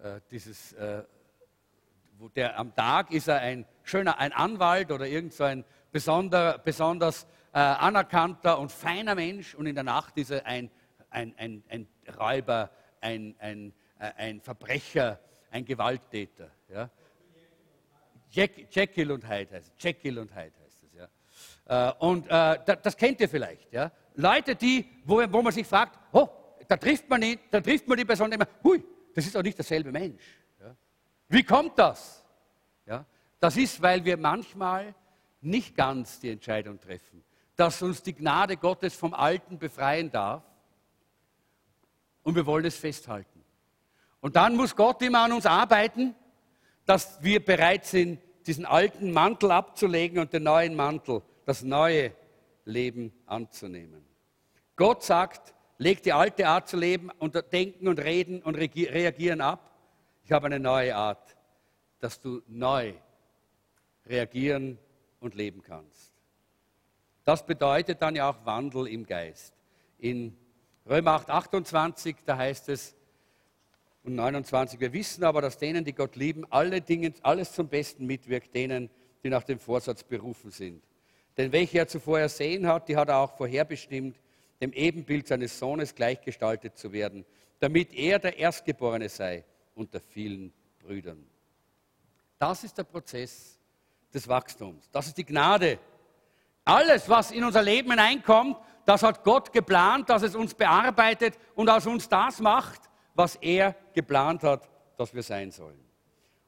äh, 0.00 0.20
dieses, 0.30 0.72
äh, 0.72 1.04
wo 2.18 2.28
der 2.28 2.58
am 2.58 2.74
Tag 2.74 3.12
ist 3.12 3.28
er 3.28 3.40
ein 3.40 3.64
schöner, 3.84 4.18
ein 4.18 4.32
Anwalt 4.32 4.90
oder 4.90 5.06
irgend 5.06 5.32
so 5.32 5.44
ein 5.44 5.64
besonder, 5.92 6.58
besonders 6.58 7.26
anerkannter 7.50 8.58
und 8.58 8.70
feiner 8.70 9.14
Mensch 9.14 9.54
und 9.54 9.66
in 9.66 9.74
der 9.74 9.82
Nacht 9.82 10.16
ist 10.18 10.30
er 10.30 10.44
ein, 10.44 10.70
ein, 11.10 11.34
ein, 11.38 11.64
ein 11.68 11.88
Räuber, 12.16 12.70
ein, 13.00 13.34
ein, 13.38 13.72
ein 13.98 14.40
Verbrecher, 14.40 15.18
ein 15.50 15.64
Gewalttäter. 15.64 16.50
Ja? 16.68 16.90
Jack, 18.30 18.50
Jekyll 18.70 19.10
und 19.12 19.28
Hyde 19.28 19.54
heißt 19.54 19.72
es. 19.76 19.82
Jekyll 19.82 20.18
und 20.18 20.34
Hyde 20.34 20.52
heißt 20.64 20.82
es. 20.82 20.90
Ja. 21.66 21.90
Äh, 21.90 21.94
und 21.98 22.26
äh, 22.28 22.58
das 22.82 22.96
kennt 22.96 23.20
ihr 23.20 23.28
vielleicht. 23.28 23.72
Ja. 23.72 23.90
Leute, 24.14 24.54
die, 24.54 24.84
wo, 25.04 25.22
wo 25.32 25.42
man 25.42 25.52
sich 25.52 25.66
fragt, 25.66 25.98
oh, 26.12 26.28
da 26.66 26.76
trifft 26.76 27.08
man 27.08 27.22
ihn, 27.22 27.38
da 27.50 27.60
trifft 27.60 27.88
man 27.88 27.96
die 27.96 28.04
Person 28.04 28.30
immer, 28.32 28.46
hui, 28.62 28.84
das 29.14 29.26
ist 29.26 29.34
doch 29.34 29.42
nicht 29.42 29.56
derselbe 29.56 29.90
Mensch. 29.90 30.22
Ja. 30.60 30.76
Wie 31.28 31.42
kommt 31.42 31.78
das? 31.78 32.24
Ja. 32.86 33.04
Das 33.40 33.56
ist, 33.56 33.80
weil 33.80 34.04
wir 34.04 34.16
manchmal 34.16 34.94
nicht 35.40 35.76
ganz 35.76 36.20
die 36.20 36.30
Entscheidung 36.30 36.80
treffen, 36.80 37.24
dass 37.56 37.80
uns 37.82 38.02
die 38.02 38.14
Gnade 38.14 38.56
Gottes 38.56 38.94
vom 38.94 39.14
Alten 39.14 39.58
befreien 39.58 40.10
darf 40.10 40.42
und 42.22 42.34
wir 42.34 42.44
wollen 42.44 42.64
es 42.64 42.76
festhalten. 42.76 43.44
Und 44.20 44.36
dann 44.36 44.56
muss 44.56 44.74
Gott 44.74 45.00
immer 45.02 45.20
an 45.20 45.32
uns 45.32 45.46
arbeiten 45.46 46.14
dass 46.88 47.22
wir 47.22 47.44
bereit 47.44 47.84
sind, 47.84 48.18
diesen 48.46 48.64
alten 48.64 49.12
Mantel 49.12 49.50
abzulegen 49.50 50.20
und 50.20 50.32
den 50.32 50.44
neuen 50.44 50.74
Mantel, 50.74 51.20
das 51.44 51.62
neue 51.62 52.12
Leben 52.64 53.12
anzunehmen. 53.26 54.06
Gott 54.74 55.02
sagt, 55.02 55.52
leg 55.76 56.02
die 56.02 56.14
alte 56.14 56.48
Art 56.48 56.66
zu 56.66 56.78
leben 56.78 57.10
und 57.18 57.34
denken 57.52 57.88
und 57.88 57.98
reden 57.98 58.42
und 58.42 58.54
reagieren 58.54 59.42
ab. 59.42 59.70
Ich 60.24 60.32
habe 60.32 60.46
eine 60.46 60.60
neue 60.60 60.96
Art, 60.96 61.36
dass 62.00 62.20
du 62.20 62.40
neu 62.46 62.94
reagieren 64.06 64.78
und 65.20 65.34
leben 65.34 65.60
kannst. 65.60 66.14
Das 67.24 67.44
bedeutet 67.44 68.00
dann 68.00 68.16
ja 68.16 68.30
auch 68.30 68.46
Wandel 68.46 68.86
im 68.86 69.04
Geist. 69.04 69.52
In 69.98 70.34
Römer 70.88 71.16
8, 71.16 71.28
28, 71.28 72.16
da 72.24 72.38
heißt 72.38 72.70
es, 72.70 72.96
und 74.08 74.16
29. 74.16 74.80
Wir 74.80 74.92
wissen 74.92 75.24
aber, 75.24 75.42
dass 75.42 75.58
denen, 75.58 75.84
die 75.84 75.92
Gott 75.92 76.16
lieben, 76.16 76.46
alle 76.50 76.80
Dinge, 76.80 77.12
alles 77.22 77.52
zum 77.52 77.68
Besten 77.68 78.06
mitwirkt, 78.06 78.54
denen, 78.54 78.90
die 79.22 79.28
nach 79.28 79.44
dem 79.44 79.58
Vorsatz 79.58 80.02
berufen 80.02 80.50
sind. 80.50 80.82
Denn 81.36 81.52
welche 81.52 81.78
er 81.78 81.88
zuvor 81.88 82.18
ersehen 82.18 82.66
hat, 82.66 82.88
die 82.88 82.96
hat 82.96 83.08
er 83.08 83.18
auch 83.18 83.36
vorherbestimmt, 83.36 84.18
dem 84.60 84.72
Ebenbild 84.72 85.28
seines 85.28 85.58
Sohnes 85.58 85.94
gleichgestaltet 85.94 86.76
zu 86.76 86.92
werden, 86.92 87.24
damit 87.60 87.92
er 87.94 88.18
der 88.18 88.38
Erstgeborene 88.38 89.08
sei 89.08 89.44
unter 89.74 90.00
vielen 90.00 90.52
Brüdern. 90.80 91.24
Das 92.38 92.64
ist 92.64 92.78
der 92.78 92.84
Prozess 92.84 93.58
des 94.12 94.26
Wachstums. 94.26 94.88
Das 94.90 95.06
ist 95.06 95.18
die 95.18 95.24
Gnade. 95.24 95.78
Alles, 96.64 97.08
was 97.08 97.30
in 97.30 97.44
unser 97.44 97.62
Leben 97.62 97.90
hineinkommt, 97.90 98.56
das 98.84 99.02
hat 99.02 99.22
Gott 99.22 99.52
geplant, 99.52 100.08
dass 100.08 100.22
es 100.22 100.34
uns 100.34 100.54
bearbeitet 100.54 101.38
und 101.54 101.68
aus 101.68 101.86
uns 101.86 102.08
das 102.08 102.40
macht, 102.40 102.87
was 103.18 103.34
er 103.34 103.74
geplant 103.94 104.44
hat, 104.44 104.70
dass 104.96 105.12
wir 105.12 105.24
sein 105.24 105.50
sollen. 105.50 105.80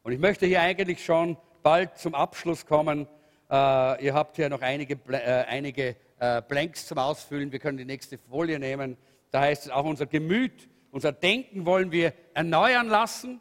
Und 0.04 0.12
ich 0.12 0.20
möchte 0.20 0.46
hier 0.46 0.62
eigentlich 0.62 1.04
schon 1.04 1.36
bald 1.64 1.98
zum 1.98 2.14
Abschluss 2.14 2.64
kommen. 2.64 3.08
Äh, 3.50 4.04
ihr 4.04 4.14
habt 4.14 4.36
hier 4.36 4.48
noch 4.48 4.62
einige, 4.62 4.94
äh, 5.08 5.44
einige 5.48 5.96
äh, 6.20 6.40
Blanks 6.40 6.86
zum 6.86 6.98
Ausfüllen. 6.98 7.50
Wir 7.50 7.58
können 7.58 7.76
die 7.76 7.84
nächste 7.84 8.18
Folie 8.18 8.60
nehmen. 8.60 8.96
Da 9.32 9.40
heißt 9.40 9.66
es 9.66 9.70
auch 9.70 9.84
unser 9.84 10.06
Gemüt, 10.06 10.68
unser 10.92 11.10
Denken 11.10 11.66
wollen 11.66 11.90
wir 11.90 12.12
erneuern 12.34 12.86
lassen. 12.86 13.40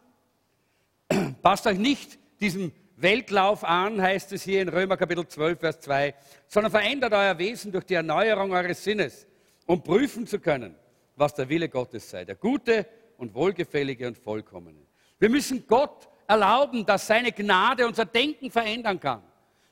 Passt 1.44 1.68
euch 1.68 1.78
nicht 1.78 2.18
diesem 2.42 2.72
Weltlauf 2.96 3.64
an, 3.64 4.02
heißt 4.02 4.34
es 4.34 4.42
hier 4.42 4.64
in 4.64 4.70
Römer 4.70 4.98
Kapitel 4.98 5.28
12, 5.28 5.60
Vers 5.60 5.80
2, 5.82 6.16
sondern 6.48 6.72
verändert 6.72 7.14
euer 7.14 7.38
Wesen 7.38 7.72
durch 7.72 7.86
die 7.86 7.94
Erneuerung 7.94 8.52
eures 8.52 8.84
Sinnes, 8.84 9.28
um 9.68 9.84
prüfen 9.84 10.26
zu 10.26 10.40
können, 10.40 10.76
was 11.16 11.36
der 11.36 11.48
Wille 11.48 11.70
Gottes 11.70 12.10
sei. 12.10 12.26
Der 12.26 12.36
gute, 12.36 12.88
und 13.20 13.34
Wohlgefällige 13.36 14.08
und 14.08 14.18
Vollkommene. 14.18 14.80
Wir 15.20 15.30
müssen 15.30 15.68
Gott 15.68 16.08
erlauben, 16.28 16.86
dass 16.86 17.06
seine 17.06 17.32
Gnade 17.32 17.86
unser 17.86 18.06
Denken 18.06 18.50
verändern 18.50 19.00
kann. 19.00 19.22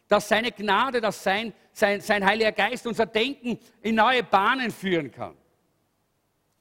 Dass 0.07 0.27
seine 0.27 0.51
Gnade, 0.51 1.01
dass 1.01 1.23
sein, 1.23 1.53
sein, 1.71 2.01
sein 2.01 2.25
Heiliger 2.25 2.51
Geist 2.51 2.85
unser 2.85 3.05
Denken 3.05 3.57
in 3.81 3.95
neue 3.95 4.23
Bahnen 4.23 4.71
führen 4.71 5.11
kann. 5.11 5.35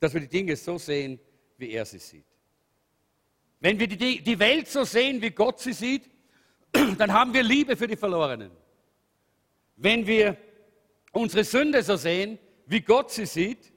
Dass 0.00 0.14
wir 0.14 0.20
die 0.20 0.28
Dinge 0.28 0.56
so 0.56 0.78
sehen, 0.78 1.18
wie 1.58 1.70
er 1.70 1.84
sie 1.84 1.98
sieht. 1.98 2.26
Wenn 3.60 3.78
wir 3.78 3.88
die, 3.88 4.22
die 4.22 4.38
Welt 4.38 4.68
so 4.68 4.84
sehen, 4.84 5.20
wie 5.22 5.30
Gott 5.30 5.60
sie 5.60 5.72
sieht, 5.72 6.08
dann 6.98 7.12
haben 7.12 7.32
wir 7.32 7.42
Liebe 7.42 7.76
für 7.76 7.86
die 7.86 7.96
Verlorenen. 7.96 8.50
Wenn 9.76 10.06
wir 10.06 10.36
unsere 11.12 11.44
Sünde 11.44 11.82
so 11.82 11.96
sehen, 11.96 12.38
wie 12.66 12.80
Gott 12.80 13.10
sie 13.10 13.26
sieht, 13.26 13.72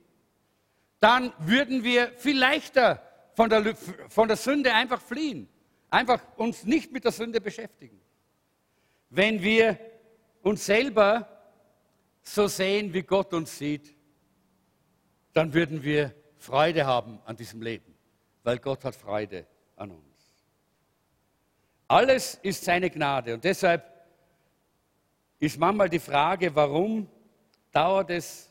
dann 0.99 1.33
würden 1.39 1.83
wir 1.83 2.11
viel 2.17 2.37
leichter 2.37 3.01
von 3.33 3.49
der, 3.49 3.75
von 4.09 4.27
der 4.27 4.37
Sünde 4.37 4.73
einfach 4.73 5.01
fliehen. 5.01 5.47
Einfach 5.89 6.21
uns 6.37 6.65
nicht 6.65 6.91
mit 6.91 7.05
der 7.05 7.11
Sünde 7.11 7.41
beschäftigen. 7.41 7.99
Wenn 9.09 9.41
wir 9.41 9.79
uns 10.41 10.65
selber 10.65 11.27
so 12.21 12.47
sehen, 12.47 12.93
wie 12.93 13.01
Gott 13.01 13.33
uns 13.33 13.57
sieht, 13.57 13.95
dann 15.33 15.53
würden 15.53 15.83
wir 15.83 16.13
Freude 16.37 16.85
haben 16.85 17.19
an 17.25 17.35
diesem 17.35 17.61
Leben, 17.61 17.95
weil 18.43 18.59
Gott 18.59 18.83
hat 18.85 18.95
Freude 18.95 19.47
an 19.75 19.91
uns. 19.91 20.03
Alles 21.87 22.35
ist 22.43 22.63
seine 22.63 22.89
Gnade 22.89 23.33
und 23.33 23.43
deshalb 23.43 23.83
ist 25.39 25.57
manchmal 25.57 25.89
die 25.89 25.99
Frage, 25.99 26.53
warum 26.53 27.09
dauert 27.71 28.09
es 28.09 28.48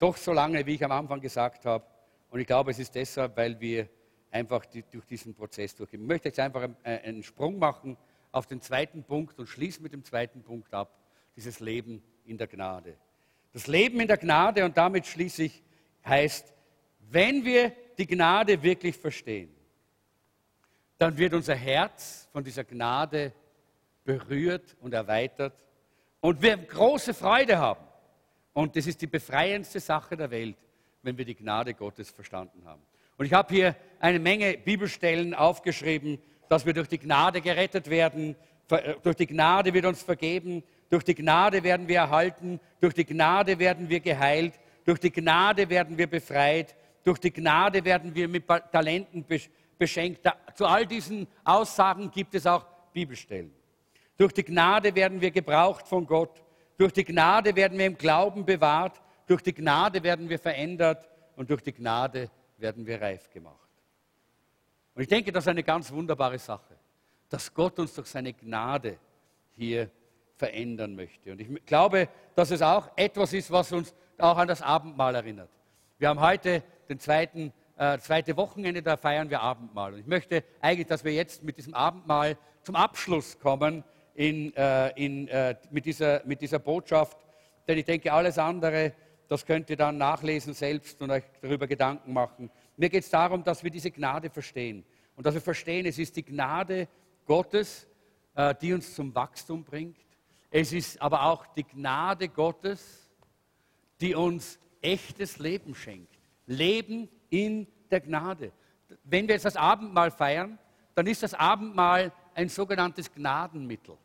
doch 0.00 0.16
so 0.16 0.32
lange, 0.32 0.66
wie 0.66 0.74
ich 0.74 0.84
am 0.84 0.90
Anfang 0.90 1.20
gesagt 1.20 1.64
habe. 1.64 1.84
Und 2.30 2.40
ich 2.40 2.46
glaube, 2.46 2.72
es 2.72 2.78
ist 2.78 2.94
deshalb, 2.94 3.36
weil 3.36 3.60
wir 3.60 3.88
einfach 4.30 4.64
die, 4.66 4.82
durch 4.82 5.04
diesen 5.04 5.34
Prozess 5.34 5.74
durchgehen. 5.76 6.02
Ich 6.02 6.08
möchte 6.08 6.28
jetzt 6.28 6.40
einfach 6.40 6.68
einen 6.82 7.22
Sprung 7.22 7.58
machen 7.58 7.96
auf 8.32 8.46
den 8.46 8.60
zweiten 8.60 9.04
Punkt 9.04 9.38
und 9.38 9.46
schließe 9.46 9.82
mit 9.82 9.92
dem 9.92 10.02
zweiten 10.02 10.42
Punkt 10.42 10.72
ab, 10.72 10.96
dieses 11.36 11.60
Leben 11.60 12.02
in 12.24 12.38
der 12.38 12.46
Gnade. 12.46 12.96
Das 13.52 13.66
Leben 13.66 14.00
in 14.00 14.08
der 14.08 14.16
Gnade 14.16 14.64
und 14.64 14.76
damit 14.76 15.06
schließe 15.06 15.44
ich 15.44 15.62
heißt, 16.04 16.54
wenn 17.10 17.44
wir 17.44 17.72
die 17.98 18.06
Gnade 18.06 18.62
wirklich 18.62 18.96
verstehen, 18.96 19.54
dann 20.96 21.16
wird 21.18 21.34
unser 21.34 21.54
Herz 21.54 22.28
von 22.32 22.44
dieser 22.44 22.64
Gnade 22.64 23.32
berührt 24.04 24.76
und 24.80 24.94
erweitert 24.94 25.54
und 26.20 26.40
wir 26.40 26.56
große 26.56 27.12
Freude 27.12 27.58
haben. 27.58 27.89
Und 28.52 28.76
das 28.76 28.86
ist 28.86 29.00
die 29.02 29.06
befreiendste 29.06 29.80
Sache 29.80 30.16
der 30.16 30.30
Welt, 30.30 30.56
wenn 31.02 31.16
wir 31.16 31.24
die 31.24 31.34
Gnade 31.34 31.74
Gottes 31.74 32.10
verstanden 32.10 32.64
haben. 32.64 32.82
Und 33.16 33.26
ich 33.26 33.32
habe 33.32 33.54
hier 33.54 33.76
eine 33.98 34.18
Menge 34.18 34.56
Bibelstellen 34.56 35.34
aufgeschrieben, 35.34 36.18
dass 36.48 36.66
wir 36.66 36.72
durch 36.72 36.88
die 36.88 36.98
Gnade 36.98 37.40
gerettet 37.40 37.88
werden, 37.90 38.34
äh, 38.70 38.94
durch 39.02 39.16
die 39.16 39.26
Gnade 39.26 39.72
wird 39.72 39.84
uns 39.84 40.02
vergeben, 40.02 40.62
durch 40.88 41.04
die 41.04 41.14
Gnade 41.14 41.62
werden 41.62 41.86
wir 41.86 41.98
erhalten, 41.98 42.58
durch 42.80 42.94
die 42.94 43.04
Gnade 43.04 43.58
werden 43.58 43.88
wir 43.88 44.00
geheilt, 44.00 44.58
durch 44.84 44.98
die 44.98 45.12
Gnade 45.12 45.68
werden 45.68 45.96
wir 45.96 46.08
befreit, 46.08 46.74
durch 47.04 47.18
die 47.18 47.32
Gnade 47.32 47.84
werden 47.84 48.14
wir 48.14 48.26
mit 48.28 48.46
Talenten 48.46 49.24
beschenkt. 49.78 50.28
Zu 50.54 50.66
all 50.66 50.86
diesen 50.86 51.28
Aussagen 51.44 52.10
gibt 52.10 52.34
es 52.34 52.46
auch 52.46 52.64
Bibelstellen. 52.92 53.52
Durch 54.16 54.32
die 54.32 54.44
Gnade 54.44 54.94
werden 54.94 55.20
wir 55.20 55.30
gebraucht 55.30 55.86
von 55.86 56.06
Gott. 56.06 56.42
Durch 56.80 56.94
die 56.94 57.04
Gnade 57.04 57.54
werden 57.54 57.76
wir 57.76 57.84
im 57.84 57.98
Glauben 57.98 58.42
bewahrt. 58.42 59.02
Durch 59.26 59.42
die 59.42 59.52
Gnade 59.52 60.02
werden 60.02 60.30
wir 60.30 60.38
verändert. 60.38 61.06
Und 61.36 61.50
durch 61.50 61.60
die 61.60 61.74
Gnade 61.74 62.30
werden 62.56 62.86
wir 62.86 63.02
reif 63.02 63.28
gemacht. 63.28 63.68
Und 64.94 65.02
ich 65.02 65.08
denke, 65.08 65.30
das 65.30 65.44
ist 65.44 65.48
eine 65.48 65.62
ganz 65.62 65.92
wunderbare 65.92 66.38
Sache, 66.38 66.74
dass 67.28 67.52
Gott 67.52 67.78
uns 67.78 67.92
durch 67.94 68.08
seine 68.08 68.32
Gnade 68.32 68.96
hier 69.56 69.90
verändern 70.36 70.94
möchte. 70.94 71.32
Und 71.32 71.42
ich 71.42 71.66
glaube, 71.66 72.08
dass 72.34 72.50
es 72.50 72.62
auch 72.62 72.88
etwas 72.96 73.34
ist, 73.34 73.50
was 73.50 73.70
uns 73.72 73.94
auch 74.16 74.38
an 74.38 74.48
das 74.48 74.62
Abendmahl 74.62 75.14
erinnert. 75.14 75.50
Wir 75.98 76.08
haben 76.08 76.20
heute 76.20 76.62
den 76.88 76.98
zweiten, 76.98 77.52
äh, 77.76 77.98
zweite 77.98 78.38
Wochenende, 78.38 78.80
da 78.80 78.96
feiern 78.96 79.28
wir 79.28 79.42
Abendmahl. 79.42 79.92
Und 79.92 80.00
ich 80.00 80.06
möchte 80.06 80.44
eigentlich, 80.62 80.86
dass 80.86 81.04
wir 81.04 81.12
jetzt 81.12 81.42
mit 81.42 81.58
diesem 81.58 81.74
Abendmahl 81.74 82.38
zum 82.62 82.74
Abschluss 82.74 83.38
kommen 83.38 83.84
in, 84.20 84.54
äh, 84.54 84.90
in, 85.02 85.28
äh, 85.28 85.56
mit, 85.70 85.86
dieser, 85.86 86.20
mit 86.26 86.42
dieser 86.42 86.58
Botschaft. 86.58 87.16
Denn 87.66 87.78
ich 87.78 87.86
denke, 87.86 88.12
alles 88.12 88.36
andere, 88.36 88.92
das 89.28 89.46
könnt 89.46 89.70
ihr 89.70 89.78
dann 89.78 89.96
nachlesen 89.96 90.52
selbst 90.52 91.00
und 91.00 91.10
euch 91.10 91.24
darüber 91.40 91.66
Gedanken 91.66 92.12
machen. 92.12 92.50
Mir 92.76 92.90
geht 92.90 93.04
es 93.04 93.08
darum, 93.08 93.42
dass 93.42 93.64
wir 93.64 93.70
diese 93.70 93.90
Gnade 93.90 94.28
verstehen. 94.28 94.84
Und 95.16 95.24
dass 95.24 95.32
wir 95.32 95.40
verstehen, 95.40 95.86
es 95.86 95.98
ist 95.98 96.16
die 96.16 96.22
Gnade 96.22 96.86
Gottes, 97.24 97.88
äh, 98.34 98.54
die 98.60 98.74
uns 98.74 98.94
zum 98.94 99.14
Wachstum 99.14 99.64
bringt. 99.64 99.96
Es 100.50 100.74
ist 100.74 101.00
aber 101.00 101.22
auch 101.22 101.46
die 101.54 101.64
Gnade 101.64 102.28
Gottes, 102.28 103.08
die 104.02 104.14
uns 104.14 104.58
echtes 104.82 105.38
Leben 105.38 105.74
schenkt. 105.74 106.18
Leben 106.44 107.08
in 107.30 107.66
der 107.90 108.00
Gnade. 108.00 108.52
Wenn 109.02 109.26
wir 109.26 109.36
jetzt 109.36 109.46
das 109.46 109.56
Abendmahl 109.56 110.10
feiern, 110.10 110.58
dann 110.94 111.06
ist 111.06 111.22
das 111.22 111.32
Abendmahl 111.32 112.12
ein 112.34 112.50
sogenanntes 112.50 113.10
Gnadenmittel. 113.14 113.96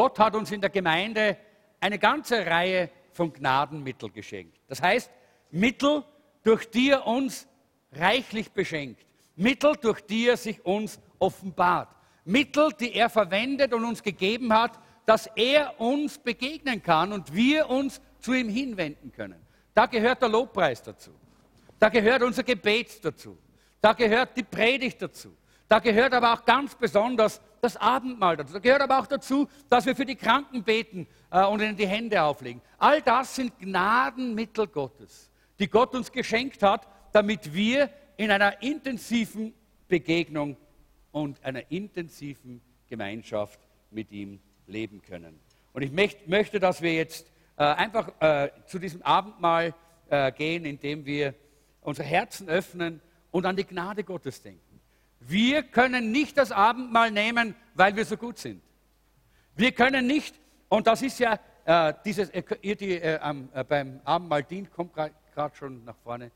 Gott 0.00 0.18
hat 0.18 0.34
uns 0.34 0.50
in 0.50 0.62
der 0.62 0.70
Gemeinde 0.70 1.36
eine 1.78 1.98
ganze 1.98 2.46
Reihe 2.46 2.88
von 3.12 3.30
Gnadenmitteln 3.30 4.10
geschenkt. 4.10 4.58
Das 4.66 4.80
heißt, 4.80 5.10
Mittel, 5.50 6.02
durch 6.42 6.70
die 6.70 6.88
er 6.88 7.06
uns 7.06 7.46
reichlich 7.92 8.50
beschenkt. 8.50 9.04
Mittel, 9.36 9.74
durch 9.78 10.00
die 10.00 10.28
er 10.28 10.38
sich 10.38 10.64
uns 10.64 10.98
offenbart. 11.18 11.94
Mittel, 12.24 12.70
die 12.80 12.94
er 12.94 13.10
verwendet 13.10 13.74
und 13.74 13.84
uns 13.84 14.02
gegeben 14.02 14.50
hat, 14.54 14.78
dass 15.04 15.26
er 15.36 15.78
uns 15.78 16.16
begegnen 16.16 16.82
kann 16.82 17.12
und 17.12 17.34
wir 17.34 17.68
uns 17.68 18.00
zu 18.20 18.32
ihm 18.32 18.48
hinwenden 18.48 19.12
können. 19.12 19.44
Da 19.74 19.84
gehört 19.84 20.22
der 20.22 20.30
Lobpreis 20.30 20.82
dazu. 20.82 21.10
Da 21.78 21.90
gehört 21.90 22.22
unser 22.22 22.42
Gebet 22.42 23.04
dazu. 23.04 23.36
Da 23.82 23.92
gehört 23.92 24.34
die 24.34 24.44
Predigt 24.44 25.02
dazu. 25.02 25.36
Da 25.70 25.78
gehört 25.78 26.12
aber 26.14 26.32
auch 26.32 26.44
ganz 26.44 26.74
besonders 26.74 27.40
das 27.60 27.76
Abendmahl 27.76 28.36
dazu. 28.36 28.54
Da 28.54 28.58
gehört 28.58 28.82
aber 28.82 28.98
auch 28.98 29.06
dazu, 29.06 29.48
dass 29.68 29.86
wir 29.86 29.94
für 29.94 30.04
die 30.04 30.16
Kranken 30.16 30.64
beten 30.64 31.06
äh, 31.30 31.44
und 31.44 31.62
ihnen 31.62 31.76
die 31.76 31.86
Hände 31.86 32.20
auflegen. 32.20 32.60
All 32.76 33.00
das 33.00 33.36
sind 33.36 33.56
Gnadenmittel 33.60 34.66
Gottes, 34.66 35.30
die 35.60 35.68
Gott 35.68 35.94
uns 35.94 36.10
geschenkt 36.10 36.64
hat, 36.64 36.88
damit 37.12 37.54
wir 37.54 37.88
in 38.16 38.32
einer 38.32 38.60
intensiven 38.60 39.54
Begegnung 39.86 40.56
und 41.12 41.40
einer 41.44 41.70
intensiven 41.70 42.60
Gemeinschaft 42.88 43.60
mit 43.92 44.10
ihm 44.10 44.40
leben 44.66 45.00
können. 45.02 45.38
Und 45.72 45.82
ich 45.82 45.92
möchte, 45.92 46.58
dass 46.58 46.82
wir 46.82 46.94
jetzt 46.94 47.30
äh, 47.56 47.62
einfach 47.62 48.10
äh, 48.20 48.50
zu 48.66 48.80
diesem 48.80 49.02
Abendmahl 49.02 49.72
gehen, 50.36 50.64
indem 50.64 51.06
wir 51.06 51.36
unsere 51.82 52.08
Herzen 52.08 52.48
öffnen 52.48 53.00
und 53.30 53.46
an 53.46 53.54
die 53.54 53.62
Gnade 53.62 54.02
Gottes 54.02 54.42
denken. 54.42 54.69
Wir 55.20 55.62
können 55.62 56.10
nicht 56.10 56.38
das 56.38 56.50
Abendmahl 56.50 57.10
nehmen, 57.10 57.54
weil 57.74 57.94
wir 57.94 58.04
so 58.04 58.16
gut 58.16 58.38
sind. 58.38 58.62
Wir 59.54 59.72
können 59.72 60.06
nicht, 60.06 60.34
und 60.68 60.86
das 60.86 61.02
ist 61.02 61.18
ja 61.18 61.38
äh, 61.64 61.92
dieses, 62.04 62.30
äh, 62.30 62.42
ihr, 62.62 62.76
die 62.76 62.92
äh, 62.92 63.18
äh 63.54 63.64
beim 63.64 64.00
Abendmahl 64.04 64.42
dient, 64.42 64.72
kommt 64.72 64.94
gerade 64.94 65.56
schon 65.56 65.84
nach 65.84 65.96
vorne. 66.02 66.30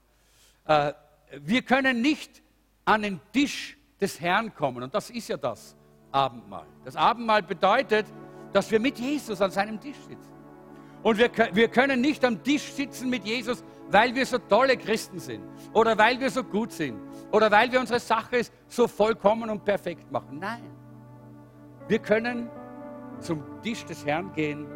Äh, 0.67 0.93
wir 1.41 1.63
können 1.63 2.03
nicht 2.03 2.43
an 2.85 3.03
den 3.03 3.21
Tisch 3.33 3.77
des 4.01 4.21
Herrn 4.21 4.55
kommen, 4.55 4.83
und 4.83 4.95
das 4.95 5.11
ist 5.11 5.29
ja 5.29 5.37
das 5.37 5.75
Abendmahl. 6.13 6.67
Das 6.85 6.95
Abendmahl 6.95 7.43
bedeutet, 7.43 8.07
dass 8.53 8.71
wir 8.71 8.79
mit 8.79 8.99
Jesus 8.99 9.41
an 9.41 9.51
seinem 9.51 9.81
Tisch 9.81 9.97
sitzen. 10.07 10.33
Und 11.03 11.19
wir, 11.19 11.31
wir 11.53 11.69
können 11.69 12.01
nicht 12.01 12.25
am 12.25 12.43
Tisch 12.43 12.73
sitzen 12.73 13.11
mit 13.11 13.25
Jesus, 13.25 13.65
weil 13.91 14.15
wir 14.15 14.27
so 14.27 14.39
tolle 14.39 14.77
Christen 14.77 15.19
sind 15.19 15.45
oder 15.73 15.97
weil 15.97 16.19
wir 16.19 16.31
so 16.31 16.43
gut 16.43 16.73
sind 16.73 16.99
oder 17.31 17.51
weil 17.51 17.71
wir 17.71 17.81
unsere 17.81 18.01
Sache 18.01 18.43
so 18.67 18.89
vollkommen 18.89 19.51
und 19.51 19.65
perfekt 19.65 20.11
machen. 20.11 20.39
Nein, 20.41 20.65
wir 21.89 21.99
können 21.99 22.51
zum 23.21 23.43
Tisch 23.63 23.85
des 23.85 24.05
Herrn 24.05 24.33
gehen, 24.33 24.67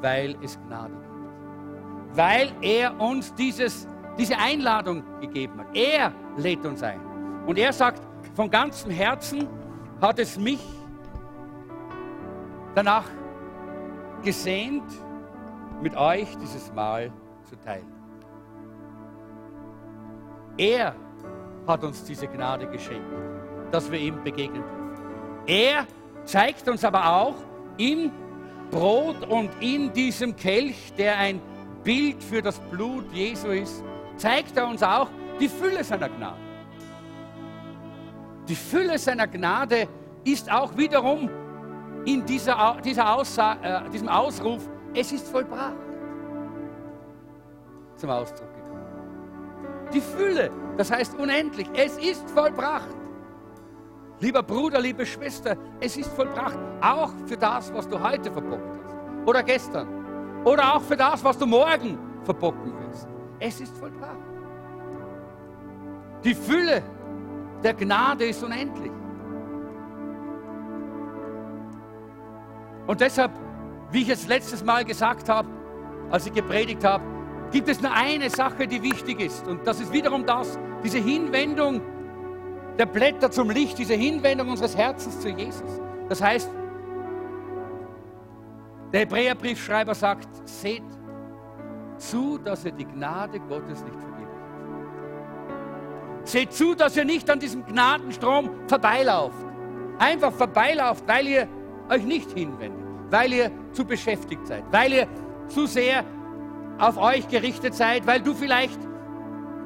weil 0.00 0.36
es 0.42 0.58
Gnade 0.66 0.92
gibt. 0.94 2.16
Weil 2.16 2.52
er 2.60 3.00
uns 3.00 3.34
dieses, 3.34 3.86
diese 4.18 4.36
Einladung 4.36 5.04
gegeben 5.20 5.60
hat. 5.60 5.76
Er 5.76 6.12
lädt 6.36 6.64
uns 6.64 6.82
ein. 6.82 7.00
Und 7.46 7.58
er 7.58 7.72
sagt, 7.72 8.02
von 8.34 8.50
ganzem 8.50 8.90
Herzen 8.90 9.48
hat 10.00 10.18
es 10.18 10.38
mich 10.38 10.60
danach 12.74 13.04
gesehnt, 14.22 14.84
mit 15.82 15.96
euch 15.96 16.28
dieses 16.38 16.72
Mahl 16.72 17.12
zu 17.44 17.56
teilen. 17.56 17.89
Er 20.60 20.94
hat 21.66 21.82
uns 21.84 22.04
diese 22.04 22.28
Gnade 22.28 22.66
geschenkt, 22.66 23.10
dass 23.70 23.90
wir 23.90 23.98
ihm 23.98 24.22
begegnen 24.22 24.62
dürfen. 24.62 25.46
Er 25.46 25.86
zeigt 26.26 26.68
uns 26.68 26.84
aber 26.84 27.02
auch 27.16 27.34
im 27.78 28.12
Brot 28.70 29.26
und 29.26 29.48
in 29.60 29.90
diesem 29.90 30.36
Kelch, 30.36 30.92
der 30.98 31.16
ein 31.16 31.40
Bild 31.82 32.22
für 32.22 32.42
das 32.42 32.58
Blut 32.58 33.10
Jesu 33.10 33.48
ist, 33.48 33.82
zeigt 34.18 34.54
er 34.58 34.68
uns 34.68 34.82
auch 34.82 35.08
die 35.40 35.48
Fülle 35.48 35.82
seiner 35.82 36.10
Gnade. 36.10 36.36
Die 38.46 38.54
Fülle 38.54 38.98
seiner 38.98 39.28
Gnade 39.28 39.88
ist 40.24 40.52
auch 40.52 40.76
wiederum 40.76 41.30
in 42.04 42.26
dieser, 42.26 42.76
dieser 42.84 43.16
Aussa 43.16 43.56
äh, 43.62 43.88
diesem 43.88 44.10
Ausruf, 44.10 44.68
es 44.92 45.10
ist 45.10 45.26
vollbracht, 45.26 45.76
zum 47.96 48.10
Ausdruck 48.10 48.49
die 49.92 50.00
Fülle, 50.00 50.50
das 50.76 50.90
heißt 50.90 51.18
unendlich. 51.18 51.68
Es 51.74 51.96
ist 51.98 52.28
vollbracht. 52.30 52.88
Lieber 54.20 54.42
Bruder, 54.42 54.80
liebe 54.80 55.06
Schwester, 55.06 55.56
es 55.80 55.96
ist 55.96 56.10
vollbracht. 56.10 56.58
Auch 56.80 57.10
für 57.26 57.36
das, 57.36 57.72
was 57.72 57.88
du 57.88 58.00
heute 58.00 58.30
verbockt 58.30 58.78
hast. 58.84 58.94
Oder 59.26 59.42
gestern. 59.42 59.88
Oder 60.44 60.74
auch 60.74 60.82
für 60.82 60.96
das, 60.96 61.24
was 61.24 61.38
du 61.38 61.46
morgen 61.46 61.98
verbocken 62.24 62.72
wirst. 62.80 63.08
Es 63.38 63.60
ist 63.60 63.76
vollbracht. 63.76 64.18
Die 66.22 66.34
Fülle 66.34 66.82
der 67.62 67.74
Gnade 67.74 68.26
ist 68.26 68.42
unendlich. 68.42 68.92
Und 72.86 73.00
deshalb, 73.00 73.30
wie 73.90 74.02
ich 74.02 74.08
es 74.08 74.26
letztes 74.26 74.64
Mal 74.64 74.84
gesagt 74.84 75.28
habe, 75.28 75.48
als 76.10 76.26
ich 76.26 76.32
gepredigt 76.32 76.84
habe, 76.84 77.04
gibt 77.50 77.68
es 77.68 77.80
nur 77.80 77.92
eine 77.92 78.30
Sache, 78.30 78.66
die 78.66 78.82
wichtig 78.82 79.20
ist. 79.20 79.46
Und 79.46 79.66
das 79.66 79.80
ist 79.80 79.92
wiederum 79.92 80.24
das, 80.24 80.58
diese 80.82 80.98
Hinwendung 80.98 81.80
der 82.78 82.86
Blätter 82.86 83.30
zum 83.30 83.50
Licht, 83.50 83.78
diese 83.78 83.94
Hinwendung 83.94 84.48
unseres 84.48 84.76
Herzens 84.76 85.20
zu 85.20 85.28
Jesus. 85.28 85.80
Das 86.08 86.22
heißt, 86.22 86.50
der 88.92 89.00
Hebräerbriefschreiber 89.00 89.94
sagt, 89.94 90.28
seht 90.48 90.82
zu, 91.98 92.38
dass 92.38 92.64
ihr 92.64 92.72
die 92.72 92.86
Gnade 92.86 93.38
Gottes 93.40 93.84
nicht 93.84 94.00
vergebt. 94.00 94.10
Seht 96.24 96.52
zu, 96.52 96.74
dass 96.74 96.96
ihr 96.96 97.04
nicht 97.04 97.28
an 97.30 97.38
diesem 97.38 97.64
Gnadenstrom 97.66 98.50
vorbeilauft. 98.66 99.46
Einfach 99.98 100.32
vorbeilauft, 100.32 101.04
weil 101.06 101.28
ihr 101.28 101.48
euch 101.88 102.04
nicht 102.04 102.30
hinwendet, 102.32 102.86
weil 103.10 103.32
ihr 103.32 103.50
zu 103.72 103.84
beschäftigt 103.84 104.46
seid, 104.46 104.64
weil 104.70 104.92
ihr 104.92 105.08
zu 105.48 105.66
sehr 105.66 106.04
auf 106.80 106.96
euch 106.96 107.28
gerichtet 107.28 107.74
seid, 107.74 108.06
weil 108.06 108.20
du 108.20 108.34
vielleicht 108.34 108.78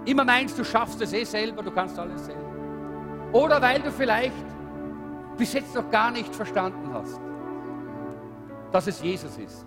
immer 0.05 0.25
meinst, 0.25 0.59
du 0.59 0.65
schaffst 0.65 1.01
es 1.01 1.13
eh 1.13 1.25
selber, 1.25 1.63
du 1.63 1.71
kannst 1.71 1.99
alles 1.99 2.27
selber. 2.27 2.43
Oder 3.33 3.63
weil 3.63 3.81
du 3.81 3.91
vielleicht 3.91 4.35
bis 5.37 5.53
jetzt 5.53 5.75
noch 5.75 5.91
gar 5.91 6.11
nicht 6.11 6.35
verstanden 6.35 6.93
hast, 6.93 7.21
dass 8.73 8.87
es 8.87 9.01
Jesus 9.03 9.37
ist, 9.39 9.67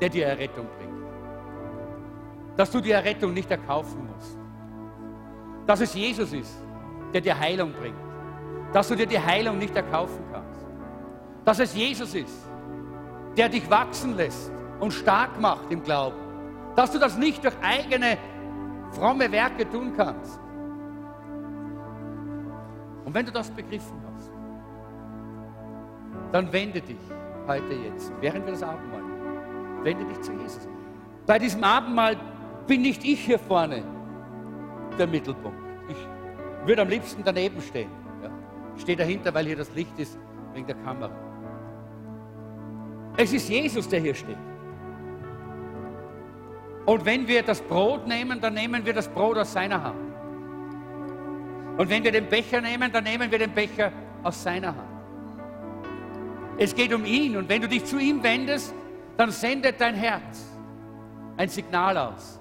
der 0.00 0.08
dir 0.08 0.26
Errettung 0.26 0.66
bringt. 0.78 0.88
Dass 2.56 2.70
du 2.70 2.80
die 2.80 2.90
Errettung 2.90 3.32
nicht 3.34 3.50
erkaufen 3.50 4.08
musst. 4.12 4.36
Dass 5.66 5.80
es 5.80 5.94
Jesus 5.94 6.32
ist, 6.32 6.56
der 7.12 7.20
dir 7.20 7.38
Heilung 7.38 7.72
bringt. 7.72 7.96
Dass 8.72 8.88
du 8.88 8.94
dir 8.94 9.06
die 9.06 9.18
Heilung 9.18 9.58
nicht 9.58 9.76
erkaufen 9.76 10.24
kannst. 10.32 10.66
Dass 11.44 11.58
es 11.60 11.74
Jesus 11.74 12.14
ist, 12.14 12.48
der 13.36 13.48
dich 13.48 13.68
wachsen 13.70 14.16
lässt 14.16 14.50
und 14.80 14.92
stark 14.92 15.40
macht 15.40 15.70
im 15.70 15.82
Glauben. 15.82 16.16
Dass 16.76 16.92
du 16.92 16.98
das 16.98 17.16
nicht 17.18 17.44
durch 17.44 17.54
eigene 17.62 18.16
fromme 18.92 19.30
Werke 19.30 19.68
tun 19.68 19.92
kannst. 19.96 20.40
Und 23.04 23.14
wenn 23.14 23.26
du 23.26 23.32
das 23.32 23.50
begriffen 23.50 24.00
hast, 24.14 24.30
dann 26.32 26.52
wende 26.52 26.80
dich 26.80 26.98
heute 27.46 27.74
jetzt, 27.74 28.12
während 28.20 28.44
wir 28.44 28.52
das 28.52 28.62
Abendmahl 28.62 29.08
wende 29.82 30.04
dich 30.04 30.20
zu 30.20 30.32
Jesus. 30.32 30.68
Bei 31.26 31.38
diesem 31.38 31.62
Abendmahl 31.64 32.16
bin 32.66 32.82
nicht 32.82 33.04
ich 33.04 33.20
hier 33.20 33.38
vorne 33.38 33.82
der 34.98 35.06
Mittelpunkt. 35.06 35.58
Ich 35.88 36.66
würde 36.66 36.82
am 36.82 36.88
liebsten 36.88 37.22
daneben 37.24 37.60
stehen. 37.60 37.90
Ja. 38.22 38.30
Ich 38.76 38.82
stehe 38.82 38.96
dahinter, 38.96 39.32
weil 39.32 39.46
hier 39.46 39.56
das 39.56 39.72
Licht 39.74 39.98
ist, 39.98 40.18
wegen 40.52 40.66
der 40.66 40.76
Kamera. 40.76 41.12
Es 43.16 43.32
ist 43.32 43.48
Jesus, 43.48 43.88
der 43.88 44.00
hier 44.00 44.14
steht. 44.14 44.36
Und 46.88 47.04
wenn 47.04 47.28
wir 47.28 47.42
das 47.42 47.60
Brot 47.60 48.06
nehmen, 48.06 48.40
dann 48.40 48.54
nehmen 48.54 48.86
wir 48.86 48.94
das 48.94 49.08
Brot 49.08 49.36
aus 49.36 49.52
seiner 49.52 49.82
Hand. 49.82 50.10
Und 51.76 51.90
wenn 51.90 52.02
wir 52.02 52.10
den 52.10 52.30
Becher 52.30 52.62
nehmen, 52.62 52.90
dann 52.90 53.04
nehmen 53.04 53.30
wir 53.30 53.38
den 53.38 53.50
Becher 53.50 53.92
aus 54.22 54.42
seiner 54.42 54.68
Hand. 54.68 54.88
Es 56.56 56.74
geht 56.74 56.94
um 56.94 57.04
ihn. 57.04 57.36
Und 57.36 57.46
wenn 57.46 57.60
du 57.60 57.68
dich 57.68 57.84
zu 57.84 57.98
ihm 57.98 58.22
wendest, 58.22 58.72
dann 59.18 59.30
sendet 59.30 59.78
dein 59.78 59.96
Herz 59.96 60.46
ein 61.36 61.50
Signal 61.50 61.98
aus 61.98 62.40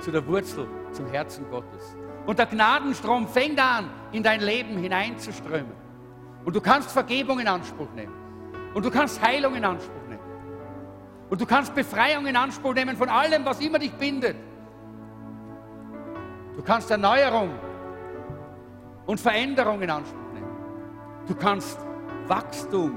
zu 0.00 0.10
der 0.10 0.26
Wurzel, 0.26 0.66
zum 0.90 1.06
Herzen 1.12 1.48
Gottes. 1.48 1.96
Und 2.26 2.40
der 2.40 2.46
Gnadenstrom 2.46 3.28
fängt 3.28 3.60
an, 3.60 3.88
in 4.10 4.24
dein 4.24 4.40
Leben 4.40 4.78
hineinzuströmen. 4.78 5.70
Und 6.44 6.56
du 6.56 6.60
kannst 6.60 6.90
Vergebung 6.90 7.38
in 7.38 7.46
Anspruch 7.46 7.92
nehmen. 7.94 8.14
Und 8.74 8.84
du 8.84 8.90
kannst 8.90 9.22
Heilung 9.22 9.54
in 9.54 9.64
Anspruch 9.64 9.92
nehmen. 9.94 10.05
Und 11.28 11.40
du 11.40 11.46
kannst 11.46 11.74
Befreiung 11.74 12.26
in 12.26 12.36
Anspruch 12.36 12.74
nehmen 12.74 12.96
von 12.96 13.08
allem, 13.08 13.44
was 13.44 13.60
immer 13.60 13.78
dich 13.78 13.92
bindet. 13.92 14.36
Du 16.56 16.62
kannst 16.62 16.90
Erneuerung 16.90 17.50
und 19.06 19.20
Veränderung 19.20 19.82
in 19.82 19.90
Anspruch 19.90 20.32
nehmen. 20.32 20.56
Du 21.26 21.34
kannst 21.34 21.78
Wachstum 22.26 22.92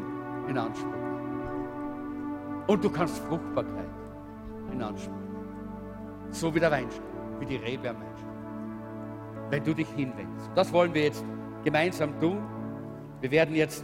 in 0.47 0.57
Anspruch 0.57 0.85
nehmen. 0.85 2.65
Und 2.67 2.83
du 2.83 2.89
kannst 2.89 3.17
Fruchtbarkeit 3.23 3.89
in 4.71 4.81
Anspruch 4.81 5.11
nehmen. 5.11 6.27
So 6.29 6.53
wie 6.53 6.59
der 6.59 6.71
Weinstock, 6.71 7.03
wie 7.39 7.45
die 7.45 7.55
Rebe 7.55 7.89
am 7.89 7.95
Weinstock. 7.97 8.29
Wenn 9.49 9.63
du 9.63 9.73
dich 9.73 9.89
hinwendest. 9.89 10.51
Das 10.53 10.71
wollen 10.71 10.93
wir 10.93 11.03
jetzt 11.03 11.25
gemeinsam 11.63 12.19
tun. 12.19 12.43
Wir 13.21 13.31
werden 13.31 13.55
jetzt 13.55 13.83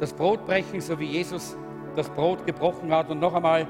das 0.00 0.12
Brot 0.12 0.44
brechen, 0.46 0.80
so 0.80 0.98
wie 0.98 1.04
Jesus 1.04 1.56
das 1.96 2.08
Brot 2.10 2.46
gebrochen 2.46 2.92
hat. 2.92 3.10
Und 3.10 3.20
noch 3.20 3.34
einmal 3.34 3.66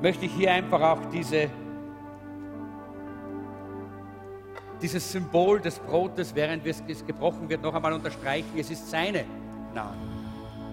möchte 0.00 0.26
ich 0.26 0.32
hier 0.32 0.52
einfach 0.52 0.80
auch 0.80 1.04
diese, 1.12 1.48
dieses 4.80 5.10
Symbol 5.10 5.60
des 5.60 5.78
Brotes, 5.78 6.34
während 6.34 6.66
es 6.66 7.06
gebrochen 7.06 7.48
wird, 7.48 7.62
noch 7.62 7.74
einmal 7.74 7.92
unterstreichen. 7.92 8.52
Es 8.56 8.70
ist 8.70 8.90
seine 8.90 9.24
Gnade. 9.72 9.96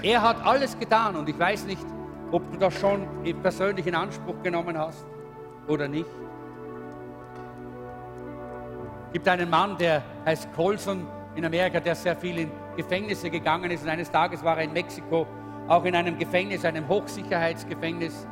Er 0.02 0.22
hat 0.22 0.46
alles 0.46 0.78
getan 0.78 1.16
und 1.16 1.30
ich 1.30 1.40
weiß 1.40 1.66
nicht, 1.66 1.86
ob 2.32 2.52
du 2.52 2.58
das 2.58 2.74
schon 2.80 3.08
persönlich 3.42 3.88
in 3.88 3.96
Anspruch 3.96 4.42
genommen 4.44 4.78
hast 4.78 5.06
oder 5.68 5.88
nicht. 5.88 6.10
Es 9.08 9.14
gibt 9.14 9.28
einen 9.28 9.50
Mann, 9.50 9.78
der 9.78 10.02
heißt 10.26 10.52
Colson 10.54 11.08
in 11.36 11.46
Amerika, 11.46 11.80
der 11.80 11.96
sehr 11.96 12.16
viel 12.16 12.40
in 12.40 12.52
Gefängnisse 12.76 13.30
gegangen 13.30 13.70
ist. 13.72 13.84
Und 13.84 13.90
eines 13.90 14.10
Tages 14.10 14.44
war 14.44 14.58
er 14.58 14.64
in 14.64 14.74
Mexiko, 14.74 15.28
auch 15.68 15.86
in 15.86 15.96
einem 15.96 16.18
Gefängnis, 16.18 16.66
einem 16.66 16.88
Hochsicherheitsgefängnis. 16.88 18.28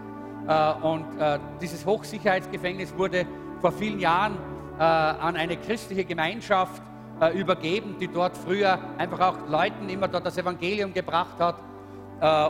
Äh, 0.47 0.73
und 0.81 1.05
äh, 1.19 1.39
dieses 1.61 1.85
Hochsicherheitsgefängnis 1.85 2.95
wurde 2.97 3.25
vor 3.59 3.71
vielen 3.71 3.99
Jahren 3.99 4.37
äh, 4.77 4.83
an 4.83 5.35
eine 5.35 5.57
christliche 5.57 6.05
Gemeinschaft 6.05 6.81
übergeben, 7.35 7.97
die 7.99 8.07
dort 8.07 8.35
früher 8.35 8.79
einfach 8.97 9.19
auch 9.19 9.47
Leuten 9.47 9.87
immer 9.89 10.07
dort 10.07 10.25
das 10.25 10.39
Evangelium 10.39 10.91
gebracht 10.91 11.35
hat. 11.37 11.55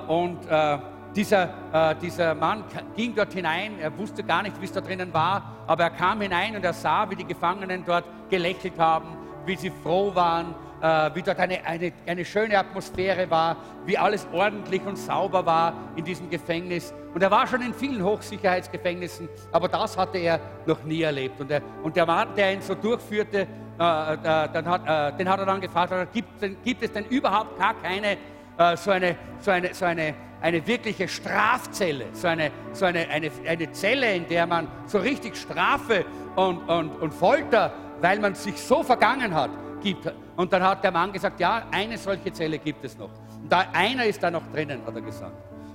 Und 0.07 0.39
dieser, 1.13 1.95
dieser 2.01 2.33
Mann 2.35 2.63
ging 2.95 3.13
dort 3.13 3.33
hinein, 3.33 3.79
er 3.81 3.97
wusste 3.97 4.23
gar 4.23 4.43
nicht, 4.43 4.61
wie 4.61 4.63
es 4.63 4.71
da 4.71 4.79
drinnen 4.79 5.13
war, 5.13 5.57
aber 5.67 5.83
er 5.83 5.89
kam 5.89 6.21
hinein 6.21 6.55
und 6.55 6.63
er 6.63 6.71
sah, 6.71 7.09
wie 7.09 7.17
die 7.17 7.25
Gefangenen 7.25 7.83
dort 7.85 8.05
gelächelt 8.29 8.79
haben, 8.79 9.17
wie 9.45 9.57
sie 9.57 9.73
froh 9.83 10.15
waren, 10.15 10.55
äh, 10.81 11.09
wie 11.13 11.21
dort 11.21 11.39
eine, 11.39 11.65
eine, 11.65 11.91
eine 12.05 12.25
schöne 12.25 12.57
Atmosphäre 12.57 13.29
war, 13.29 13.57
wie 13.85 13.97
alles 13.97 14.27
ordentlich 14.31 14.81
und 14.85 14.97
sauber 14.97 15.45
war 15.45 15.73
in 15.95 16.05
diesem 16.05 16.29
Gefängnis. 16.29 16.93
Und 17.13 17.21
er 17.21 17.31
war 17.31 17.45
schon 17.47 17.61
in 17.61 17.73
vielen 17.73 18.03
Hochsicherheitsgefängnissen, 18.03 19.29
aber 19.51 19.67
das 19.67 19.97
hatte 19.97 20.17
er 20.17 20.39
noch 20.65 20.83
nie 20.83 21.01
erlebt. 21.01 21.39
Und, 21.39 21.51
er, 21.51 21.61
und 21.83 21.95
der 21.95 22.05
Mann, 22.05 22.29
der 22.35 22.53
ihn 22.53 22.61
so 22.61 22.75
durchführte, 22.75 23.39
äh, 23.39 23.43
äh 23.43 23.47
dann 23.77 24.65
hat, 24.65 25.13
äh, 25.13 25.17
den 25.17 25.29
hat 25.29 25.39
er 25.39 25.45
dann 25.45 25.61
gefragt, 25.61 25.93
gibt, 26.13 26.63
gibt 26.63 26.83
es 26.83 26.91
denn 26.91 27.05
überhaupt 27.05 27.57
gar 27.59 27.73
keine 27.81 28.17
äh, 28.57 28.77
so 28.77 28.91
eine, 28.91 29.15
so 29.39 29.51
eine, 29.51 29.73
so 29.73 29.85
eine 29.85 30.13
eine 30.41 30.65
wirkliche 30.65 31.07
Strafzelle, 31.07 32.07
so 32.13 32.27
eine, 32.27 32.51
so 32.73 32.85
eine, 32.85 33.07
eine, 33.09 33.31
eine 33.47 33.71
Zelle, 33.71 34.15
in 34.15 34.27
der 34.27 34.47
man 34.47 34.67
so 34.87 34.97
richtig 34.97 35.37
Strafe 35.37 36.03
und, 36.35 36.67
und, 36.67 36.89
und 36.99 37.13
Folter, 37.13 37.71
weil 38.01 38.19
man 38.19 38.33
sich 38.35 38.59
so 38.59 38.81
vergangen 38.83 39.33
hat, 39.33 39.51
gibt. 39.81 40.11
Und 40.35 40.51
dann 40.53 40.63
hat 40.63 40.83
der 40.83 40.91
Mann 40.91 41.11
gesagt, 41.11 41.39
ja, 41.39 41.63
eine 41.71 41.97
solche 41.97 42.31
Zelle 42.31 42.57
gibt 42.57 42.83
es 42.85 42.97
noch. 42.97 43.09
Und 43.41 43.51
da, 43.51 43.65
einer 43.73 44.05
ist 44.05 44.21
da 44.23 44.31
noch 44.31 44.43
drinnen, 44.53 44.81
hat 44.85 44.95
er 44.95 45.01
gesagt. 45.01 45.33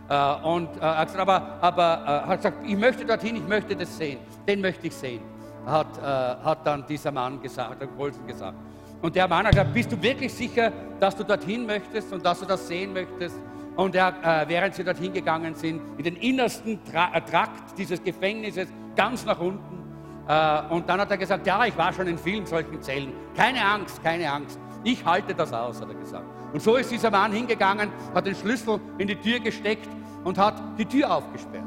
Äh, 0.08 0.46
und 0.46 0.76
äh, 0.76 0.80
hat 0.80 1.08
gesagt, 1.08 1.28
aber, 1.28 1.58
aber 1.60 2.24
äh, 2.24 2.28
hat 2.28 2.36
gesagt, 2.38 2.58
ich 2.64 2.76
möchte 2.76 3.04
dorthin, 3.04 3.36
ich 3.36 3.46
möchte 3.46 3.74
das 3.74 3.96
sehen, 3.96 4.18
den 4.46 4.60
möchte 4.60 4.86
ich 4.86 4.94
sehen, 4.94 5.20
hat, 5.66 5.98
äh, 5.98 6.02
hat 6.02 6.66
dann 6.66 6.86
dieser 6.86 7.10
Mann 7.10 7.40
gesagt, 7.40 7.82
hat 7.82 7.98
Wolfen 7.98 8.26
gesagt. 8.26 8.56
Und 9.02 9.14
der 9.14 9.28
Mann 9.28 9.44
hat 9.44 9.52
gesagt, 9.52 9.74
bist 9.74 9.92
du 9.92 10.00
wirklich 10.00 10.32
sicher, 10.32 10.72
dass 11.00 11.16
du 11.16 11.24
dorthin 11.24 11.66
möchtest 11.66 12.12
und 12.12 12.24
dass 12.24 12.40
du 12.40 12.46
das 12.46 12.66
sehen 12.66 12.92
möchtest? 12.92 13.36
Und 13.76 13.94
er, 13.94 14.14
äh, 14.22 14.48
während 14.48 14.74
sie 14.74 14.84
dorthin 14.84 15.12
gegangen 15.12 15.54
sind, 15.54 15.82
in 15.98 16.04
den 16.04 16.16
innersten 16.16 16.82
Tra 16.90 17.08
Trakt 17.20 17.76
dieses 17.76 18.02
Gefängnisses, 18.02 18.68
ganz 18.94 19.24
nach 19.26 19.38
unten. 19.38 19.85
Äh, 20.28 20.62
und 20.70 20.88
dann 20.88 21.00
hat 21.00 21.10
er 21.10 21.18
gesagt, 21.18 21.46
ja, 21.46 21.64
ich 21.64 21.76
war 21.76 21.92
schon 21.92 22.06
in 22.06 22.18
vielen 22.18 22.46
solchen 22.46 22.80
Zellen. 22.82 23.12
Keine 23.36 23.64
Angst, 23.64 24.02
keine 24.02 24.30
Angst. 24.30 24.58
Ich 24.82 25.04
halte 25.04 25.34
das 25.34 25.52
aus, 25.52 25.80
hat 25.80 25.88
er 25.88 25.94
gesagt. 25.94 26.24
Und 26.52 26.62
so 26.62 26.76
ist 26.76 26.90
dieser 26.90 27.10
Mann 27.10 27.32
hingegangen, 27.32 27.90
hat 28.14 28.26
den 28.26 28.34
Schlüssel 28.34 28.80
in 28.98 29.08
die 29.08 29.16
Tür 29.16 29.40
gesteckt 29.40 29.88
und 30.24 30.38
hat 30.38 30.60
die 30.78 30.86
Tür 30.86 31.12
aufgesperrt. 31.14 31.64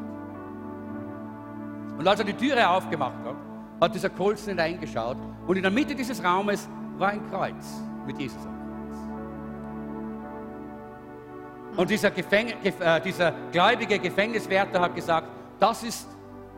Und 1.98 2.08
als 2.08 2.20
er 2.20 2.26
die 2.26 2.34
Türe 2.34 2.68
aufgemacht 2.70 3.26
hat, 3.26 3.36
hat 3.82 3.96
dieser 3.96 4.10
Colson 4.10 4.50
hineingeschaut 4.50 5.18
und 5.48 5.56
in 5.56 5.64
der 5.64 5.72
Mitte 5.72 5.96
dieses 5.96 6.24
Raumes 6.24 6.70
war 6.98 7.10
ein 7.10 7.30
Kreuz 7.30 7.82
mit 8.06 8.18
Jesus 8.18 8.38
auf. 8.38 8.60
Und 11.78 11.90
dieser, 11.90 12.12
Gefäng 12.12 12.54
äh, 12.64 13.02
dieser 13.02 13.34
gläubige 13.52 14.00
Gefängniswärter 14.00 14.82
hat 14.82 14.96
gesagt, 14.96 15.28
das 15.60 15.84
ist 15.84 16.08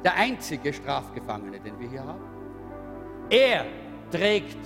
der 0.04 0.16
einzige 0.16 0.74
Strafgefangene, 0.74 1.60
den 1.60 1.80
wir 1.80 1.90
hier 1.90 2.04
haben. 2.04 2.22
Er 3.30 3.66
trägt 4.12 4.58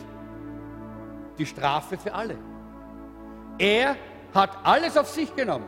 die 1.38 1.46
Strafe 1.46 1.98
für 1.98 2.14
alle. 2.14 2.38
Er 3.58 3.96
hat 4.34 4.58
alles 4.64 4.98
auf 4.98 5.10
sich 5.10 5.34
genommen. 5.36 5.66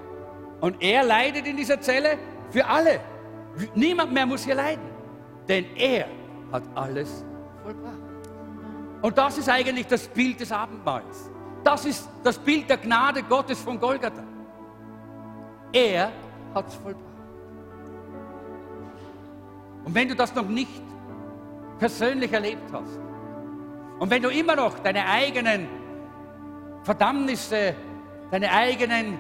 Und 0.62 0.82
er 0.82 1.04
leidet 1.04 1.46
in 1.46 1.58
dieser 1.58 1.80
Zelle 1.80 2.18
für 2.50 2.66
alle. 2.66 3.00
Niemand 3.76 4.14
mehr 4.14 4.26
muss 4.26 4.44
hier 4.44 4.56
leiden. 4.56 4.84
Denn 5.48 5.66
er 5.76 6.08
hat 6.52 6.64
alles 6.76 7.24
vollbracht. 7.64 7.98
Und 9.02 9.18
das 9.18 9.38
ist 9.38 9.50
eigentlich 9.50 9.88
das 9.88 10.08
Bild 10.08 10.40
des 10.40 10.52
Abendmahls. 10.52 11.30
Das 11.64 11.86
ist 11.86 12.10
das 12.24 12.40
Bild 12.40 12.70
der 12.70 12.78
Gnade 12.78 13.24
Gottes 13.24 13.60
von 13.60 13.80
Golgatha. 13.80 14.24
Er 15.72 16.12
hat 16.54 16.68
es 16.68 16.76
vollbracht. 16.76 17.07
Und 19.88 19.96
wenn 19.96 20.10
du 20.10 20.18
das 20.18 20.36
noch 20.36 20.50
nicht 20.50 20.82
persönlich 21.80 22.34
erlebt 22.34 22.74
hast 22.74 23.00
und 24.00 24.10
wenn 24.10 24.22
du 24.22 24.28
immer 24.28 24.54
noch 24.54 24.80
deine 24.80 25.08
eigenen 25.08 25.66
Verdammnisse, 26.84 27.74
deine 28.30 28.52
eigenen 28.52 29.18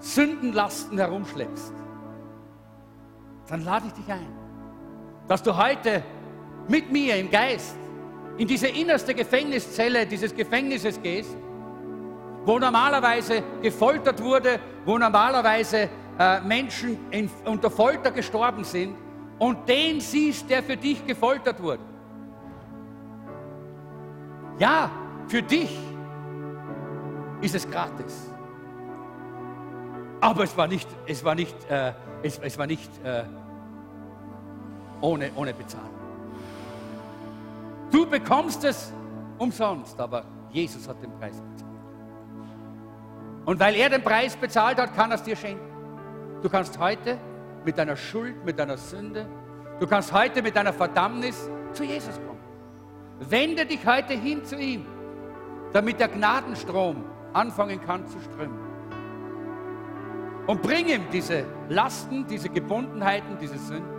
Sündenlasten 0.00 0.98
herumschleppst, 0.98 1.72
dann 3.48 3.64
lade 3.64 3.86
ich 3.86 3.94
dich 3.94 4.12
ein, 4.12 4.28
dass 5.28 5.42
du 5.42 5.56
heute 5.56 6.04
mit 6.68 6.92
mir 6.92 7.16
im 7.16 7.30
Geist 7.30 7.78
in 8.36 8.46
diese 8.46 8.68
innerste 8.68 9.14
Gefängniszelle 9.14 10.06
dieses 10.06 10.34
Gefängnisses 10.34 11.00
gehst 11.00 11.34
wo 12.44 12.58
normalerweise 12.58 13.42
gefoltert 13.62 14.22
wurde, 14.22 14.60
wo 14.84 14.96
normalerweise 14.96 15.88
äh, 16.18 16.40
Menschen 16.42 16.98
in, 17.10 17.30
unter 17.44 17.70
Folter 17.70 18.10
gestorben 18.10 18.64
sind 18.64 18.94
und 19.38 19.68
den 19.68 20.00
siehst, 20.00 20.48
der 20.50 20.62
für 20.62 20.76
dich 20.76 21.06
gefoltert 21.06 21.62
wurde. 21.62 21.82
Ja, 24.58 24.90
für 25.28 25.42
dich 25.42 25.76
ist 27.40 27.54
es 27.54 27.70
gratis. 27.70 28.30
Aber 30.20 30.42
es 30.42 30.56
war 30.56 30.66
nicht, 30.66 30.88
es 31.06 31.24
war 31.24 31.34
nicht, 31.34 31.56
äh, 31.70 31.92
es, 32.22 32.38
es, 32.38 32.58
war 32.58 32.66
nicht 32.66 32.90
äh, 33.04 33.22
ohne, 35.00 35.30
ohne 35.36 35.54
Bezahlung. 35.54 35.86
Du 37.92 38.04
bekommst 38.04 38.64
es 38.64 38.92
umsonst, 39.38 39.98
aber 40.00 40.24
Jesus 40.50 40.88
hat 40.88 41.00
den 41.00 41.12
Preis 41.18 41.40
bezahlt. 41.40 41.72
Und 43.44 43.60
weil 43.60 43.76
er 43.76 43.90
den 43.90 44.02
Preis 44.02 44.36
bezahlt 44.36 44.78
hat, 44.78 44.94
kann 44.94 45.10
er 45.10 45.14
es 45.14 45.22
dir 45.22 45.36
schenken. 45.36 45.64
Du 46.42 46.48
kannst 46.48 46.78
heute 46.78 47.18
mit 47.68 47.76
deiner 47.76 47.96
Schuld, 47.96 48.42
mit 48.46 48.58
deiner 48.58 48.78
Sünde, 48.78 49.26
du 49.78 49.86
kannst 49.86 50.10
heute 50.10 50.40
mit 50.40 50.56
deiner 50.56 50.72
Verdammnis 50.72 51.50
zu 51.74 51.84
Jesus 51.84 52.14
kommen. 52.14 52.40
Wende 53.20 53.66
dich 53.66 53.86
heute 53.86 54.14
hin 54.14 54.42
zu 54.42 54.56
ihm, 54.56 54.86
damit 55.74 56.00
der 56.00 56.08
Gnadenstrom 56.08 57.04
anfangen 57.34 57.78
kann 57.78 58.06
zu 58.06 58.18
strömen. 58.20 58.56
Und 60.46 60.62
bring 60.62 60.86
ihm 60.86 61.02
diese 61.12 61.44
Lasten, 61.68 62.26
diese 62.26 62.48
Gebundenheiten, 62.48 63.36
diese 63.38 63.58
Sünden. 63.58 63.98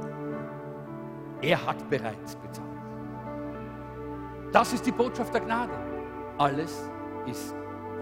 Er 1.39 1.63
hat 1.63 1.88
bereits 1.91 2.36
bezahlt. 2.38 2.67
Das 4.51 4.74
ist 4.74 4.84
die 4.84 4.91
Botschaft 4.91 5.32
der 5.32 5.41
Gnade. 5.41 5.74
Alles 6.39 6.89
ist 7.28 7.53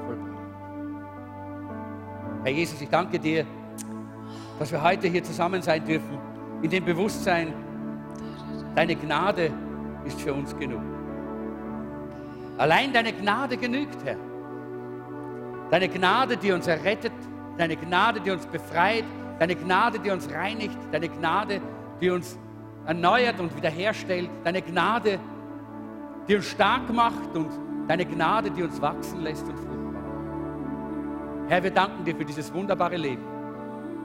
vollbracht. 0.06 0.48
Herr 2.46 2.54
Jesus, 2.54 2.80
ich 2.80 2.88
danke 2.88 3.20
dir, 3.20 3.46
dass 4.60 4.72
wir 4.72 4.82
heute 4.82 5.08
hier 5.08 5.24
zusammen 5.24 5.62
sein 5.62 5.86
dürfen, 5.86 6.18
in 6.62 6.70
dem 6.70 6.86
Bewusstsein, 6.86 7.54
deine 8.76 8.96
Gnade 8.96 9.52
ist 10.06 10.20
für 10.22 10.34
uns 10.34 10.58
genug. 10.58 10.82
Allein 12.58 12.92
deine 12.92 13.14
Gnade 13.14 13.58
genügt, 13.58 14.04
Herr. 14.04 14.18
Deine 15.70 15.90
Gnade, 15.90 16.38
die 16.38 16.52
uns 16.52 16.66
errettet, 16.66 17.12
deine 17.58 17.76
Gnade, 17.76 18.20
die 18.22 18.32
uns 18.32 18.46
befreit, 18.48 19.04
deine 19.38 19.56
Gnade, 19.56 20.00
die 20.00 20.10
uns 20.10 20.32
reinigt, 20.32 20.78
deine 20.92 21.10
Gnade, 21.10 21.62
die 22.02 22.10
uns 22.10 22.38
erneuert 22.86 23.40
und 23.40 23.56
wiederherstellt, 23.56 24.30
deine 24.44 24.62
Gnade, 24.62 25.20
die 26.28 26.36
uns 26.36 26.46
stark 26.46 26.92
macht 26.92 27.36
und 27.36 27.50
deine 27.88 28.06
Gnade, 28.06 28.50
die 28.50 28.64
uns 28.64 28.82
wachsen 28.82 29.22
lässt 29.22 29.48
und 29.48 29.58
fruchtbar. 29.58 30.02
Herr, 31.50 31.64
wir 31.64 31.72
danken 31.72 32.04
dir 32.06 32.16
für 32.16 32.26
dieses 32.26 32.54
wunderbare 32.54 32.98
Leben, 32.98 33.24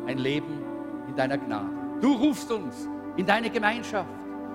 ein 0.07 0.19
Leben 0.19 0.59
in 1.09 1.17
deiner 1.17 1.39
Gnade. 1.39 1.69
Du 2.01 2.13
rufst 2.15 2.51
uns 2.51 2.89
in 3.17 3.27
deine 3.27 3.51
Gemeinschaft. 3.51 4.09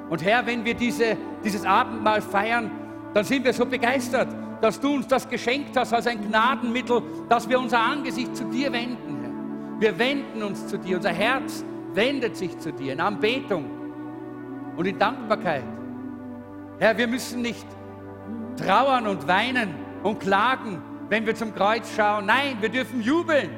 Und 0.10 0.24
Herr, 0.24 0.46
wenn 0.46 0.64
wir 0.64 0.74
diese, 0.74 1.18
dieses 1.44 1.66
Abendmahl 1.66 2.22
feiern, 2.22 2.72
dann 3.14 3.26
sind 3.26 3.44
wir 3.44 3.54
so 3.54 3.66
begeistert, 3.66 4.28
dass 4.62 4.80
du 4.80 4.96
uns 4.96 5.08
das 5.08 5.28
geschenkt 5.30 5.76
hast 5.78 5.94
als 5.94 6.08
ein 6.08 6.22
Gnadenmittel, 6.22 7.02
dass 7.30 7.48
wir 7.48 7.60
unser 7.60 7.80
Angesicht 7.80 8.36
zu 8.36 8.46
dir 8.46 8.72
wenden, 8.72 9.20
Herr. 9.22 9.82
Wir 9.82 10.00
wenden 10.00 10.44
uns 10.44 10.68
zu 10.68 10.78
dir, 10.78 10.98
unser 10.98 11.12
Herz 11.12 11.64
wendet 11.94 12.36
sich 12.36 12.58
zu 12.60 12.72
dir 12.72 12.94
in 12.94 13.02
Anbetung 13.02 13.66
und 14.76 14.86
in 14.86 14.98
Dankbarkeit. 14.98 15.64
Herr, 16.80 16.98
wir 16.98 17.08
müssen 17.08 17.42
nicht 17.42 17.66
trauern 18.58 19.08
und 19.08 19.28
weinen 19.28 19.74
und 20.04 20.20
klagen, 20.20 20.82
wenn 21.10 21.26
wir 21.26 21.36
zum 21.36 21.54
Kreuz 21.54 21.92
schauen. 21.96 22.26
Nein, 22.26 22.58
wir 22.60 22.70
dürfen 22.70 23.02
jubeln, 23.02 23.50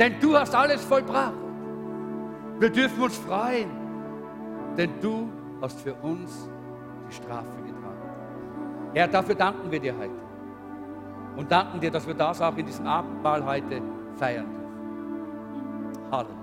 denn 0.00 0.18
du 0.18 0.36
hast 0.36 0.54
alles 0.54 0.82
vollbracht. 0.84 1.34
Wir 2.58 2.70
dürfen 2.70 3.02
uns 3.02 3.16
freuen, 3.18 3.70
denn 4.76 4.90
du 5.00 5.30
hast 5.60 5.80
für 5.80 5.94
uns 5.94 6.48
die 7.08 7.14
Strafe 7.14 7.60
Herr, 8.94 9.06
dafür 9.06 9.34
danken 9.36 9.70
wir 9.70 9.78
dir 9.78 9.96
heute. 9.96 10.10
Und 11.36 11.50
danken 11.50 11.80
dir, 11.80 11.90
dass 11.90 12.06
wir 12.06 12.14
das 12.14 12.40
auch 12.40 12.56
in 12.56 12.66
diesem 12.66 12.86
Abendmahl 12.86 13.44
heute 13.44 13.80
feiern 14.16 14.46
dürfen. 14.46 14.70
Halleluja. 16.10 16.36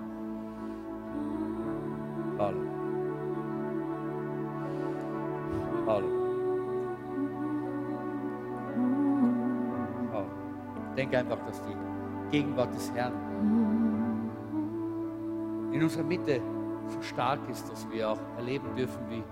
Halleluja. 2.39 2.71
Halleluja. 5.87 6.17
Denke 10.95 11.17
einfach, 11.19 11.37
dass 11.45 11.61
die 11.61 11.86
Gegenwart 12.31 12.73
des 12.73 12.91
Herrn 12.93 13.13
in 15.77 15.83
unserer 15.83 16.03
Mitte 16.03 16.41
so 16.89 17.01
stark 17.01 17.39
ist, 17.49 17.69
dass 17.71 17.87
wir 17.91 18.09
auch 18.09 18.19
erleben 18.37 18.67
dürfen, 18.75 18.99
wie 19.09 19.23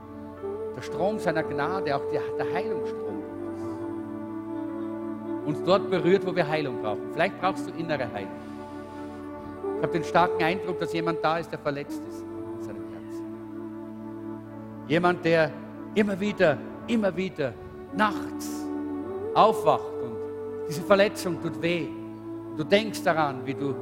der 0.75 0.81
Strom 0.81 1.19
seiner 1.19 1.43
Gnade, 1.43 1.95
auch 1.95 2.03
der, 2.11 2.21
der 2.37 2.53
Heilungsstrom, 2.53 3.23
uns 5.45 5.63
dort 5.63 5.89
berührt, 5.89 6.25
wo 6.25 6.35
wir 6.35 6.47
Heilung 6.47 6.81
brauchen. 6.81 7.11
Vielleicht 7.13 7.39
brauchst 7.39 7.67
du 7.67 7.71
innere 7.79 8.11
Heilung. 8.11 8.31
Ich 9.77 9.83
habe 9.83 9.93
den 9.93 10.03
starken 10.03 10.43
Eindruck, 10.43 10.79
dass 10.79 10.93
jemand 10.93 11.23
da 11.23 11.37
ist, 11.37 11.51
der 11.51 11.59
verletzt 11.59 12.01
ist 12.07 12.21
in 12.21 12.63
seinem 12.63 12.83
Herzen. 12.91 13.25
Jemand, 14.87 15.23
der 15.23 15.51
immer 15.93 16.19
wieder, 16.19 16.57
immer 16.87 17.15
wieder 17.15 17.53
nachts 17.95 18.65
aufwacht 19.33 19.93
und 20.03 20.15
diese 20.67 20.81
Verletzung 20.81 21.41
tut 21.41 21.61
weh. 21.61 21.87
Du 22.58 22.64
denkst 22.64 23.03
daran, 23.03 23.45
wie 23.45 23.53
du 23.53 23.76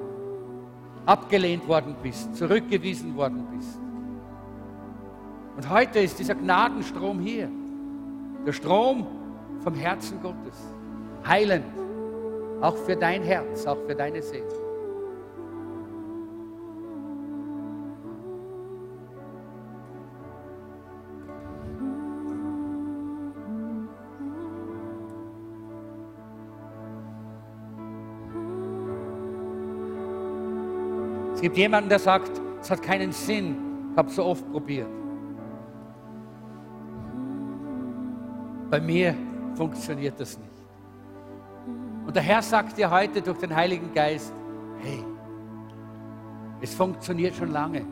abgelehnt 1.06 1.68
worden 1.68 1.96
bist, 2.02 2.36
zurückgewiesen 2.36 3.16
worden 3.16 3.46
bist. 3.56 3.80
Und 5.56 5.70
heute 5.70 6.00
ist 6.00 6.18
dieser 6.18 6.36
Gnadenstrom 6.36 7.20
hier. 7.20 7.50
Der 8.46 8.54
Strom 8.54 9.06
vom 9.60 9.76
Herzen 9.76 10.22
Gottes. 10.22 10.60
Heilend. 11.26 11.66
Auch 12.62 12.76
für 12.78 12.96
dein 12.96 13.22
Herz, 13.24 13.66
auch 13.68 13.78
für 13.86 13.96
deine 13.96 14.22
Seele. 14.22 14.63
Gibt 31.44 31.58
jemanden, 31.58 31.90
der 31.90 32.00
sagt, 32.00 32.32
es 32.62 32.72
hat 32.72 32.82
keinen 32.82 33.12
Sinn, 33.12 33.58
ich 33.92 33.98
habe 33.98 34.08
es 34.08 34.16
so 34.16 34.24
oft 34.24 34.50
probiert. 34.50 34.88
Bei 38.70 38.80
mir 38.80 39.14
funktioniert 39.54 40.18
das 40.18 40.38
nicht. 40.38 40.50
Und 42.08 42.16
der 42.16 42.24
Herr 42.24 42.42
sagt 42.42 42.78
dir 42.78 42.90
heute 42.90 43.22
durch 43.22 43.40
den 43.40 43.54
Heiligen 43.54 43.94
Geist, 43.94 44.34
hey, 44.84 45.04
es 46.62 46.74
funktioniert 46.74 47.36
schon 47.36 47.52
lange. 47.52 47.86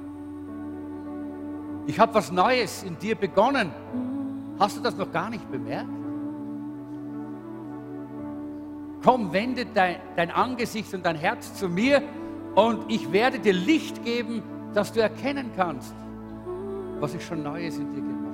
Ich 1.88 2.00
habe 2.00 2.14
was 2.14 2.32
Neues 2.32 2.84
in 2.84 2.98
dir 2.98 3.16
begonnen. 3.16 3.70
Hast 4.60 4.78
du 4.78 4.82
das 4.82 4.96
noch 4.96 5.12
gar 5.12 5.30
nicht 5.30 5.52
bemerkt? 5.52 5.90
Komm, 9.04 9.34
wende 9.34 9.66
dein, 9.66 9.98
dein 10.16 10.32
Angesicht 10.32 10.94
und 10.94 11.06
dein 11.06 11.18
Herz 11.18 11.54
zu 11.56 11.68
mir 11.68 12.02
und 12.56 12.92
ich 12.92 13.12
werde 13.12 13.40
dir 13.40 13.54
Licht 13.54 14.04
geben, 14.04 14.44
dass 14.74 14.92
du 14.92 15.02
erkennen 15.02 15.52
kannst, 15.56 15.94
was 17.00 17.14
ich 17.14 17.26
schon 17.26 17.44
Neues 17.44 17.78
in 17.78 17.90
dir 17.92 18.02
gemacht 18.02 18.18
habe. 18.18 18.32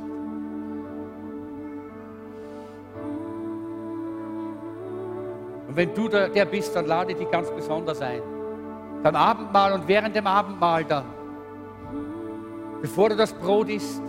wenn 5.78 5.94
du 5.94 6.08
der 6.10 6.46
bist, 6.46 6.76
dann 6.76 6.88
lade 6.88 7.14
dich 7.14 7.30
ganz 7.30 7.52
besonders 7.52 8.02
ein. 8.02 8.22
Beim 9.04 9.16
Abendmahl 9.16 9.74
und 9.74 9.88
während 9.88 10.16
dem 10.16 10.26
Abendmahl 10.26 10.84
dann, 10.84 11.06
bevor 12.82 13.10
du 13.10 13.16
das 13.16 13.32
Brot 13.32 13.70
isst, 13.70 14.02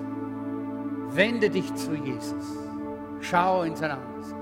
wende 1.11 1.51
dich 1.51 1.73
zu 1.75 1.93
Jesus. 1.93 2.57
Schau 3.21 3.65
in 3.65 3.77
sein 3.77 3.91
Angesicht. 3.91 4.37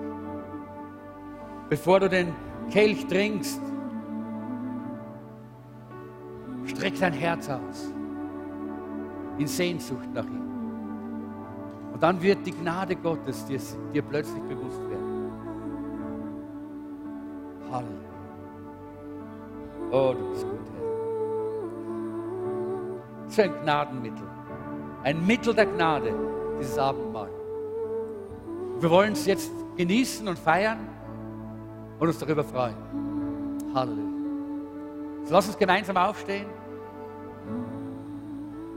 Bevor 1.68 1.98
du 1.98 2.08
den 2.08 2.32
Kelch 2.70 3.08
trinkst, 3.08 3.60
streck 6.66 6.98
dein 6.98 7.12
Herz 7.12 7.48
aus 7.48 7.92
in 9.38 9.46
Sehnsucht 9.46 10.08
nach 10.14 10.24
ihm. 10.24 10.42
Und 11.92 12.02
dann 12.02 12.20
wird 12.20 12.46
die 12.46 12.52
Gnade 12.52 12.96
Gottes 12.96 13.44
dir, 13.46 13.60
dir 13.92 14.02
plötzlich 14.02 14.42
bewusst 14.44 14.80
werden. 14.90 15.30
Halleluja. 17.70 18.10
Oh, 19.90 20.12
du 20.12 20.30
bist 20.30 20.44
gut, 20.44 20.60
Herr. 20.74 20.82
So 23.28 23.42
ein 23.42 23.52
Gnadenmittel. 23.62 24.26
Ein 25.04 25.26
Mittel 25.26 25.54
der 25.54 25.66
Gnade, 25.66 26.12
dieses 26.58 26.78
Abendmahl. 26.78 27.30
Wir 28.80 28.90
wollen 28.90 29.12
es 29.12 29.26
jetzt 29.26 29.50
genießen 29.76 30.26
und 30.28 30.38
feiern 30.38 30.78
und 31.98 32.08
uns 32.08 32.18
darüber 32.18 32.44
freuen. 32.44 32.76
Halleluja. 33.74 34.04
So 35.24 35.32
lass 35.32 35.46
uns 35.46 35.56
gemeinsam 35.58 35.96
aufstehen 35.96 36.46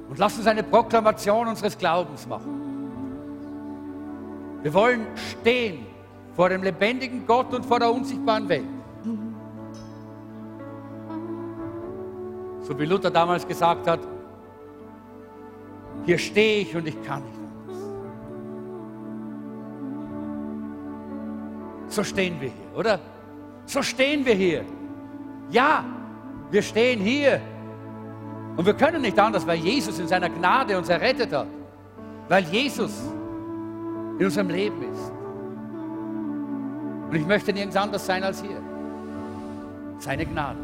und 0.10 0.18
lass 0.18 0.38
uns 0.38 0.47
eine 0.47 0.64
Proklamation 0.64 1.47
unseres 1.47 1.78
Glaubens 1.78 2.28
machen. 2.28 2.60
Wir 4.62 4.74
wollen 4.74 5.07
stehen 5.16 5.86
vor 6.36 6.49
dem 6.49 6.64
lebendigen 6.64 7.26
Gott 7.26 7.53
und 7.53 7.66
vor 7.66 7.80
der 7.80 7.91
unsichtbaren 7.93 8.49
Welt. 8.49 8.66
So 12.62 12.78
wie 12.78 12.86
Luther 12.86 13.10
damals 13.10 13.47
gesagt 13.47 13.88
hat, 13.88 13.99
hier 16.05 16.18
stehe 16.18 16.62
ich 16.62 16.76
und 16.76 16.88
ich 16.88 17.01
kann 17.03 17.24
nicht 17.24 17.38
anders. 17.38 17.78
So 21.88 22.03
stehen 22.03 22.39
wir 22.39 22.49
hier, 22.49 22.78
oder? 22.78 22.99
So 23.66 23.82
stehen 23.82 24.26
wir 24.26 24.34
hier. 24.34 24.66
Ja, 25.49 25.84
wir 26.51 26.62
stehen 26.62 26.99
hier. 26.99 27.41
Und 28.60 28.66
wir 28.66 28.74
können 28.74 29.01
nicht 29.03 29.18
anders, 29.18 29.47
weil 29.47 29.57
Jesus 29.57 29.99
in 29.99 30.07
seiner 30.10 30.28
Gnade 30.28 30.78
uns 30.78 30.89
errettet 30.89 31.32
hat. 31.32 31.47
Weil 32.28 32.43
Jesus 32.43 32.91
in 34.20 34.26
unserem 34.26 34.49
Leben 34.49 34.82
ist. 34.82 35.14
Und 37.10 37.16
ich 37.16 37.26
möchte 37.26 37.53
nirgends 37.53 37.78
anders 37.78 38.05
sein 38.05 38.22
als 38.22 38.41
hier. 38.41 38.62
Seine 39.99 40.26
Gnade 40.26 40.60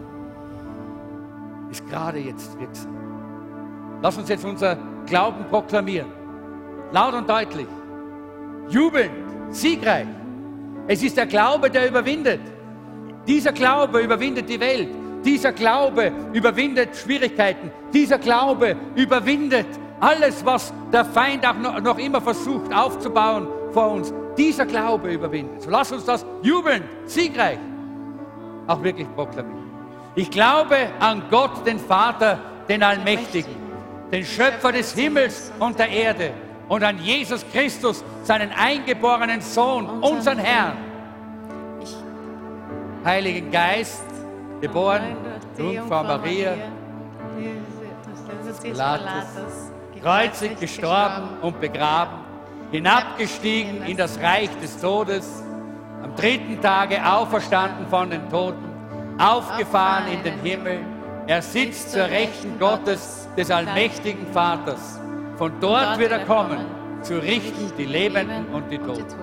ist 1.71 1.89
gerade 1.89 2.19
jetzt 2.19 2.59
wirksam. 2.59 2.97
Lass 4.01 4.17
uns 4.17 4.27
jetzt 4.27 4.43
unser 4.43 4.77
Glauben 5.05 5.45
proklamieren. 5.45 6.11
Laut 6.91 7.13
und 7.13 7.29
deutlich. 7.29 7.67
Jubelnd, 8.67 9.13
siegreich. 9.51 10.07
Es 10.89 11.01
ist 11.01 11.15
der 11.15 11.27
Glaube, 11.27 11.69
der 11.69 11.87
überwindet. 11.87 12.41
Dieser 13.25 13.53
Glaube 13.53 14.01
überwindet 14.01 14.49
die 14.49 14.59
Welt. 14.59 15.05
Dieser 15.26 15.51
Glaube 15.51 16.11
überwindet 16.34 16.95
Schwierigkeiten. 16.95 17.71
Dieser 17.91 18.19
Glaube 18.19 18.76
überwindet 18.95 19.67
alles, 19.99 20.45
was 20.45 20.71
der 20.93 21.03
Feind 21.03 21.45
auch 21.45 21.82
noch 21.82 21.97
immer 21.97 22.21
versucht 22.21 22.73
aufzubauen 22.73 23.47
vor 23.73 23.91
uns. 23.91 24.13
Dieser 24.38 24.65
Glaube 24.65 25.11
überwindet. 25.11 25.63
So 25.63 25.69
lass 25.71 25.91
uns 25.91 26.05
das 26.05 26.26
jubeln, 26.43 26.84
siegreich, 27.05 27.57
auch 28.67 28.84
wirklich 28.84 29.07
proklamieren. 29.15 29.65
Ich 30.15 30.30
glaube 30.30 30.78
an 30.99 31.23
Gott, 31.32 31.65
den 31.65 31.80
Vater, 31.80 32.39
den 32.69 32.84
Allmächtigen, 32.84 33.55
den 34.11 34.23
Schöpfer 34.23 34.71
des 34.71 34.93
Himmels 34.93 35.51
und 35.59 35.80
der 35.80 35.89
Erde 35.89 36.32
und 36.69 36.84
an 36.84 36.99
Jesus 36.99 37.45
Christus, 37.51 38.03
seinen 38.23 38.51
eingeborenen 38.51 39.41
Sohn, 39.41 39.88
unseren 40.01 40.38
Herrn. 40.38 40.78
Heiligen 43.03 43.51
Geist, 43.51 44.03
geboren, 44.62 45.18
Jungfrau 45.58 46.03
Maria, 46.03 46.53
Pilatus, 48.62 49.72
kreuzig 50.01 50.60
gestorben 50.60 51.30
und 51.41 51.60
begraben, 51.60 52.20
hinabgestiegen 52.72 53.84
in 53.84 53.97
das 53.97 54.20
Reich 54.20 54.49
des 54.62 54.80
Todes, 54.80 55.43
am 56.03 56.16
dritten 56.16 56.62
Tage 56.62 57.06
auferstanden 57.06 57.88
von 57.88 58.10
den 58.10 58.30
Toten, 58.30 58.64
aufgefahren 59.18 60.08
in 60.12 60.24
den 60.24 60.39
Himmel. 60.39 60.80
Er 61.28 61.41
sitzt 61.41 61.91
zur 61.91 62.03
Rechten 62.03 62.60
Gottes, 62.60 63.26
des 63.36 63.51
allmächtigen 63.51 64.28
Vaters. 64.32 64.99
Von 65.38 65.51
dort 65.60 65.99
wird 65.99 66.12
er 66.12 66.26
kommen, 66.26 66.66
zu 67.01 67.22
richten 67.22 67.72
die 67.78 67.86
Lebenden 67.86 68.47
und 68.53 68.70
die 68.70 68.78
Toten. 68.78 69.20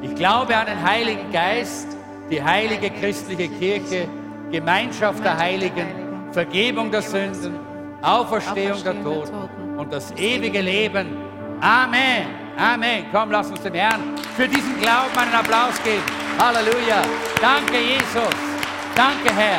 Ich 0.00 0.14
glaube 0.14 0.56
an 0.56 0.66
den 0.66 0.82
Heiligen 0.82 1.30
Geist, 1.32 1.88
die 2.30 2.42
heilige 2.42 2.90
christliche 2.90 3.48
Kirche, 3.48 4.08
Gemeinschaft 4.50 5.22
der 5.24 5.36
Heiligen, 5.36 6.32
Vergebung 6.32 6.90
der 6.90 7.02
Sünden, 7.02 7.58
Auferstehung 8.02 8.82
der 8.82 9.02
Toten 9.02 9.34
und 9.76 9.92
das 9.92 10.12
ewige 10.16 10.60
Leben. 10.60 11.16
Amen. 11.60 12.26
Amen. 12.56 13.06
Komm, 13.12 13.30
lass 13.30 13.50
uns 13.50 13.60
dem 13.62 13.74
Herrn 13.74 14.16
für 14.36 14.48
diesen 14.48 14.80
Glauben 14.80 15.16
einen 15.16 15.34
Applaus 15.34 15.80
geben. 15.82 16.02
Halleluja. 16.38 17.02
Danke, 17.40 17.78
Jesus. 17.78 18.34
Danke, 18.94 19.34
Herr. 19.34 19.58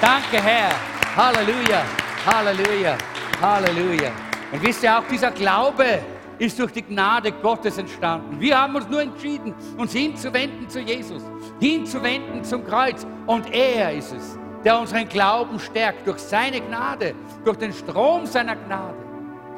Danke, 0.00 0.42
Herr. 0.42 0.70
Halleluja. 1.16 1.82
Halleluja. 2.26 2.96
Halleluja. 3.40 4.10
Und 4.52 4.62
wisst 4.62 4.82
ihr 4.82 4.98
auch, 4.98 5.04
dieser 5.10 5.30
Glaube 5.30 6.00
ist 6.38 6.58
durch 6.58 6.72
die 6.72 6.82
Gnade 6.82 7.32
Gottes 7.32 7.76
entstanden. 7.78 8.40
Wir 8.40 8.58
haben 8.58 8.74
uns 8.74 8.88
nur 8.88 9.02
entschieden, 9.02 9.54
uns 9.76 9.92
hinzuwenden 9.92 10.68
zu 10.68 10.80
Jesus, 10.80 11.22
hinzuwenden 11.60 12.42
zum 12.42 12.64
Kreuz. 12.64 13.06
Und 13.26 13.54
er 13.54 13.92
ist 13.92 14.12
es, 14.12 14.38
der 14.64 14.78
unseren 14.78 15.08
Glauben 15.08 15.58
stärkt 15.58 16.06
durch 16.06 16.18
seine 16.18 16.60
Gnade, 16.60 17.14
durch 17.44 17.58
den 17.58 17.72
Strom 17.72 18.26
seiner 18.26 18.56
Gnade, 18.56 18.96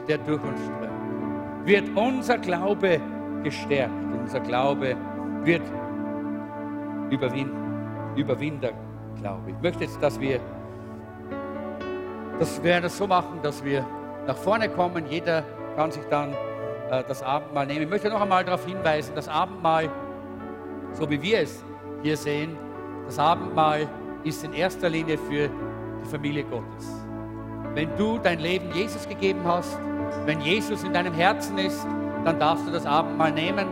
der 0.08 0.18
durch 0.18 0.42
uns 0.42 0.60
strömt. 0.60 1.66
Wird 1.66 1.96
unser 1.96 2.38
Glaube 2.38 3.00
gestärkt, 3.42 3.92
unser 4.20 4.40
Glaube 4.40 4.96
wird 5.44 5.62
überwinden, 7.10 8.12
Überwinderglaube. 8.16 9.50
Ich 9.50 9.62
möchte 9.62 9.84
jetzt, 9.84 10.02
dass 10.02 10.20
wir, 10.20 10.40
dass 12.38 12.62
wir 12.62 12.80
das 12.80 12.96
so 12.96 13.06
machen, 13.06 13.40
dass 13.42 13.64
wir 13.64 13.86
nach 14.26 14.36
vorne 14.36 14.68
kommen. 14.68 15.06
Jeder 15.06 15.44
kann 15.76 15.90
sich 15.90 16.04
dann 16.10 16.32
äh, 16.90 17.02
das 17.06 17.22
Abendmahl 17.22 17.66
nehmen. 17.66 17.82
Ich 17.82 17.88
möchte 17.88 18.10
noch 18.10 18.20
einmal 18.20 18.44
darauf 18.44 18.64
hinweisen, 18.66 19.14
das 19.14 19.28
Abendmahl, 19.28 19.88
so 20.92 21.08
wie 21.08 21.20
wir 21.22 21.40
es 21.40 21.64
hier 22.02 22.16
sehen, 22.16 22.56
das 23.06 23.18
Abendmahl 23.18 23.88
ist 24.24 24.44
in 24.44 24.52
erster 24.52 24.88
Linie 24.88 25.18
für 25.18 25.48
die 25.48 26.08
Familie 26.08 26.44
Gottes. 26.44 26.88
Wenn 27.74 27.96
du 27.96 28.18
dein 28.18 28.40
Leben 28.40 28.70
Jesus 28.72 29.08
gegeben 29.08 29.40
hast, 29.44 29.78
wenn 30.26 30.40
Jesus 30.40 30.84
in 30.84 30.92
deinem 30.92 31.14
Herzen 31.14 31.58
ist, 31.58 31.86
dann 32.24 32.38
darfst 32.38 32.66
du 32.66 32.70
das 32.70 32.86
Abendmahl 32.86 33.32
nehmen, 33.32 33.66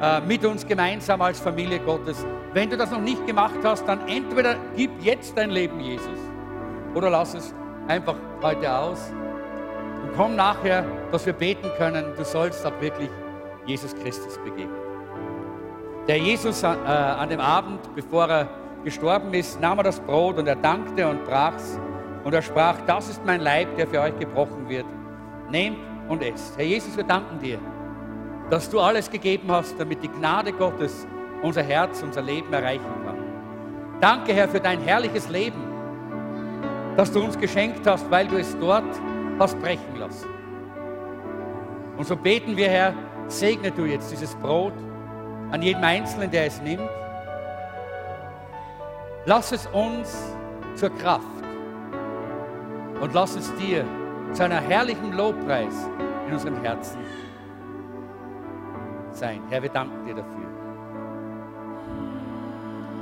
äh, 0.00 0.20
mit 0.20 0.44
uns 0.44 0.66
gemeinsam 0.66 1.20
als 1.22 1.40
Familie 1.40 1.80
Gottes. 1.80 2.24
Wenn 2.52 2.70
du 2.70 2.76
das 2.76 2.90
noch 2.90 3.00
nicht 3.00 3.26
gemacht 3.26 3.58
hast, 3.64 3.86
dann 3.86 4.06
entweder 4.08 4.56
gib 4.76 4.90
jetzt 5.02 5.36
dein 5.36 5.50
Leben 5.50 5.80
Jesus 5.80 6.18
oder 6.94 7.10
lass 7.10 7.34
es 7.34 7.54
einfach 7.88 8.16
heute 8.42 8.72
aus 8.72 9.12
und 10.02 10.16
komm 10.16 10.36
nachher, 10.36 10.84
dass 11.12 11.26
wir 11.26 11.32
beten 11.32 11.68
können. 11.76 12.04
Du 12.16 12.24
sollst 12.24 12.64
auch 12.64 12.80
wirklich 12.80 13.10
Jesus 13.66 13.94
Christus 13.94 14.38
begegnen. 14.38 14.79
Der 16.10 16.18
Jesus 16.18 16.64
äh, 16.64 16.66
an 16.66 17.28
dem 17.28 17.38
Abend, 17.38 17.94
bevor 17.94 18.28
er 18.28 18.48
gestorben 18.82 19.32
ist, 19.32 19.60
nahm 19.60 19.78
er 19.78 19.84
das 19.84 20.00
Brot 20.00 20.38
und 20.38 20.48
er 20.48 20.56
dankte 20.56 21.06
und 21.06 21.24
brach's. 21.24 21.78
Und 22.24 22.34
er 22.34 22.42
sprach, 22.42 22.80
das 22.84 23.10
ist 23.10 23.24
mein 23.24 23.40
Leib, 23.40 23.76
der 23.76 23.86
für 23.86 24.00
euch 24.00 24.18
gebrochen 24.18 24.68
wird. 24.68 24.86
Nehmt 25.52 25.78
und 26.08 26.20
esst. 26.24 26.58
Herr 26.58 26.64
Jesus, 26.64 26.96
wir 26.96 27.04
danken 27.04 27.38
dir, 27.38 27.60
dass 28.50 28.68
du 28.68 28.80
alles 28.80 29.08
gegeben 29.08 29.52
hast, 29.52 29.78
damit 29.78 30.02
die 30.02 30.08
Gnade 30.08 30.52
Gottes 30.52 31.06
unser 31.44 31.62
Herz, 31.62 32.02
unser 32.02 32.22
Leben 32.22 32.52
erreichen 32.52 32.92
kann. 33.06 34.00
Danke, 34.00 34.32
Herr, 34.32 34.48
für 34.48 34.58
dein 34.58 34.80
herrliches 34.80 35.28
Leben, 35.28 35.62
das 36.96 37.12
du 37.12 37.22
uns 37.22 37.38
geschenkt 37.38 37.86
hast, 37.86 38.10
weil 38.10 38.26
du 38.26 38.36
es 38.36 38.58
dort 38.58 39.00
hast 39.38 39.56
brechen 39.60 39.94
lassen. 39.96 40.28
Und 41.96 42.04
so 42.04 42.16
beten 42.16 42.56
wir, 42.56 42.68
Herr, 42.68 42.94
segne 43.28 43.70
du 43.70 43.84
jetzt 43.84 44.10
dieses 44.10 44.34
Brot 44.34 44.72
an 45.50 45.62
jedem 45.62 45.82
Einzelnen, 45.82 46.30
der 46.30 46.46
es 46.46 46.60
nimmt. 46.62 46.88
Lass 49.26 49.52
es 49.52 49.66
uns 49.66 50.34
zur 50.76 50.90
Kraft 50.96 51.26
und 53.00 53.12
lass 53.12 53.36
es 53.36 53.54
dir 53.56 53.84
zu 54.32 54.44
einer 54.44 54.60
herrlichen 54.60 55.12
Lobpreis 55.12 55.74
in 56.26 56.32
unserem 56.32 56.62
Herzen 56.62 57.00
sein. 59.12 59.42
Herr, 59.50 59.62
wir 59.62 59.70
danken 59.70 60.06
dir 60.06 60.14
dafür. 60.14 60.46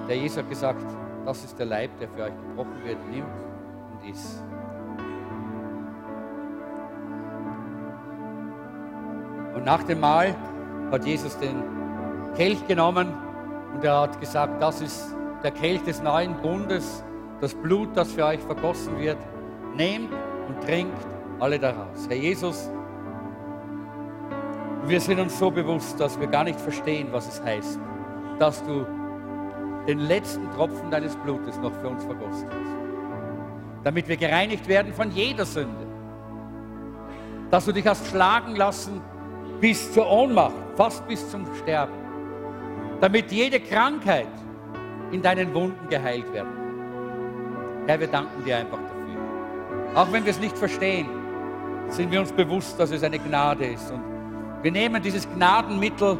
Der 0.09 0.17
Jesus 0.17 0.39
hat 0.39 0.49
gesagt, 0.49 0.85
das 1.27 1.45
ist 1.45 1.59
der 1.59 1.67
Leib, 1.67 1.91
der 2.01 2.09
für 2.09 2.23
euch 2.25 2.33
gebrochen 2.49 2.83
wird. 2.85 2.99
Nimm 3.11 3.25
und 3.93 4.09
iss. 4.09 4.43
Und 9.55 9.65
nach 9.65 9.83
dem 9.83 10.01
Mahl 10.01 10.35
hat 10.91 11.05
Jesus 11.05 11.37
den 11.39 11.78
Kelch 12.37 12.67
genommen 12.67 13.09
und 13.75 13.85
er 13.85 14.01
hat 14.01 14.21
gesagt, 14.21 14.63
das 14.63 14.81
ist 14.81 15.15
der 15.43 15.51
Kelch 15.51 15.83
des 15.85 16.03
neuen 16.03 16.35
Bundes, 16.43 17.05
das 17.41 17.55
Blut, 17.55 17.91
das 17.95 18.13
für 18.13 18.25
euch 18.25 18.41
vergossen 18.41 18.99
wird. 18.99 19.19
Nehmt 19.77 20.13
und 20.49 20.61
trinkt 20.63 21.07
alle 21.39 21.59
daraus. 21.59 22.07
Herr 22.09 22.17
Jesus, 22.17 22.71
wir 24.87 25.01
sind 25.01 25.21
uns 25.21 25.39
so 25.39 25.51
bewusst, 25.51 26.01
dass 26.01 26.19
wir 26.19 26.27
gar 26.27 26.45
nicht 26.45 26.59
verstehen, 26.59 27.09
was 27.13 27.29
es 27.29 27.43
heißt, 27.43 27.79
dass 28.39 28.65
du 28.65 28.87
den 29.87 30.01
letzten 30.01 30.51
Tropfen 30.53 30.91
deines 30.91 31.17
Blutes 31.17 31.59
noch 31.59 31.73
für 31.75 31.89
uns 31.89 32.05
vergossen 32.05 32.49
hast, 32.49 33.85
damit 33.85 34.09
wir 34.09 34.17
gereinigt 34.17 34.67
werden 34.69 34.93
von 34.93 35.11
jeder 35.11 35.45
Sünde, 35.45 35.87
dass 37.51 37.65
du 37.65 37.73
dich 37.73 37.87
hast 37.87 38.07
schlagen 38.09 38.57
lassen 38.57 39.01
bis 39.61 39.93
zur 39.93 40.11
Ohnmacht, 40.11 40.55
fast 40.77 41.07
bis 41.09 41.31
zum 41.31 41.45
Sterben, 41.57 41.98
damit 43.01 43.31
jede 43.31 43.61
Krankheit 43.61 44.29
in 45.11 45.23
deinen 45.23 45.55
Wunden 45.55 45.89
geheilt 45.89 46.33
werden. 46.33 46.53
Herr, 47.87 47.99
wir 47.99 48.09
danken 48.09 48.45
dir 48.45 48.59
einfach 48.59 48.79
dafür. 48.79 49.95
Auch 49.95 50.13
wenn 50.13 50.25
wir 50.25 50.31
es 50.31 50.41
nicht 50.41 50.57
verstehen, 50.59 51.09
sind 51.89 52.11
wir 52.11 52.21
uns 52.21 52.33
bewusst, 52.33 52.79
dass 52.79 52.91
es 52.91 53.03
eine 53.03 53.19
Gnade 53.19 53.67
ist. 53.67 53.91
Und 53.91 54.03
wir 54.63 54.71
nehmen 54.71 55.03
dieses 55.03 55.29
Gnadenmittel, 55.31 56.19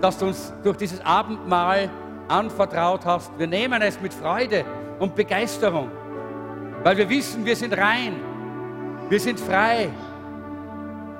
das 0.00 0.18
du 0.18 0.26
uns 0.26 0.52
durch 0.64 0.76
dieses 0.76 1.00
Abendmahl 1.04 1.88
anvertraut 2.28 3.04
hast. 3.04 3.30
Wir 3.38 3.46
nehmen 3.46 3.80
es 3.82 4.00
mit 4.00 4.12
Freude 4.12 4.64
und 4.98 5.14
Begeisterung, 5.14 5.90
weil 6.82 6.96
wir 6.96 7.08
wissen, 7.08 7.44
wir 7.44 7.56
sind 7.56 7.76
rein, 7.76 8.16
wir 9.08 9.20
sind 9.20 9.38
frei, 9.38 9.88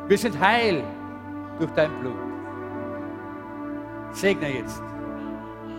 wir 0.09 0.19
sind 0.19 0.39
heil 0.41 0.83
durch 1.59 1.71
dein 1.73 1.91
Blut. 2.01 2.28
Segne 4.19 4.53
jetzt 4.53 4.83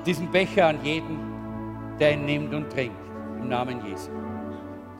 diesen 0.06 0.32
Becher 0.32 0.68
an 0.68 0.82
jeden, 0.82 1.20
der 2.00 2.14
ihn 2.14 2.24
nimmt 2.24 2.54
und 2.54 2.70
trinkt, 2.70 2.96
im 3.38 3.50
Namen 3.50 3.86
Jesu. 3.86 4.10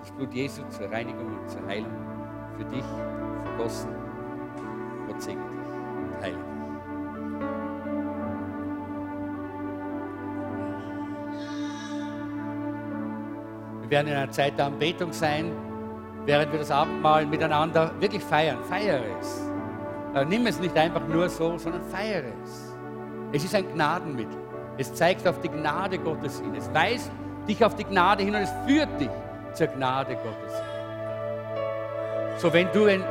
Das 0.02 0.12
Blut 0.12 0.34
Jesu 0.34 0.62
zur 0.68 0.92
Reinigung 0.92 1.40
und 1.40 1.50
zur 1.50 1.66
Heilung 1.66 1.94
für 2.58 2.66
dich 2.66 2.84
vergossen. 3.46 3.92
Gott 5.08 5.22
segne 5.22 5.42
dich 5.42 5.58
und 6.04 6.22
heile 6.22 6.36
dich. 6.36 6.44
Wir 13.84 13.90
werden 13.90 14.08
in 14.08 14.16
einer 14.16 14.32
Zeit 14.32 14.58
der 14.58 14.66
Anbetung 14.66 15.14
sein, 15.14 15.54
während 16.26 16.52
wir 16.52 16.60
das 16.60 16.72
Abendmahl 16.72 17.26
miteinander 17.26 17.94
wirklich 18.02 18.22
feiern. 18.22 18.58
Feiere 18.66 19.06
es. 19.22 19.50
Äh, 20.14 20.26
nimm 20.26 20.46
es 20.46 20.60
nicht 20.60 20.76
einfach 20.76 21.08
nur 21.08 21.30
so, 21.30 21.58
sondern 21.58 21.84
feiere 21.84 22.34
es. 22.44 22.69
Es 23.32 23.44
ist 23.44 23.54
ein 23.54 23.72
Gnadenmittel. 23.74 24.38
Es 24.78 24.94
zeigt 24.94 25.28
auf 25.28 25.40
die 25.42 25.50
Gnade 25.50 26.00
Gottes 26.00 26.40
hin. 26.40 26.56
Es 26.56 26.74
weist 26.74 27.12
dich 27.48 27.64
auf 27.64 27.76
die 27.76 27.84
Gnade 27.84 28.24
hin 28.24 28.34
und 28.34 28.42
es 28.42 28.52
führt 28.66 28.90
dich 29.00 29.10
zur 29.54 29.68
Gnade 29.68 30.16
Gottes 30.16 30.56
hin. 30.56 30.66
So, 32.38 32.54
wenn 32.54 32.72
du, 32.72 32.86
ein, 32.86 33.04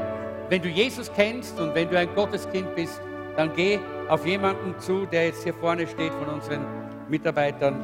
wenn 0.49 0.63
du 0.63 0.69
Jesus 0.69 1.13
kennst 1.15 1.61
und 1.61 1.75
wenn 1.75 1.91
du 1.91 1.99
ein 1.99 2.09
Gotteskind 2.15 2.75
bist, 2.75 3.01
dann 3.37 3.53
geh 3.55 3.79
auf 4.09 4.27
jemanden 4.27 4.77
zu, 4.79 5.07
der 5.07 5.27
jetzt 5.27 5.45
hier 5.45 5.55
vorne 5.55 5.87
steht 5.87 6.13
von 6.15 6.29
unseren 6.35 6.65
Mitarbeitern 7.09 7.77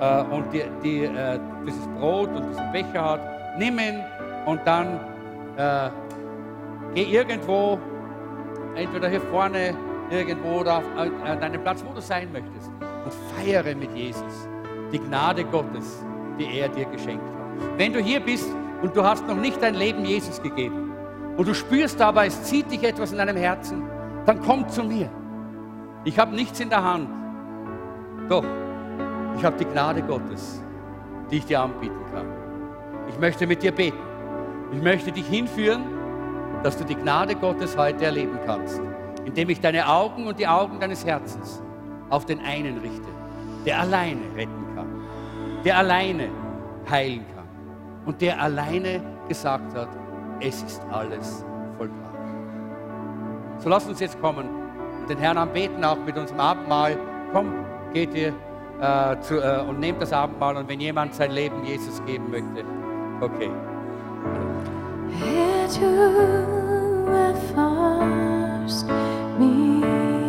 äh, 0.00 0.22
und 0.34 0.52
die, 0.52 0.64
die, 0.82 1.04
äh, 1.04 1.38
dieses 1.64 1.86
Brot 1.98 2.30
und 2.30 2.48
diesen 2.48 2.72
Becher 2.72 3.04
hat. 3.04 3.20
Nimm 3.58 3.78
ihn 3.78 4.02
und 4.46 4.60
dann 4.64 4.98
äh, 5.56 5.90
geh 6.94 7.04
irgendwo, 7.04 7.78
entweder 8.74 9.08
hier 9.08 9.20
vorne 9.20 9.74
irgendwo 10.10 10.60
oder 10.60 10.78
auf, 10.78 10.84
an 10.96 11.40
deinem 11.40 11.62
Platz, 11.62 11.84
wo 11.86 11.92
du 11.92 12.00
sein 12.00 12.30
möchtest 12.32 12.70
und 13.04 13.12
feiere 13.34 13.74
mit 13.74 13.94
Jesus 13.96 14.48
die 14.92 14.98
Gnade 14.98 15.44
Gottes, 15.44 16.04
die 16.38 16.58
er 16.58 16.68
dir 16.68 16.86
geschenkt 16.86 17.24
hat. 17.24 17.78
Wenn 17.78 17.92
du 17.92 18.00
hier 18.00 18.20
bist 18.20 18.48
und 18.82 18.96
du 18.96 19.02
hast 19.02 19.26
noch 19.26 19.36
nicht 19.36 19.60
dein 19.62 19.74
Leben 19.74 20.04
Jesus 20.04 20.40
gegeben, 20.40 20.86
und 21.36 21.46
du 21.46 21.54
spürst 21.54 22.00
aber, 22.00 22.24
es 22.24 22.42
zieht 22.44 22.70
dich 22.70 22.82
etwas 22.82 23.12
in 23.12 23.18
deinem 23.18 23.36
Herzen, 23.36 23.82
dann 24.24 24.40
komm 24.40 24.68
zu 24.68 24.82
mir. 24.82 25.10
Ich 26.04 26.18
habe 26.18 26.34
nichts 26.34 26.60
in 26.60 26.70
der 26.70 26.82
Hand. 26.82 27.08
Doch, 28.28 28.44
ich 29.36 29.44
habe 29.44 29.56
die 29.58 29.66
Gnade 29.66 30.02
Gottes, 30.02 30.62
die 31.30 31.36
ich 31.36 31.44
dir 31.44 31.60
anbieten 31.60 32.00
kann. 32.12 32.26
Ich 33.08 33.18
möchte 33.18 33.46
mit 33.46 33.62
dir 33.62 33.72
beten. 33.72 33.98
Ich 34.72 34.82
möchte 34.82 35.12
dich 35.12 35.26
hinführen, 35.26 35.84
dass 36.62 36.76
du 36.78 36.84
die 36.84 36.94
Gnade 36.94 37.34
Gottes 37.34 37.76
heute 37.76 38.06
erleben 38.06 38.38
kannst, 38.46 38.80
indem 39.26 39.50
ich 39.50 39.60
deine 39.60 39.86
Augen 39.86 40.26
und 40.26 40.38
die 40.38 40.46
Augen 40.46 40.78
deines 40.80 41.04
Herzens 41.04 41.60
auf 42.08 42.24
den 42.24 42.40
einen 42.40 42.78
richte, 42.78 43.08
der 43.66 43.80
alleine 43.80 44.22
retten 44.36 44.74
kann, 44.74 44.86
der 45.64 45.78
alleine 45.78 46.28
heilen 46.88 47.24
kann 47.34 47.44
und 48.06 48.20
der 48.20 48.40
alleine 48.40 49.02
gesagt 49.28 49.74
hat, 49.74 49.88
es 50.40 50.62
ist 50.62 50.80
alles 50.92 51.44
vollbracht. 51.76 52.14
So 53.58 53.68
lasst 53.68 53.88
uns 53.88 53.98
jetzt 53.98 54.20
kommen 54.20 54.48
und 55.00 55.10
den 55.10 55.18
Herrn 55.18 55.38
anbeten, 55.38 55.84
auch 55.84 55.98
mit 55.98 56.16
unserem 56.16 56.38
Abendmahl. 56.38 56.96
Komm, 57.32 57.52
geht 57.92 58.14
ihr 58.14 58.32
äh, 58.80 59.18
zu, 59.20 59.40
äh, 59.40 59.60
und 59.68 59.80
nehmt 59.80 60.00
das 60.00 60.12
Abendmahl 60.12 60.56
und 60.56 60.68
wenn 60.68 60.78
jemand 60.78 61.14
sein 61.14 61.32
Leben 61.32 61.64
Jesus 61.64 62.00
geben 62.04 62.30
möchte, 62.30 62.64
okay. 63.20 63.50
Hallo. 67.56 68.55
Use 68.66 68.82
me. 69.38 70.25